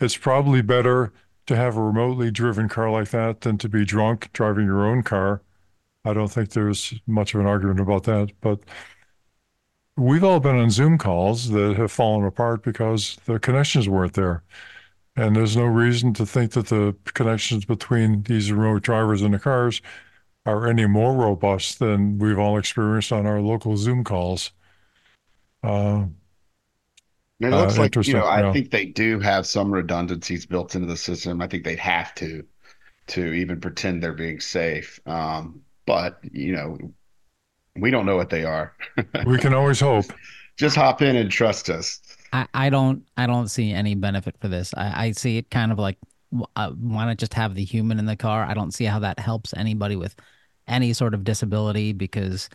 It's 0.00 0.16
probably 0.16 0.62
better 0.62 1.12
to 1.46 1.56
have 1.56 1.76
a 1.76 1.82
remotely 1.82 2.30
driven 2.30 2.68
car 2.68 2.90
like 2.90 3.10
that 3.10 3.40
than 3.40 3.58
to 3.58 3.68
be 3.68 3.84
drunk 3.84 4.30
driving 4.32 4.66
your 4.66 4.86
own 4.86 5.02
car. 5.02 5.42
I 6.04 6.14
don't 6.14 6.28
think 6.28 6.50
there's 6.50 6.94
much 7.06 7.34
of 7.34 7.40
an 7.40 7.46
argument 7.46 7.80
about 7.80 8.04
that. 8.04 8.30
But 8.40 8.60
we've 9.96 10.24
all 10.24 10.40
been 10.40 10.56
on 10.56 10.70
Zoom 10.70 10.98
calls 10.98 11.50
that 11.50 11.76
have 11.76 11.92
fallen 11.92 12.24
apart 12.24 12.62
because 12.62 13.18
the 13.26 13.38
connections 13.38 13.88
weren't 13.88 14.14
there. 14.14 14.42
And 15.20 15.36
there's 15.36 15.54
no 15.54 15.66
reason 15.66 16.14
to 16.14 16.24
think 16.24 16.52
that 16.52 16.68
the 16.68 16.96
connections 17.12 17.66
between 17.66 18.22
these 18.22 18.50
remote 18.50 18.80
drivers 18.80 19.20
and 19.20 19.34
the 19.34 19.38
cars 19.38 19.82
are 20.46 20.66
any 20.66 20.86
more 20.86 21.14
robust 21.14 21.78
than 21.78 22.18
we've 22.18 22.38
all 22.38 22.56
experienced 22.56 23.12
on 23.12 23.26
our 23.26 23.38
local 23.38 23.76
Zoom 23.76 24.02
calls. 24.02 24.50
Uh, 25.62 26.06
it 27.38 27.50
looks 27.50 27.76
uh, 27.76 27.82
like 27.82 27.96
you 27.96 28.14
know. 28.14 28.26
I 28.26 28.50
think 28.50 28.70
they 28.70 28.86
do 28.86 29.20
have 29.20 29.46
some 29.46 29.70
redundancies 29.70 30.46
built 30.46 30.74
into 30.74 30.86
the 30.86 30.96
system. 30.96 31.42
I 31.42 31.48
think 31.48 31.64
they'd 31.64 31.78
have 31.78 32.14
to 32.14 32.42
to 33.08 33.34
even 33.34 33.60
pretend 33.60 34.02
they're 34.02 34.14
being 34.14 34.40
safe. 34.40 35.00
Um, 35.04 35.60
but 35.84 36.18
you 36.32 36.52
know, 36.52 36.78
we 37.76 37.90
don't 37.90 38.06
know 38.06 38.16
what 38.16 38.30
they 38.30 38.46
are. 38.46 38.74
we 39.26 39.36
can 39.36 39.52
always 39.52 39.80
hope. 39.80 40.06
Just 40.56 40.76
hop 40.76 41.02
in 41.02 41.16
and 41.16 41.30
trust 41.30 41.68
us. 41.68 42.00
I, 42.32 42.46
I 42.54 42.70
don't 42.70 43.04
I 43.16 43.26
don't 43.26 43.48
see 43.48 43.72
any 43.72 43.94
benefit 43.94 44.36
for 44.40 44.48
this. 44.48 44.72
I, 44.76 45.06
I 45.06 45.12
see 45.12 45.38
it 45.38 45.50
kind 45.50 45.72
of 45.72 45.78
like 45.78 45.98
uh, 46.56 46.70
why 46.70 47.06
not 47.06 47.18
just 47.18 47.34
have 47.34 47.54
the 47.54 47.64
human 47.64 47.98
in 47.98 48.06
the 48.06 48.16
car? 48.16 48.44
I 48.44 48.54
don't 48.54 48.72
see 48.72 48.84
how 48.84 49.00
that 49.00 49.18
helps 49.18 49.52
anybody 49.54 49.96
with 49.96 50.14
any 50.68 50.92
sort 50.92 51.14
of 51.14 51.24
disability 51.24 51.92
because 51.92 52.48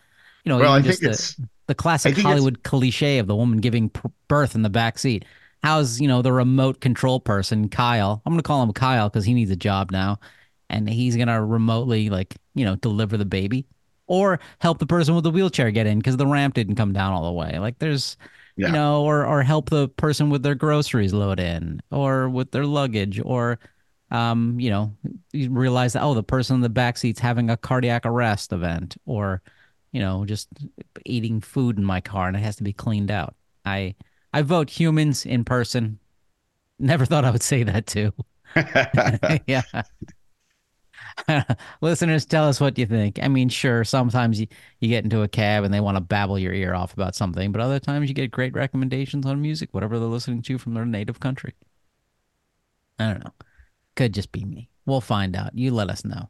you 0.43 0.49
know 0.49 0.59
well, 0.59 0.73
I 0.73 0.81
think 0.81 1.01
it's, 1.01 1.35
the, 1.35 1.47
the 1.67 1.75
classic 1.75 2.17
Hollywood 2.17 2.63
cliche 2.63 3.19
of 3.19 3.27
the 3.27 3.35
woman 3.35 3.59
giving 3.59 3.91
birth 4.27 4.55
in 4.55 4.61
the 4.61 4.69
back 4.69 4.97
seat. 4.97 5.25
How's 5.63 5.99
you 5.99 6.07
know 6.07 6.21
the 6.21 6.31
remote 6.31 6.79
control 6.79 7.19
person 7.19 7.69
Kyle? 7.69 8.21
I'm 8.25 8.33
gonna 8.33 8.43
call 8.43 8.63
him 8.63 8.71
Kyle 8.73 9.09
because 9.09 9.25
he 9.25 9.33
needs 9.33 9.51
a 9.51 9.55
job 9.55 9.91
now, 9.91 10.19
and 10.69 10.89
he's 10.89 11.17
gonna 11.17 11.43
remotely 11.43 12.09
like 12.09 12.35
you 12.53 12.63
know 12.63 12.75
deliver 12.77 13.17
the 13.17 13.25
baby 13.25 13.65
or 14.07 14.39
help 14.59 14.79
the 14.79 14.85
person 14.85 15.15
with 15.15 15.23
the 15.23 15.31
wheelchair 15.31 15.71
get 15.71 15.87
in 15.87 15.97
because 15.97 16.17
the 16.17 16.27
ramp 16.27 16.53
didn't 16.53 16.75
come 16.75 16.93
down 16.93 17.13
all 17.13 17.25
the 17.25 17.31
way. 17.31 17.57
Like 17.59 17.79
there's, 17.79 18.17
yeah. 18.57 18.67
you 18.67 18.73
know, 18.73 19.03
or 19.03 19.25
or 19.25 19.43
help 19.43 19.69
the 19.69 19.87
person 19.89 20.29
with 20.29 20.43
their 20.43 20.55
groceries 20.55 21.13
load 21.13 21.39
in, 21.39 21.81
or 21.91 22.29
with 22.29 22.51
their 22.51 22.65
luggage, 22.65 23.21
or, 23.23 23.59
um, 24.11 24.59
you 24.59 24.69
know, 24.69 24.95
you 25.31 25.49
realize 25.51 25.93
that 25.93 26.03
oh, 26.03 26.13
the 26.13 26.23
person 26.23 26.55
in 26.55 26.61
the 26.61 26.69
back 26.69 26.97
seat's 26.97 27.19
having 27.19 27.49
a 27.49 27.57
cardiac 27.57 28.05
arrest 28.05 28.53
event, 28.53 28.97
or, 29.05 29.41
you 29.91 29.99
know, 29.99 30.25
just 30.25 30.47
eating 31.05 31.41
food 31.41 31.77
in 31.77 31.83
my 31.83 32.01
car 32.01 32.27
and 32.27 32.37
it 32.37 32.41
has 32.41 32.55
to 32.57 32.63
be 32.63 32.73
cleaned 32.73 33.11
out. 33.11 33.35
I 33.65 33.95
I 34.33 34.41
vote 34.41 34.69
humans 34.69 35.25
in 35.25 35.45
person. 35.45 35.99
Never 36.79 37.05
thought 37.05 37.25
I 37.25 37.31
would 37.31 37.43
say 37.43 37.63
that 37.63 37.87
too. 37.87 38.13
yeah. 39.47 39.63
Listeners, 41.81 42.25
tell 42.25 42.47
us 42.47 42.59
what 42.59 42.77
you 42.77 42.85
think. 42.85 43.19
I 43.21 43.27
mean, 43.27 43.49
sure, 43.49 43.83
sometimes 43.83 44.39
you, 44.39 44.47
you 44.79 44.89
get 44.89 45.03
into 45.03 45.21
a 45.21 45.27
cab 45.27 45.63
and 45.63 45.73
they 45.73 45.79
want 45.79 45.97
to 45.97 46.01
babble 46.01 46.37
your 46.37 46.53
ear 46.53 46.73
off 46.73 46.93
about 46.93 47.15
something, 47.15 47.51
but 47.51 47.61
other 47.61 47.79
times 47.79 48.09
you 48.09 48.15
get 48.15 48.31
great 48.31 48.53
recommendations 48.53 49.25
on 49.25 49.41
music, 49.41 49.69
whatever 49.73 49.97
they're 49.99 50.07
listening 50.07 50.41
to 50.43 50.57
from 50.57 50.73
their 50.73 50.85
native 50.85 51.19
country. 51.19 51.53
I 52.99 53.11
don't 53.11 53.23
know. 53.23 53.33
Could 53.95 54.13
just 54.13 54.31
be 54.31 54.43
me. 54.45 54.69
We'll 54.85 55.01
find 55.01 55.35
out. 55.35 55.57
You 55.57 55.71
let 55.71 55.89
us 55.89 56.05
know. 56.05 56.29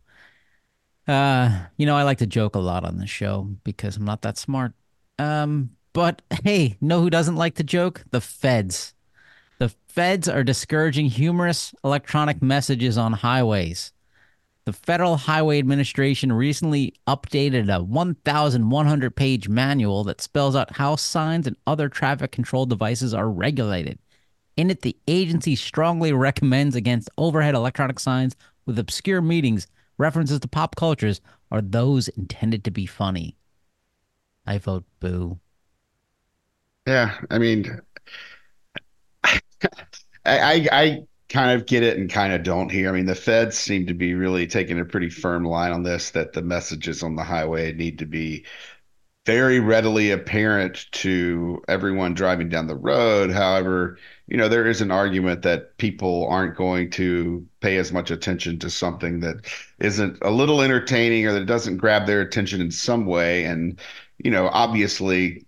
Uh, 1.08 1.66
you 1.78 1.86
know, 1.86 1.96
I 1.96 2.04
like 2.04 2.18
to 2.20 2.28
joke 2.28 2.56
a 2.56 2.60
lot 2.60 2.84
on 2.84 2.98
this 2.98 3.10
show 3.10 3.50
because 3.64 3.98
I'm 3.98 4.06
not 4.06 4.22
that 4.24 4.38
smart. 4.38 4.74
Um, 5.20 5.72
but 5.94 6.22
hey, 6.44 6.78
know 6.82 7.02
who 7.02 7.10
doesn't 7.10 7.36
like 7.36 7.56
to 7.56 7.64
joke? 7.64 8.04
The 8.12 8.22
feds. 8.22 8.94
The 9.60 9.70
feds 9.88 10.28
are 10.28 10.44
discouraging 10.44 11.08
humorous 11.08 11.74
electronic 11.84 12.42
messages 12.42 12.98
on 12.98 13.14
highways. 13.14 13.94
The 14.66 14.74
Federal 14.74 15.18
Highway 15.18 15.60
Administration 15.60 16.34
recently 16.34 16.96
updated 17.06 17.72
a 17.72 17.84
1,100 17.84 19.16
page 19.16 19.48
manual 19.48 20.04
that 20.06 20.22
spells 20.22 20.56
out 20.56 20.78
how 20.78 20.96
signs 20.96 21.46
and 21.46 21.56
other 21.68 21.88
traffic 21.88 22.32
control 22.32 22.66
devices 22.66 23.14
are 23.14 23.30
regulated. 23.30 24.00
In 24.58 24.72
it, 24.72 24.82
the 24.82 24.98
agency 25.08 25.56
strongly 25.56 26.14
recommends 26.14 26.76
against 26.76 27.12
overhead 27.16 27.54
electronic 27.54 28.00
signs 28.00 28.36
with 28.66 28.80
obscure 28.80 29.22
meanings, 29.22 29.68
references 30.00 30.40
to 30.40 30.48
pop 30.48 30.76
cultures, 30.76 31.22
or 31.52 31.62
those 31.62 32.08
intended 32.08 32.64
to 32.64 32.72
be 32.72 32.88
funny. 32.88 33.38
I 34.48 34.58
vote 34.58 34.86
boo. 35.00 35.40
Yeah, 36.88 37.16
I 37.30 37.38
mean, 37.38 37.82
I, 39.24 39.40
I, 40.26 40.68
I 40.72 41.04
kind 41.30 41.52
of 41.52 41.66
get 41.66 41.84
it 41.84 41.98
and 41.98 42.10
kind 42.10 42.34
of 42.34 42.44
don't 42.44 42.72
here. 42.72 42.90
I 42.90 42.92
mean, 42.92 43.06
the 43.06 43.16
feds 43.16 43.58
seem 43.58 43.88
to 43.88 43.94
be 43.94 44.14
really 44.14 44.48
taking 44.48 44.80
a 44.80 44.86
pretty 44.86 45.10
firm 45.10 45.44
line 45.44 45.72
on 45.72 45.84
this 45.84 46.12
that 46.12 46.34
the 46.34 46.42
messages 46.42 47.04
on 47.04 47.16
the 47.16 47.24
highway 47.24 47.74
need 47.74 48.00
to 48.00 48.06
be 48.06 48.46
very 49.26 49.60
readily 49.60 50.12
apparent 50.12 50.86
to 50.92 51.62
everyone 51.68 52.14
driving 52.14 52.48
down 52.48 52.68
the 52.68 52.76
road. 52.76 53.32
However, 53.32 53.98
you 54.28 54.38
know, 54.38 54.48
there 54.48 54.68
is 54.68 54.82
an 54.82 54.92
argument 54.92 55.42
that 55.42 55.78
people 55.78 56.28
aren't 56.30 56.56
going 56.56 56.92
to 56.92 57.48
pay 57.60 57.78
as 57.78 57.92
much 57.92 58.12
attention 58.12 58.60
to 58.60 58.70
something 58.70 59.22
that 59.22 59.38
isn't 59.80 60.20
a 60.22 60.30
little 60.30 60.62
entertaining 60.62 61.26
or 61.26 61.34
that 61.34 61.46
doesn't 61.48 61.78
grab 61.78 62.06
their 62.06 62.22
attention 62.22 62.62
in 62.62 62.70
some 62.70 63.08
way. 63.08 63.46
And, 63.46 63.80
you 64.20 64.30
know, 64.30 64.48
obviously 64.50 65.46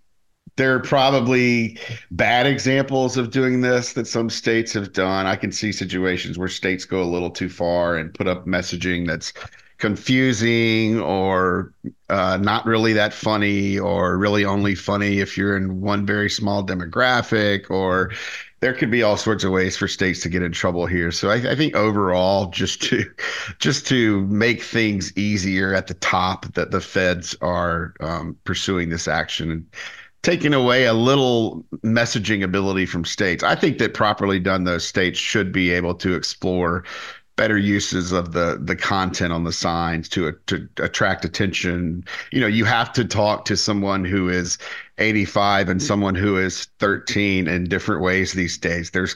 there 0.58 0.76
are 0.76 0.80
probably 0.80 1.80
bad 2.12 2.46
examples 2.46 3.16
of 3.16 3.32
doing 3.32 3.62
this 3.62 3.94
that 3.94 4.08
some 4.08 4.30
states 4.30 4.74
have 4.74 4.92
done. 4.92 5.26
I 5.26 5.36
can 5.36 5.52
see 5.52 5.72
situations 5.72 6.38
where 6.38 6.50
states 6.50 6.84
go 6.84 7.02
a 7.02 7.06
little 7.06 7.30
too 7.30 7.48
far 7.48 7.96
and 7.96 8.14
put 8.14 8.28
up 8.28 8.46
messaging 8.46 9.08
that's 9.08 9.34
confusing 9.78 11.00
or 11.00 11.72
uh, 12.10 12.38
not 12.38 12.66
really 12.66 12.94
that 12.94 13.14
funny 13.14 13.78
or 13.78 14.18
really 14.18 14.44
only 14.44 14.74
funny 14.74 15.20
if 15.20 15.38
you're 15.38 15.56
in 15.56 15.80
one 15.82 16.04
very 16.04 16.30
small 16.30 16.66
demographic 16.66 17.70
or 17.70 18.12
there 18.60 18.74
could 18.74 18.90
be 18.90 19.04
all 19.04 19.18
sorts 19.18 19.44
of 19.44 19.52
ways 19.52 19.78
for 19.78 19.88
states 19.88 20.22
to 20.22 20.30
get 20.30 20.42
in 20.42 20.52
trouble 20.52 20.88
here. 20.88 21.12
So 21.12 21.30
I, 21.30 21.52
I 21.52 21.56
think 21.56 21.76
overall, 21.76 22.48
just 22.48 22.82
to 22.84 23.04
just 23.60 23.86
to 23.88 24.26
make 24.26 24.64
things 24.64 25.16
easier 25.16 25.76
at 25.76 25.86
the 25.86 25.94
top, 25.94 26.52
that 26.56 26.72
the 26.72 26.82
feds 26.82 27.36
are 27.42 27.94
um, 28.00 28.36
pursuing 28.46 28.90
this 28.90 29.08
action 29.08 29.68
taking 30.28 30.54
away 30.54 30.84
a 30.84 30.94
little 30.94 31.64
messaging 31.86 32.44
ability 32.44 32.86
from 32.86 33.06
states. 33.06 33.46
I 33.46 33.56
think 33.56 33.78
that 33.78 33.94
properly 33.94 34.42
done, 34.42 34.66
those 34.66 34.86
states 34.86 35.18
should 35.18 35.54
be 35.54 35.72
able 35.72 35.96
to 35.96 36.16
explore 36.16 36.84
better 37.38 37.58
uses 37.58 38.12
of 38.12 38.34
the 38.34 38.60
the 38.62 38.76
content 38.76 39.32
on 39.32 39.46
the 39.46 39.54
signs 39.54 40.10
to 40.10 40.34
to 40.48 40.68
attract 40.80 41.24
attention. 41.24 42.04
You 42.34 42.42
know, 42.42 42.48
you 42.48 42.66
have 42.66 42.92
to 42.94 43.06
talk 43.06 43.46
to 43.46 43.56
someone 43.56 44.04
who 44.04 44.28
is 44.28 44.58
85 44.98 45.70
and 45.70 45.82
someone 45.82 46.16
who 46.16 46.36
is 46.36 46.68
13 46.80 47.48
in 47.48 47.64
different 47.64 48.02
ways 48.02 48.34
these 48.34 48.58
days. 48.58 48.90
There's 48.90 49.16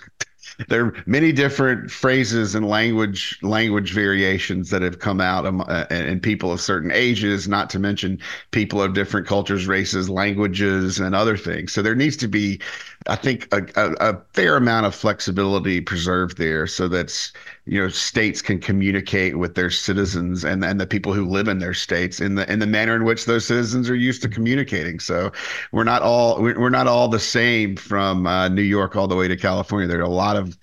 there 0.68 0.86
are 0.86 0.94
many 1.06 1.32
different 1.32 1.90
phrases 1.92 2.56
and 2.56 2.68
language 2.68 3.38
language 3.42 3.94
variations 3.94 4.70
that 4.70 4.82
have 4.82 5.00
come 5.00 5.22
out 5.22 5.46
uh, 5.46 5.86
and 5.90 6.22
people 6.22 6.52
of 6.52 6.62
certain 6.62 6.92
ages 6.92 7.48
not 7.48 7.70
to 7.70 7.80
mention 7.80 8.20
people 8.52 8.82
of 8.82 8.94
different 8.94 9.28
cultures 9.28 9.68
races 9.68 10.10
languages 10.10 11.00
and 11.00 11.16
other 11.16 11.38
things. 11.38 11.72
So 11.74 11.82
there 11.82 11.96
needs 11.96 12.18
to 12.18 12.28
be 12.28 12.60
i 13.08 13.16
think 13.16 13.48
a, 13.54 13.66
a, 13.76 14.12
a 14.12 14.22
fair 14.34 14.58
amount 14.58 14.86
of 14.86 14.94
flexibility 14.94 15.82
preserved 15.82 16.38
there 16.38 16.68
so 16.68 16.88
that's 16.88 17.34
you 17.66 17.80
know 17.80 17.90
states 17.90 18.42
can 18.42 18.60
communicate 18.60 19.38
with 19.38 19.56
their 19.56 19.70
citizens 19.70 20.44
and 20.44 20.64
and 20.66 20.80
the 20.82 20.88
people 20.88 21.14
who 21.14 21.26
live 21.26 21.48
in 21.48 21.60
their 21.60 21.74
states 21.74 22.20
in 22.20 22.36
the 22.36 22.52
in 22.52 22.60
the 22.60 22.68
manner 22.68 22.96
in 22.96 23.04
which 23.04 23.26
those 23.26 23.46
citizens 23.46 23.90
are 23.90 23.96
used 23.96 24.22
to 24.22 24.30
communicating. 24.30 25.00
So 25.00 25.32
we're 25.72 25.84
not 25.84 26.02
all 26.02 26.42
we're 26.42 26.70
not 26.70 26.88
all 26.88 27.08
the 27.08 27.20
same 27.20 27.76
from 27.76 28.26
uh, 28.28 28.50
New 28.50 28.62
York 28.62 28.96
all 28.96 29.08
the 29.08 29.16
way 29.16 29.28
to 29.28 29.38
California. 29.38 29.88
There 29.88 30.00
are 30.00 30.04
a 30.04 30.10
lot 30.10 30.36
of 30.38 30.58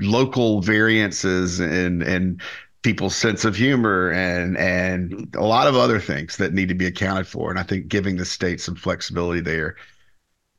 local 0.00 0.60
variances 0.60 1.60
and 1.60 2.02
and 2.02 2.42
people's 2.82 3.16
sense 3.16 3.44
of 3.44 3.56
humor 3.56 4.10
and 4.10 4.58
and 4.58 5.34
a 5.36 5.44
lot 5.44 5.66
of 5.66 5.76
other 5.76 6.00
things 6.00 6.36
that 6.36 6.52
need 6.52 6.68
to 6.68 6.74
be 6.74 6.86
accounted 6.86 7.26
for. 7.26 7.48
And 7.50 7.58
I 7.58 7.62
think 7.62 7.88
giving 7.88 8.16
the 8.16 8.24
state 8.24 8.60
some 8.60 8.74
flexibility 8.74 9.40
there 9.40 9.76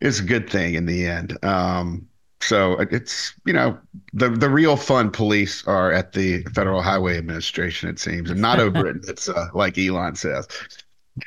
is 0.02 0.20
a 0.20 0.24
good 0.24 0.50
thing 0.50 0.76
in 0.76 0.86
the 0.86 1.06
end 1.06 1.38
um, 1.44 2.08
so 2.42 2.74
it's 2.92 3.34
you 3.46 3.54
know 3.54 3.78
the 4.14 4.30
the 4.30 4.50
real 4.50 4.78
fun 4.78 5.10
police 5.10 5.66
are 5.68 5.92
at 5.92 6.14
the 6.14 6.44
Federal 6.54 6.82
Highway 6.82 7.18
Administration, 7.18 7.90
it 7.90 7.98
seems, 7.98 8.30
and 8.30 8.40
not 8.40 8.60
over 8.60 8.88
it. 8.88 8.98
It's 9.08 9.28
uh, 9.28 9.48
like 9.54 9.78
Elon 9.78 10.16
says. 10.16 10.48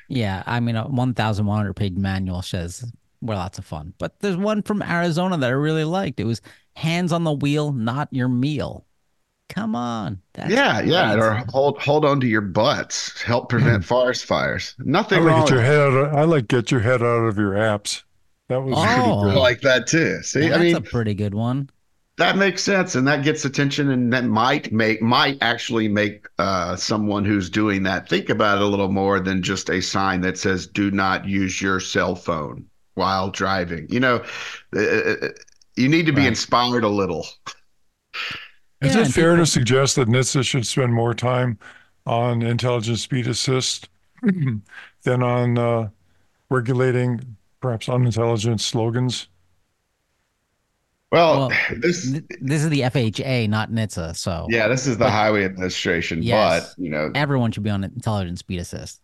Yeah, 0.08 0.42
I 0.46 0.60
mean, 0.60 0.76
a 0.76 0.86
1,100 0.86 1.74
page 1.74 1.94
manual 1.94 2.42
says 2.42 2.84
we're 3.20 3.34
lots 3.34 3.58
of 3.58 3.64
fun. 3.64 3.94
But 3.98 4.20
there's 4.20 4.36
one 4.36 4.62
from 4.62 4.82
Arizona 4.82 5.36
that 5.38 5.48
I 5.48 5.54
really 5.54 5.84
liked. 5.84 6.20
It 6.20 6.24
was 6.24 6.40
hands 6.76 7.12
on 7.12 7.24
the 7.24 7.32
wheel, 7.32 7.72
not 7.72 8.08
your 8.12 8.28
meal. 8.28 8.84
Come 9.48 9.74
on. 9.74 10.20
yeah, 10.36 10.82
great. 10.82 10.90
yeah. 10.90 11.14
Or 11.14 11.44
hold 11.48 11.80
hold 11.80 12.04
on 12.04 12.20
to 12.20 12.26
your 12.26 12.42
butts. 12.42 13.20
Help 13.22 13.48
prevent 13.48 13.84
forest 13.92 14.26
fires. 14.26 14.76
Nothing 14.78 15.20
I 15.20 15.22
like 15.22 15.30
wrong. 15.30 15.46
Get 15.46 15.54
your 15.54 15.62
head 15.62 15.80
out 15.80 15.92
of, 15.94 16.14
I 16.14 16.22
like 16.24 16.48
get 16.48 16.70
your 16.70 16.80
head 16.80 17.02
out 17.02 17.24
of 17.24 17.38
your 17.38 17.52
apps. 17.54 18.02
That 18.48 18.62
was 18.62 18.74
oh, 18.76 18.82
pretty 18.82 19.02
good. 19.02 19.38
I 19.38 19.40
like 19.40 19.60
that 19.60 19.86
too. 19.86 20.22
See, 20.22 20.52
I 20.52 20.58
mean, 20.58 20.76
a 20.76 20.80
pretty 20.80 21.14
good 21.14 21.34
one. 21.34 21.70
That 22.16 22.36
makes 22.36 22.64
sense, 22.64 22.96
and 22.96 23.06
that 23.06 23.22
gets 23.22 23.44
attention, 23.44 23.90
and 23.90 24.12
that 24.12 24.24
might 24.24 24.72
make 24.72 25.00
might 25.00 25.38
actually 25.40 25.86
make 25.86 26.26
uh, 26.38 26.74
someone 26.74 27.24
who's 27.24 27.48
doing 27.48 27.84
that 27.84 28.08
think 28.08 28.28
about 28.28 28.58
it 28.58 28.64
a 28.64 28.66
little 28.66 28.90
more 28.90 29.20
than 29.20 29.42
just 29.42 29.70
a 29.70 29.80
sign 29.80 30.22
that 30.22 30.38
says 30.38 30.66
"Do 30.66 30.90
not 30.90 31.26
use 31.26 31.62
your 31.62 31.78
cell 31.78 32.16
phone 32.16 32.66
while 32.94 33.30
driving." 33.30 33.86
You 33.88 34.00
know, 34.00 34.24
uh, 34.74 34.80
uh, 34.80 35.14
uh 35.22 35.28
you 35.76 35.88
need 35.88 36.06
to 36.06 36.12
be 36.12 36.22
right. 36.22 36.28
inspired 36.28 36.82
a 36.82 36.88
little. 36.88 37.26
Is 38.80 38.94
yeah, 38.94 39.02
it 39.02 39.08
fair 39.08 39.36
to 39.36 39.46
suggest 39.46 39.94
that 39.96 40.08
NHTSA 40.08 40.44
should 40.44 40.66
spend 40.66 40.92
more 40.92 41.14
time 41.14 41.58
on 42.06 42.42
intelligent 42.42 42.98
speed 42.98 43.28
assist 43.28 43.88
than 44.22 45.22
on 45.22 45.58
uh, 45.58 45.88
regulating 46.50 47.36
perhaps 47.60 47.88
unintelligent 47.88 48.60
slogans? 48.60 49.28
Well, 51.10 51.48
well 51.48 51.58
this 51.78 52.20
this 52.40 52.62
is 52.62 52.70
the 52.70 52.80
FHA, 52.80 53.48
not 53.48 53.70
NHTSA. 53.70 54.16
So 54.16 54.46
yeah, 54.48 54.68
this 54.68 54.86
is 54.86 54.98
the 54.98 55.04
but, 55.04 55.10
Highway 55.10 55.44
Administration. 55.44 56.22
Yes, 56.22 56.74
but 56.74 56.82
you 56.82 56.90
know, 56.90 57.10
everyone 57.14 57.52
should 57.52 57.62
be 57.62 57.70
on 57.70 57.84
intelligent 57.84 58.38
speed 58.38 58.60
assist. 58.60 59.00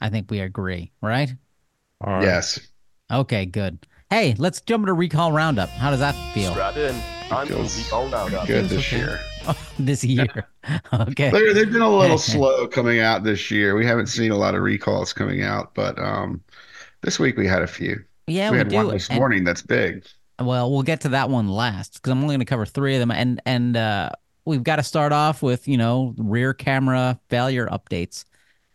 I 0.00 0.08
think 0.08 0.30
we 0.30 0.40
agree, 0.40 0.92
right? 1.02 1.30
right? 2.04 2.22
Yes. 2.22 2.58
Okay, 3.12 3.44
good. 3.44 3.86
Hey, 4.08 4.34
let's 4.38 4.60
jump 4.62 4.82
into 4.82 4.94
recall 4.94 5.30
roundup. 5.30 5.68
How 5.68 5.90
does 5.90 6.00
that 6.00 6.14
feel? 6.32 6.52
Strap 6.52 6.76
in. 6.76 7.00
I'm 7.30 7.48
recall 7.48 8.08
roundup. 8.08 8.46
Good 8.46 8.66
this 8.66 8.90
year. 8.90 9.20
This 9.78 10.04
year. 10.04 10.26
okay. 10.92 11.30
They're, 11.30 11.54
they've 11.54 11.72
been 11.72 11.80
a 11.80 11.90
little 11.90 12.18
slow 12.32 12.68
coming 12.68 13.00
out 13.00 13.24
this 13.24 13.50
year. 13.50 13.74
We 13.74 13.86
haven't 13.86 14.08
seen 14.08 14.30
a 14.30 14.36
lot 14.36 14.54
of 14.54 14.62
recalls 14.62 15.12
coming 15.12 15.42
out, 15.42 15.74
but 15.74 15.98
um, 15.98 16.42
this 17.00 17.18
week 17.18 17.36
we 17.36 17.46
had 17.46 17.62
a 17.62 17.66
few. 17.66 18.04
Yeah, 18.26 18.50
we, 18.50 18.54
we 18.54 18.58
had 18.58 18.68
do. 18.68 18.76
one 18.76 18.88
this 18.88 19.08
and, 19.08 19.18
morning 19.18 19.44
that's 19.44 19.62
big. 19.62 20.04
Well, 20.38 20.70
we'll 20.70 20.82
get 20.82 21.00
to 21.02 21.08
that 21.10 21.30
one 21.30 21.48
last 21.48 21.94
because 21.94 22.12
I'm 22.12 22.22
only 22.22 22.34
going 22.34 22.40
to 22.40 22.46
cover 22.46 22.66
three 22.66 22.94
of 22.94 23.00
them, 23.00 23.10
and 23.10 23.40
and 23.46 23.76
uh, 23.76 24.10
we've 24.44 24.62
got 24.62 24.76
to 24.76 24.82
start 24.82 25.12
off 25.12 25.42
with 25.42 25.66
you 25.66 25.78
know 25.78 26.14
rear 26.18 26.52
camera 26.52 27.18
failure 27.28 27.66
updates. 27.68 28.24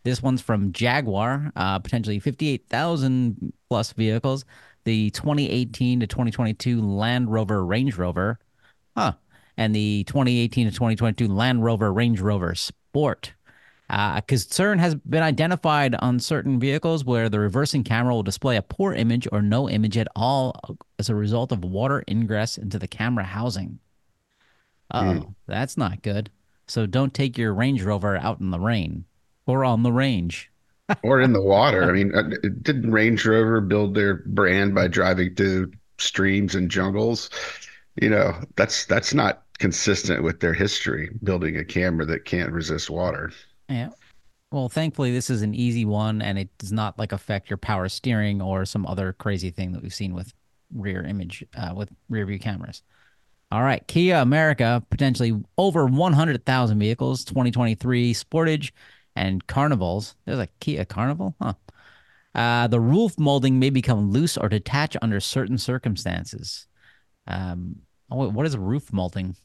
This 0.04 0.22
one's 0.22 0.40
from 0.40 0.72
Jaguar, 0.72 1.50
uh, 1.56 1.80
potentially 1.80 2.20
58,000 2.20 3.52
plus 3.68 3.92
vehicles. 3.92 4.44
The 4.84 5.10
2018 5.10 5.98
to 5.98 6.06
2022 6.06 6.80
Land 6.80 7.32
Rover 7.32 7.64
Range 7.64 7.96
Rover, 7.96 8.38
huh? 8.96 9.14
And 9.56 9.74
the 9.74 10.04
2018 10.04 10.66
to 10.66 10.72
2022 10.72 11.28
Land 11.28 11.64
Rover 11.64 11.92
Range 11.92 12.20
Rover 12.20 12.54
Sport. 12.54 13.32
Uh, 13.88 14.20
concern 14.22 14.80
has 14.80 14.96
been 14.96 15.22
identified 15.22 15.94
on 16.00 16.18
certain 16.18 16.58
vehicles 16.58 17.04
where 17.04 17.28
the 17.28 17.38
reversing 17.38 17.84
camera 17.84 18.12
will 18.12 18.24
display 18.24 18.56
a 18.56 18.62
poor 18.62 18.92
image 18.92 19.28
or 19.30 19.40
no 19.40 19.70
image 19.70 19.96
at 19.96 20.08
all 20.16 20.60
as 20.98 21.08
a 21.08 21.14
result 21.14 21.52
of 21.52 21.64
water 21.64 22.02
ingress 22.08 22.58
into 22.58 22.80
the 22.80 22.88
camera 22.88 23.24
housing. 23.24 23.78
Oh, 24.90 25.00
mm. 25.00 25.34
that's 25.46 25.76
not 25.76 26.02
good. 26.02 26.30
So 26.66 26.86
don't 26.86 27.14
take 27.14 27.38
your 27.38 27.54
Range 27.54 27.82
Rover 27.82 28.16
out 28.16 28.40
in 28.40 28.50
the 28.50 28.58
rain 28.58 29.04
or 29.46 29.64
on 29.64 29.82
the 29.82 29.92
range. 29.92 30.50
or 31.02 31.20
in 31.20 31.32
the 31.32 31.42
water. 31.42 31.84
I 31.84 31.92
mean, 31.92 32.14
uh, 32.14 32.30
didn't 32.62 32.90
Range 32.90 33.24
Rover 33.24 33.60
build 33.60 33.94
their 33.94 34.16
brand 34.26 34.74
by 34.74 34.88
driving 34.88 35.34
through 35.34 35.72
streams 35.98 36.54
and 36.54 36.70
jungles? 36.70 37.30
You 38.00 38.10
know, 38.10 38.34
that's 38.56 38.86
that's 38.86 39.14
not 39.14 39.42
consistent 39.56 40.22
with 40.22 40.40
their 40.40 40.54
history, 40.54 41.10
building 41.22 41.56
a 41.56 41.64
camera 41.64 42.04
that 42.06 42.24
can't 42.24 42.52
resist 42.52 42.90
water. 42.90 43.32
Yeah. 43.68 43.90
Well, 44.52 44.68
thankfully, 44.68 45.12
this 45.12 45.28
is 45.28 45.42
an 45.42 45.54
easy 45.54 45.84
one, 45.84 46.22
and 46.22 46.38
it 46.38 46.56
does 46.58 46.72
not 46.72 46.98
like 46.98 47.12
affect 47.12 47.50
your 47.50 47.56
power 47.56 47.88
steering 47.88 48.40
or 48.40 48.64
some 48.64 48.86
other 48.86 49.12
crazy 49.12 49.50
thing 49.50 49.72
that 49.72 49.82
we've 49.82 49.92
seen 49.94 50.14
with 50.14 50.32
rear 50.72 51.02
image 51.02 51.44
uh, 51.56 51.72
with 51.74 51.90
rear 52.08 52.26
view 52.26 52.38
cameras. 52.38 52.82
All 53.52 53.62
right, 53.62 53.86
Kia 53.86 54.16
America 54.16 54.84
potentially 54.90 55.32
over 55.56 55.86
100,000 55.86 56.78
vehicles, 56.78 57.24
2023 57.24 58.12
Sportage 58.14 58.72
and 59.14 59.46
Carnivals. 59.46 60.16
There's 60.24 60.38
a 60.38 60.48
Kia 60.60 60.84
Carnival, 60.84 61.34
huh? 61.40 61.54
Uh, 62.34 62.66
the 62.66 62.80
roof 62.80 63.18
molding 63.18 63.58
may 63.58 63.70
become 63.70 64.10
loose 64.10 64.36
or 64.36 64.48
detach 64.48 64.96
under 65.00 65.20
certain 65.20 65.56
circumstances. 65.56 66.66
Um, 67.26 67.76
what 68.08 68.46
is 68.46 68.56
roof 68.56 68.92
molding? 68.92 69.36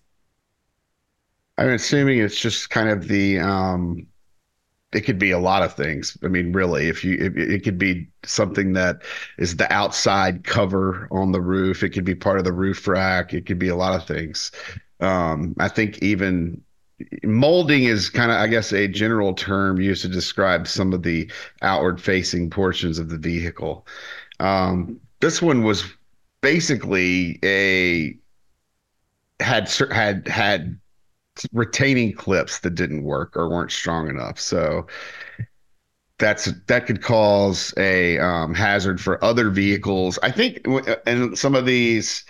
I'm 1.61 1.69
assuming 1.69 2.17
it's 2.17 2.39
just 2.39 2.71
kind 2.71 2.89
of 2.89 3.07
the 3.07 3.39
um 3.39 4.07
it 4.93 5.01
could 5.01 5.19
be 5.19 5.31
a 5.31 5.39
lot 5.39 5.63
of 5.63 5.73
things. 5.73 6.17
I 6.23 6.27
mean, 6.27 6.51
really, 6.51 6.89
if 6.89 7.03
you 7.03 7.17
if, 7.19 7.37
it 7.37 7.63
could 7.63 7.77
be 7.77 8.09
something 8.23 8.73
that 8.73 9.03
is 9.37 9.55
the 9.55 9.71
outside 9.71 10.43
cover 10.43 11.07
on 11.11 11.31
the 11.31 11.39
roof. 11.39 11.83
It 11.83 11.89
could 11.91 12.03
be 12.03 12.15
part 12.15 12.39
of 12.39 12.45
the 12.45 12.51
roof 12.51 12.87
rack. 12.87 13.33
It 13.33 13.45
could 13.45 13.59
be 13.59 13.67
a 13.69 13.75
lot 13.75 13.93
of 13.93 14.05
things. 14.07 14.51
Um, 14.99 15.55
I 15.59 15.67
think 15.67 15.99
even 16.01 16.61
molding 17.23 17.83
is 17.83 18.09
kind 18.09 18.31
of, 18.31 18.37
I 18.37 18.47
guess, 18.47 18.73
a 18.73 18.87
general 18.87 19.33
term 19.33 19.79
used 19.79 20.01
to 20.01 20.09
describe 20.09 20.67
some 20.67 20.93
of 20.93 21.03
the 21.03 21.31
outward 21.61 22.01
facing 22.01 22.49
portions 22.49 22.97
of 22.97 23.09
the 23.09 23.17
vehicle. 23.19 23.85
Um, 24.39 24.99
this 25.19 25.41
one 25.41 25.63
was 25.63 25.85
basically 26.41 27.39
a 27.43 28.17
had 29.39 29.69
had 29.91 30.27
had 30.27 30.80
retaining 31.53 32.13
clips 32.13 32.59
that 32.59 32.75
didn't 32.75 33.03
work 33.03 33.35
or 33.35 33.49
weren't 33.49 33.71
strong 33.71 34.09
enough. 34.09 34.39
So 34.39 34.87
that's 36.21 36.45
that 36.67 36.85
could 36.85 37.01
cause 37.01 37.73
a 37.77 38.17
um, 38.19 38.53
hazard 38.53 39.01
for 39.01 39.21
other 39.23 39.49
vehicles. 39.49 40.19
I 40.23 40.31
think, 40.31 40.65
and 41.05 41.37
some 41.37 41.55
of 41.55 41.65
these, 41.65 42.23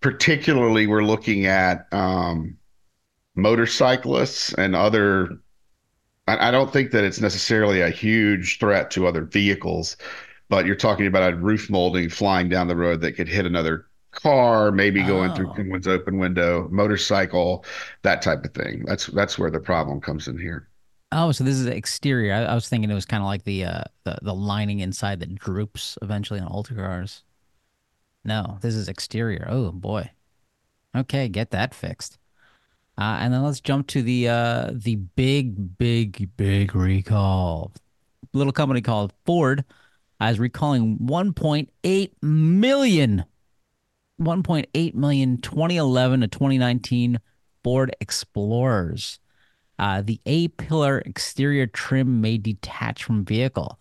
particularly, 0.00 0.86
we're 0.86 1.04
looking 1.04 1.46
at 1.46 1.86
um, 1.92 2.58
motorcyclists 3.36 4.52
and 4.54 4.76
other. 4.76 5.38
I, 6.26 6.48
I 6.48 6.50
don't 6.50 6.72
think 6.72 6.90
that 6.90 7.04
it's 7.04 7.20
necessarily 7.20 7.80
a 7.80 7.90
huge 7.90 8.58
threat 8.58 8.90
to 8.92 9.06
other 9.06 9.24
vehicles, 9.24 9.96
but 10.48 10.66
you're 10.66 10.76
talking 10.76 11.06
about 11.06 11.32
a 11.32 11.36
roof 11.36 11.70
molding 11.70 12.10
flying 12.10 12.48
down 12.48 12.68
the 12.68 12.76
road 12.76 13.00
that 13.00 13.12
could 13.12 13.28
hit 13.28 13.46
another 13.46 13.87
car, 14.22 14.70
maybe 14.72 15.02
going 15.02 15.30
oh. 15.30 15.34
through 15.34 15.52
someone's 15.56 15.86
open 15.86 16.18
window, 16.18 16.68
motorcycle, 16.70 17.64
that 18.02 18.22
type 18.22 18.44
of 18.44 18.52
thing. 18.52 18.84
That's 18.86 19.06
that's 19.06 19.38
where 19.38 19.50
the 19.50 19.60
problem 19.60 20.00
comes 20.00 20.28
in 20.28 20.38
here. 20.38 20.68
Oh, 21.10 21.32
so 21.32 21.44
this 21.44 21.54
is 21.54 21.66
exterior. 21.66 22.34
I, 22.34 22.44
I 22.44 22.54
was 22.54 22.68
thinking 22.68 22.90
it 22.90 22.94
was 22.94 23.06
kind 23.06 23.22
of 23.22 23.26
like 23.26 23.44
the 23.44 23.64
uh 23.64 23.84
the, 24.04 24.18
the 24.22 24.34
lining 24.34 24.80
inside 24.80 25.20
that 25.20 25.34
droops 25.34 25.96
eventually 26.02 26.40
on 26.40 26.48
Ultra 26.50 26.76
cars. 26.76 27.22
No, 28.24 28.58
this 28.60 28.74
is 28.74 28.88
exterior. 28.88 29.46
Oh 29.48 29.72
boy. 29.72 30.10
Okay, 30.96 31.28
get 31.28 31.50
that 31.50 31.74
fixed. 31.74 32.18
Uh, 32.96 33.18
and 33.20 33.32
then 33.32 33.44
let's 33.44 33.60
jump 33.60 33.86
to 33.88 34.02
the 34.02 34.28
uh 34.28 34.70
the 34.72 34.96
big, 34.96 35.78
big, 35.78 36.36
big 36.36 36.74
recall. 36.74 37.72
Little 38.34 38.52
company 38.52 38.82
called 38.82 39.12
Ford 39.24 39.64
is 40.20 40.38
recalling 40.40 40.98
1.8 40.98 42.10
million 42.20 43.24
1.8 44.20 44.94
million 44.94 45.38
2011 45.38 46.20
to 46.20 46.28
2019 46.28 47.18
Ford 47.64 47.94
Explorers. 48.00 49.18
Uh, 49.78 50.02
the 50.02 50.20
A 50.26 50.48
pillar 50.48 50.98
exterior 51.00 51.66
trim 51.66 52.20
may 52.20 52.36
detach 52.36 53.04
from 53.04 53.24
vehicle. 53.24 53.78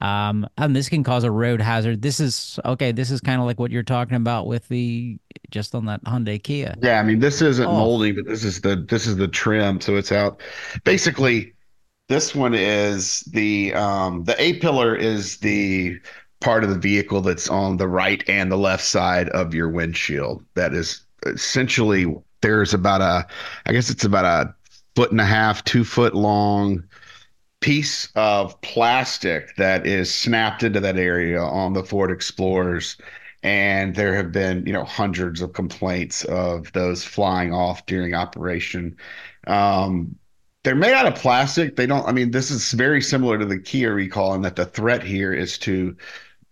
Um, 0.00 0.46
and 0.58 0.74
this 0.74 0.88
can 0.88 1.04
cause 1.04 1.24
a 1.24 1.30
road 1.30 1.60
hazard. 1.60 2.02
This 2.02 2.20
is 2.20 2.58
okay. 2.64 2.92
This 2.92 3.10
is 3.10 3.20
kind 3.20 3.40
of 3.40 3.46
like 3.46 3.58
what 3.58 3.70
you're 3.70 3.82
talking 3.82 4.16
about 4.16 4.46
with 4.46 4.68
the 4.68 5.18
just 5.50 5.74
on 5.74 5.86
that 5.86 6.04
Hyundai 6.04 6.42
Kia. 6.42 6.74
Yeah, 6.82 7.00
I 7.00 7.02
mean 7.04 7.20
this 7.20 7.40
isn't 7.40 7.66
oh. 7.66 7.72
molding, 7.72 8.16
but 8.16 8.26
this 8.26 8.44
is 8.44 8.60
the 8.60 8.76
this 8.76 9.06
is 9.06 9.16
the 9.16 9.28
trim, 9.28 9.80
so 9.80 9.96
it's 9.96 10.12
out. 10.12 10.42
Basically, 10.84 11.54
this 12.08 12.34
one 12.34 12.54
is 12.54 13.20
the 13.32 13.72
um, 13.74 14.24
the 14.24 14.40
A 14.40 14.58
pillar 14.58 14.94
is 14.94 15.38
the 15.38 15.98
part 16.44 16.62
of 16.62 16.68
the 16.68 16.78
vehicle 16.78 17.22
that's 17.22 17.48
on 17.48 17.78
the 17.78 17.88
right 17.88 18.22
and 18.28 18.52
the 18.52 18.58
left 18.58 18.84
side 18.84 19.30
of 19.30 19.54
your 19.54 19.70
windshield. 19.70 20.44
That 20.54 20.74
is 20.74 21.00
essentially 21.24 22.14
there's 22.42 22.74
about 22.74 23.00
a, 23.00 23.26
I 23.64 23.72
guess 23.72 23.88
it's 23.88 24.04
about 24.04 24.26
a 24.26 24.54
foot 24.94 25.10
and 25.10 25.22
a 25.22 25.24
half, 25.24 25.64
two 25.64 25.84
foot 25.84 26.14
long 26.14 26.84
piece 27.60 28.10
of 28.14 28.60
plastic 28.60 29.56
that 29.56 29.86
is 29.86 30.14
snapped 30.14 30.62
into 30.62 30.80
that 30.80 30.98
area 30.98 31.40
on 31.40 31.72
the 31.72 31.82
Ford 31.82 32.10
Explorers. 32.10 32.98
And 33.42 33.94
there 33.94 34.14
have 34.14 34.30
been, 34.30 34.66
you 34.66 34.72
know, 34.74 34.84
hundreds 34.84 35.40
of 35.40 35.54
complaints 35.54 36.24
of 36.26 36.70
those 36.72 37.04
flying 37.04 37.54
off 37.54 37.86
during 37.86 38.12
operation. 38.12 38.98
Um, 39.46 40.14
they're 40.62 40.74
made 40.74 40.92
out 40.92 41.06
of 41.06 41.14
plastic. 41.14 41.76
They 41.76 41.86
don't, 41.86 42.06
I 42.06 42.12
mean, 42.12 42.32
this 42.32 42.50
is 42.50 42.72
very 42.72 43.00
similar 43.00 43.38
to 43.38 43.46
the 43.46 43.58
Kia 43.58 43.94
recall 43.94 44.34
in 44.34 44.42
that 44.42 44.56
the 44.56 44.66
threat 44.66 45.02
here 45.02 45.32
is 45.32 45.56
to 45.58 45.96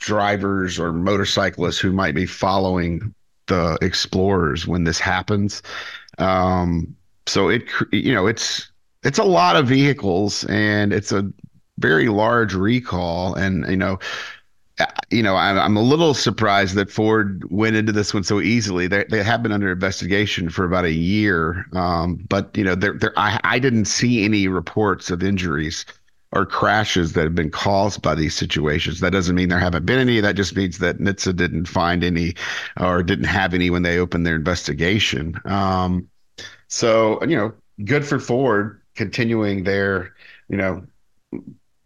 drivers 0.03 0.79
or 0.79 0.93
motorcyclists 0.93 1.79
who 1.79 1.93
might 1.93 2.15
be 2.15 2.27
following 2.27 3.15
the 3.47 3.79
explorers 3.81 4.67
when 4.67 4.85
this 4.85 4.99
happens. 4.99 5.63
Um, 6.19 6.95
so 7.27 7.49
it 7.49 7.65
you 7.93 8.13
know 8.13 8.27
it's 8.27 8.71
it's 9.05 9.19
a 9.19 9.25
lot 9.25 9.57
of 9.57 9.67
vehicles 9.67 10.45
and 10.45 10.93
it's 10.93 11.13
a 11.13 11.31
very 11.79 12.09
large 12.09 12.55
recall 12.55 13.35
and 13.35 13.67
you 13.69 13.77
know 13.77 13.99
uh, 14.81 14.87
you 15.11 15.23
know 15.23 15.37
I'm, 15.37 15.59
I'm 15.59 15.77
a 15.77 15.83
little 15.83 16.15
surprised 16.15 16.75
that 16.75 16.91
Ford 16.91 17.45
went 17.51 17.77
into 17.77 17.93
this 17.93 18.13
one 18.13 18.25
so 18.25 18.41
easily. 18.41 18.89
They 18.89 19.05
they 19.05 19.23
have 19.23 19.43
been 19.43 19.53
under 19.53 19.71
investigation 19.71 20.51
for 20.51 20.65
about 20.65 20.85
a 20.85 20.93
year, 20.93 21.65
um, 21.75 22.25
but 22.29 22.57
you 22.57 22.65
know 22.65 22.75
there 22.75 22.95
there 22.95 23.13
I 23.17 23.39
I 23.45 23.59
didn't 23.61 23.85
see 23.85 24.25
any 24.25 24.49
reports 24.49 25.11
of 25.11 25.23
injuries 25.23 25.85
or 26.33 26.47
crashes 26.47 27.13
that 27.13 27.25
have 27.25 27.35
been 27.35 27.51
caused 27.51 28.01
by 28.01 28.15
these 28.15 28.35
situations. 28.35 29.01
That 29.01 29.13
doesn't 29.13 29.35
mean 29.35 29.49
there 29.49 29.59
haven't 29.59 29.85
been 29.85 29.99
any. 29.99 30.21
That 30.21 30.35
just 30.35 30.57
means 30.57 30.79
that 30.79 30.99
NHTSA 30.99 31.37
didn't 31.37 31.67
find 31.67 32.03
any 32.03 32.35
or 32.81 33.03
didn't 33.03 33.27
have 33.27 33.53
any 33.53 33.69
when 33.71 33.83
they 33.83 33.99
opened 33.99 34.27
their 34.27 34.37
investigation. 34.37 35.39
Um, 35.45 36.09
so, 36.69 37.23
you 37.25 37.37
know, 37.37 37.53
good 37.85 38.07
for 38.07 38.19
Ford 38.19 38.81
continuing 38.95 39.65
their, 39.65 40.15
you 40.49 40.57
know, 40.57 40.87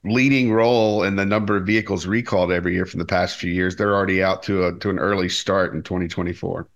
leading 0.04 0.52
role 0.52 1.02
in 1.02 1.16
the 1.16 1.26
number 1.26 1.56
of 1.56 1.66
vehicles 1.66 2.06
recalled 2.06 2.52
every 2.52 2.74
year 2.74 2.86
from 2.86 3.00
the 3.00 3.04
past 3.04 3.38
few 3.38 3.50
years. 3.50 3.74
They're 3.74 3.94
already 3.94 4.22
out 4.22 4.44
to 4.44 4.66
a 4.66 4.78
to 4.78 4.90
an 4.90 5.00
early 5.00 5.28
start 5.28 5.74
in 5.74 5.82
2024. 5.82 6.68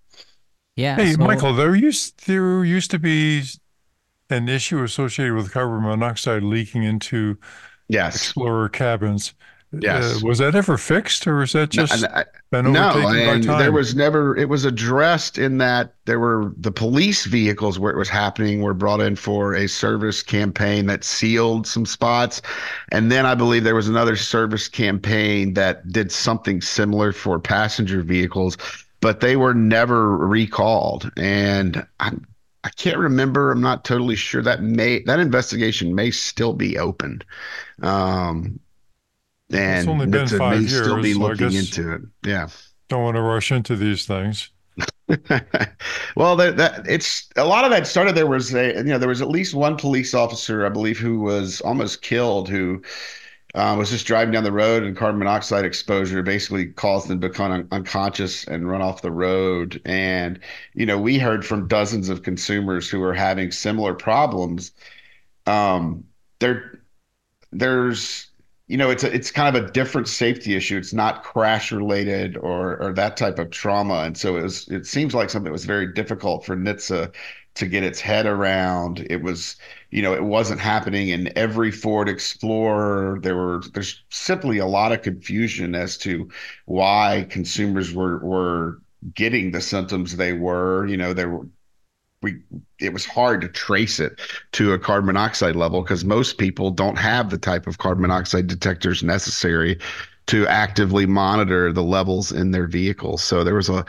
Yeah. 0.74 0.96
Hey, 0.96 1.12
so- 1.12 1.18
Michael, 1.18 1.54
there 1.54 1.76
used 1.76 2.26
there 2.26 2.64
used 2.64 2.90
to 2.90 2.98
be 2.98 3.44
an 4.30 4.48
issue 4.48 4.82
associated 4.82 5.34
with 5.34 5.52
carbon 5.52 5.82
monoxide 5.82 6.42
leaking 6.42 6.82
into 6.82 7.38
yes. 7.88 8.16
Explorer 8.16 8.68
cabins. 8.68 9.34
Yes. 9.78 10.16
Uh, 10.16 10.26
was 10.26 10.38
that 10.38 10.56
ever 10.56 10.76
fixed, 10.76 11.28
or 11.28 11.42
is 11.42 11.52
that 11.52 11.70
just 11.70 12.02
no, 12.02 12.24
been 12.50 12.72
no, 12.72 12.90
and 13.06 13.44
there 13.44 13.70
was 13.70 13.94
never. 13.94 14.36
It 14.36 14.48
was 14.48 14.64
addressed 14.64 15.38
in 15.38 15.58
that 15.58 15.94
there 16.06 16.18
were 16.18 16.52
the 16.56 16.72
police 16.72 17.24
vehicles 17.24 17.78
where 17.78 17.92
it 17.92 17.96
was 17.96 18.08
happening 18.08 18.62
were 18.62 18.74
brought 18.74 19.00
in 19.00 19.14
for 19.14 19.54
a 19.54 19.68
service 19.68 20.24
campaign 20.24 20.86
that 20.86 21.04
sealed 21.04 21.68
some 21.68 21.86
spots, 21.86 22.42
and 22.90 23.12
then 23.12 23.26
I 23.26 23.36
believe 23.36 23.62
there 23.62 23.76
was 23.76 23.88
another 23.88 24.16
service 24.16 24.66
campaign 24.66 25.54
that 25.54 25.86
did 25.92 26.10
something 26.10 26.60
similar 26.60 27.12
for 27.12 27.38
passenger 27.38 28.02
vehicles, 28.02 28.58
but 29.00 29.20
they 29.20 29.36
were 29.36 29.54
never 29.54 30.16
recalled. 30.16 31.12
And 31.16 31.86
I'm 32.00 32.26
I 32.62 32.70
can't 32.70 32.98
remember. 32.98 33.50
I'm 33.50 33.60
not 33.60 33.84
totally 33.84 34.16
sure. 34.16 34.42
That 34.42 34.62
may 34.62 35.02
that 35.04 35.18
investigation 35.18 35.94
may 35.94 36.10
still 36.10 36.52
be 36.52 36.78
open. 36.78 37.22
Um, 37.82 38.60
and 39.52 39.78
it's 39.78 39.88
only 39.88 40.06
been 40.06 40.26
NHTSA 40.26 40.38
five 40.38 40.62
may 40.62 40.68
years, 40.68 40.82
still 40.82 41.02
be 41.02 41.12
so 41.14 41.18
looking 41.18 41.52
into 41.52 41.94
it. 41.94 42.02
Yeah. 42.24 42.48
Don't 42.88 43.02
want 43.02 43.16
to 43.16 43.22
rush 43.22 43.50
into 43.52 43.76
these 43.76 44.04
things. 44.06 44.50
well, 46.16 46.36
that, 46.36 46.56
that 46.56 46.86
it's 46.88 47.28
a 47.36 47.44
lot 47.44 47.64
of 47.64 47.70
that 47.70 47.86
started. 47.86 48.14
There 48.14 48.26
was 48.26 48.54
a 48.54 48.74
you 48.76 48.84
know 48.84 48.98
there 48.98 49.08
was 49.08 49.22
at 49.22 49.28
least 49.28 49.54
one 49.54 49.76
police 49.76 50.14
officer 50.14 50.64
I 50.64 50.68
believe 50.68 50.98
who 50.98 51.20
was 51.20 51.60
almost 51.62 52.02
killed 52.02 52.48
who 52.48 52.82
uh, 53.54 53.74
was 53.76 53.90
just 53.90 54.06
driving 54.06 54.32
down 54.32 54.44
the 54.44 54.52
road 54.52 54.82
and 54.82 54.96
carbon 54.96 55.18
monoxide 55.18 55.64
exposure 55.64 56.22
basically 56.22 56.66
caused 56.66 57.08
them 57.08 57.20
to 57.20 57.28
become 57.28 57.50
un- 57.50 57.68
unconscious 57.72 58.44
and 58.44 58.68
run 58.68 58.82
off 58.82 59.02
the 59.02 59.10
road. 59.10 59.80
And, 59.84 60.38
you 60.74 60.86
know, 60.86 60.98
we 60.98 61.18
heard 61.18 61.44
from 61.44 61.66
dozens 61.66 62.08
of 62.08 62.22
consumers 62.22 62.88
who 62.88 63.02
are 63.02 63.14
having 63.14 63.50
similar 63.50 63.94
problems. 63.94 64.72
Um, 65.46 66.04
there, 66.38 66.82
there's, 67.50 68.28
you 68.68 68.76
know, 68.76 68.90
it's 68.90 69.02
a, 69.02 69.12
it's 69.12 69.32
kind 69.32 69.56
of 69.56 69.64
a 69.64 69.70
different 69.72 70.06
safety 70.06 70.54
issue. 70.54 70.78
It's 70.78 70.92
not 70.92 71.24
crash 71.24 71.72
related 71.72 72.36
or 72.36 72.80
or 72.80 72.92
that 72.92 73.16
type 73.16 73.40
of 73.40 73.50
trauma. 73.50 74.02
And 74.04 74.16
so 74.16 74.36
it 74.36 74.42
was, 74.42 74.68
it 74.68 74.86
seems 74.86 75.12
like 75.12 75.28
something 75.28 75.46
that 75.46 75.52
was 75.52 75.64
very 75.64 75.92
difficult 75.92 76.44
for 76.44 76.56
NHTSA 76.56 77.12
to 77.60 77.66
get 77.66 77.84
its 77.84 78.00
head 78.00 78.26
around. 78.26 79.06
It 79.10 79.22
was, 79.22 79.56
you 79.90 80.02
know, 80.02 80.14
it 80.14 80.24
wasn't 80.24 80.60
happening 80.60 81.08
in 81.08 81.30
every 81.36 81.70
Ford 81.70 82.08
Explorer. 82.08 83.20
There 83.22 83.36
were 83.36 83.62
there's 83.74 84.02
simply 84.10 84.58
a 84.58 84.66
lot 84.66 84.92
of 84.92 85.02
confusion 85.02 85.74
as 85.74 85.96
to 85.98 86.28
why 86.64 87.26
consumers 87.30 87.94
were 87.94 88.18
were 88.18 88.80
getting 89.14 89.52
the 89.52 89.60
symptoms 89.60 90.16
they 90.16 90.32
were. 90.32 90.86
You 90.86 90.96
know, 90.96 91.12
there 91.12 91.28
were 91.28 91.46
we 92.22 92.40
it 92.80 92.92
was 92.92 93.06
hard 93.06 93.42
to 93.42 93.48
trace 93.48 94.00
it 94.00 94.20
to 94.52 94.72
a 94.72 94.78
carbon 94.78 95.06
monoxide 95.06 95.56
level 95.56 95.82
because 95.82 96.04
most 96.04 96.38
people 96.38 96.70
don't 96.70 96.98
have 96.98 97.30
the 97.30 97.38
type 97.38 97.66
of 97.66 97.78
carbon 97.78 98.02
monoxide 98.02 98.46
detectors 98.46 99.02
necessary 99.02 99.78
to 100.26 100.46
actively 100.46 101.06
monitor 101.06 101.72
the 101.72 101.82
levels 101.82 102.32
in 102.32 102.52
their 102.52 102.66
vehicles. 102.66 103.22
So 103.22 103.44
there 103.44 103.54
was 103.54 103.68
a 103.68 103.84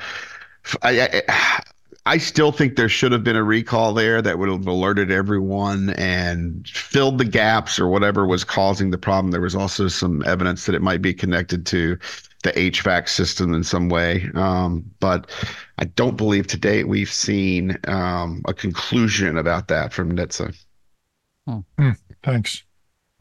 I, 0.83 1.23
I, 1.27 1.61
I 2.05 2.17
still 2.17 2.51
think 2.51 2.75
there 2.75 2.89
should 2.89 3.11
have 3.11 3.23
been 3.23 3.35
a 3.35 3.43
recall 3.43 3.93
there 3.93 4.21
that 4.21 4.39
would 4.39 4.49
have 4.49 4.65
alerted 4.65 5.11
everyone 5.11 5.91
and 5.91 6.67
filled 6.67 7.19
the 7.19 7.25
gaps 7.25 7.79
or 7.79 7.87
whatever 7.87 8.25
was 8.25 8.43
causing 8.43 8.89
the 8.89 8.97
problem. 8.97 9.31
There 9.31 9.41
was 9.41 9.55
also 9.55 9.87
some 9.87 10.23
evidence 10.25 10.65
that 10.65 10.73
it 10.73 10.81
might 10.81 11.03
be 11.03 11.13
connected 11.13 11.65
to 11.67 11.99
the 12.43 12.51
HVAC 12.53 13.07
system 13.07 13.53
in 13.53 13.63
some 13.63 13.87
way. 13.87 14.27
Um, 14.33 14.89
but 14.99 15.29
I 15.77 15.85
don't 15.85 16.17
believe 16.17 16.47
to 16.47 16.57
date 16.57 16.87
we've 16.87 17.11
seen 17.11 17.77
um, 17.87 18.41
a 18.47 18.53
conclusion 18.53 19.37
about 19.37 19.67
that 19.67 19.93
from 19.93 20.15
NHTSA. 20.15 20.57
Hmm, 21.45 21.91
thanks. 22.23 22.63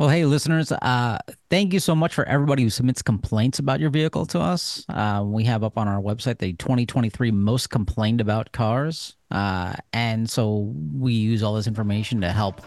Well, 0.01 0.09
hey, 0.09 0.25
listeners, 0.25 0.73
uh, 0.73 1.19
thank 1.51 1.75
you 1.75 1.79
so 1.79 1.95
much 1.95 2.15
for 2.15 2.25
everybody 2.25 2.63
who 2.63 2.71
submits 2.71 3.03
complaints 3.03 3.59
about 3.59 3.81
your 3.81 3.91
vehicle 3.91 4.25
to 4.29 4.41
us. 4.41 4.83
Uh, 4.89 5.23
we 5.27 5.45
have 5.45 5.63
up 5.63 5.77
on 5.77 5.89
our 5.89 6.01
website 6.01 6.39
the 6.39 6.55
2023 6.55 7.31
most 7.31 7.69
complained 7.69 8.23
about 8.23 8.51
cars. 8.53 9.17
Uh, 9.31 9.75
and 9.93 10.31
so 10.31 10.73
we 10.95 11.13
use 11.13 11.43
all 11.43 11.53
this 11.53 11.67
information 11.67 12.19
to 12.23 12.33
help 12.33 12.63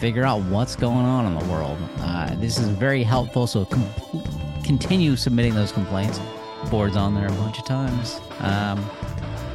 figure 0.00 0.22
out 0.22 0.42
what's 0.50 0.76
going 0.76 1.06
on 1.06 1.24
in 1.24 1.38
the 1.38 1.50
world. 1.50 1.78
Uh, 2.00 2.34
this 2.34 2.58
is 2.58 2.68
very 2.68 3.02
helpful. 3.02 3.46
So 3.46 3.64
com- 3.64 4.62
continue 4.62 5.16
submitting 5.16 5.54
those 5.54 5.72
complaints. 5.72 6.20
Ford's 6.68 6.94
on 6.94 7.14
there 7.14 7.28
a 7.28 7.32
bunch 7.32 7.58
of 7.58 7.64
times. 7.64 8.20
Um, 8.40 8.84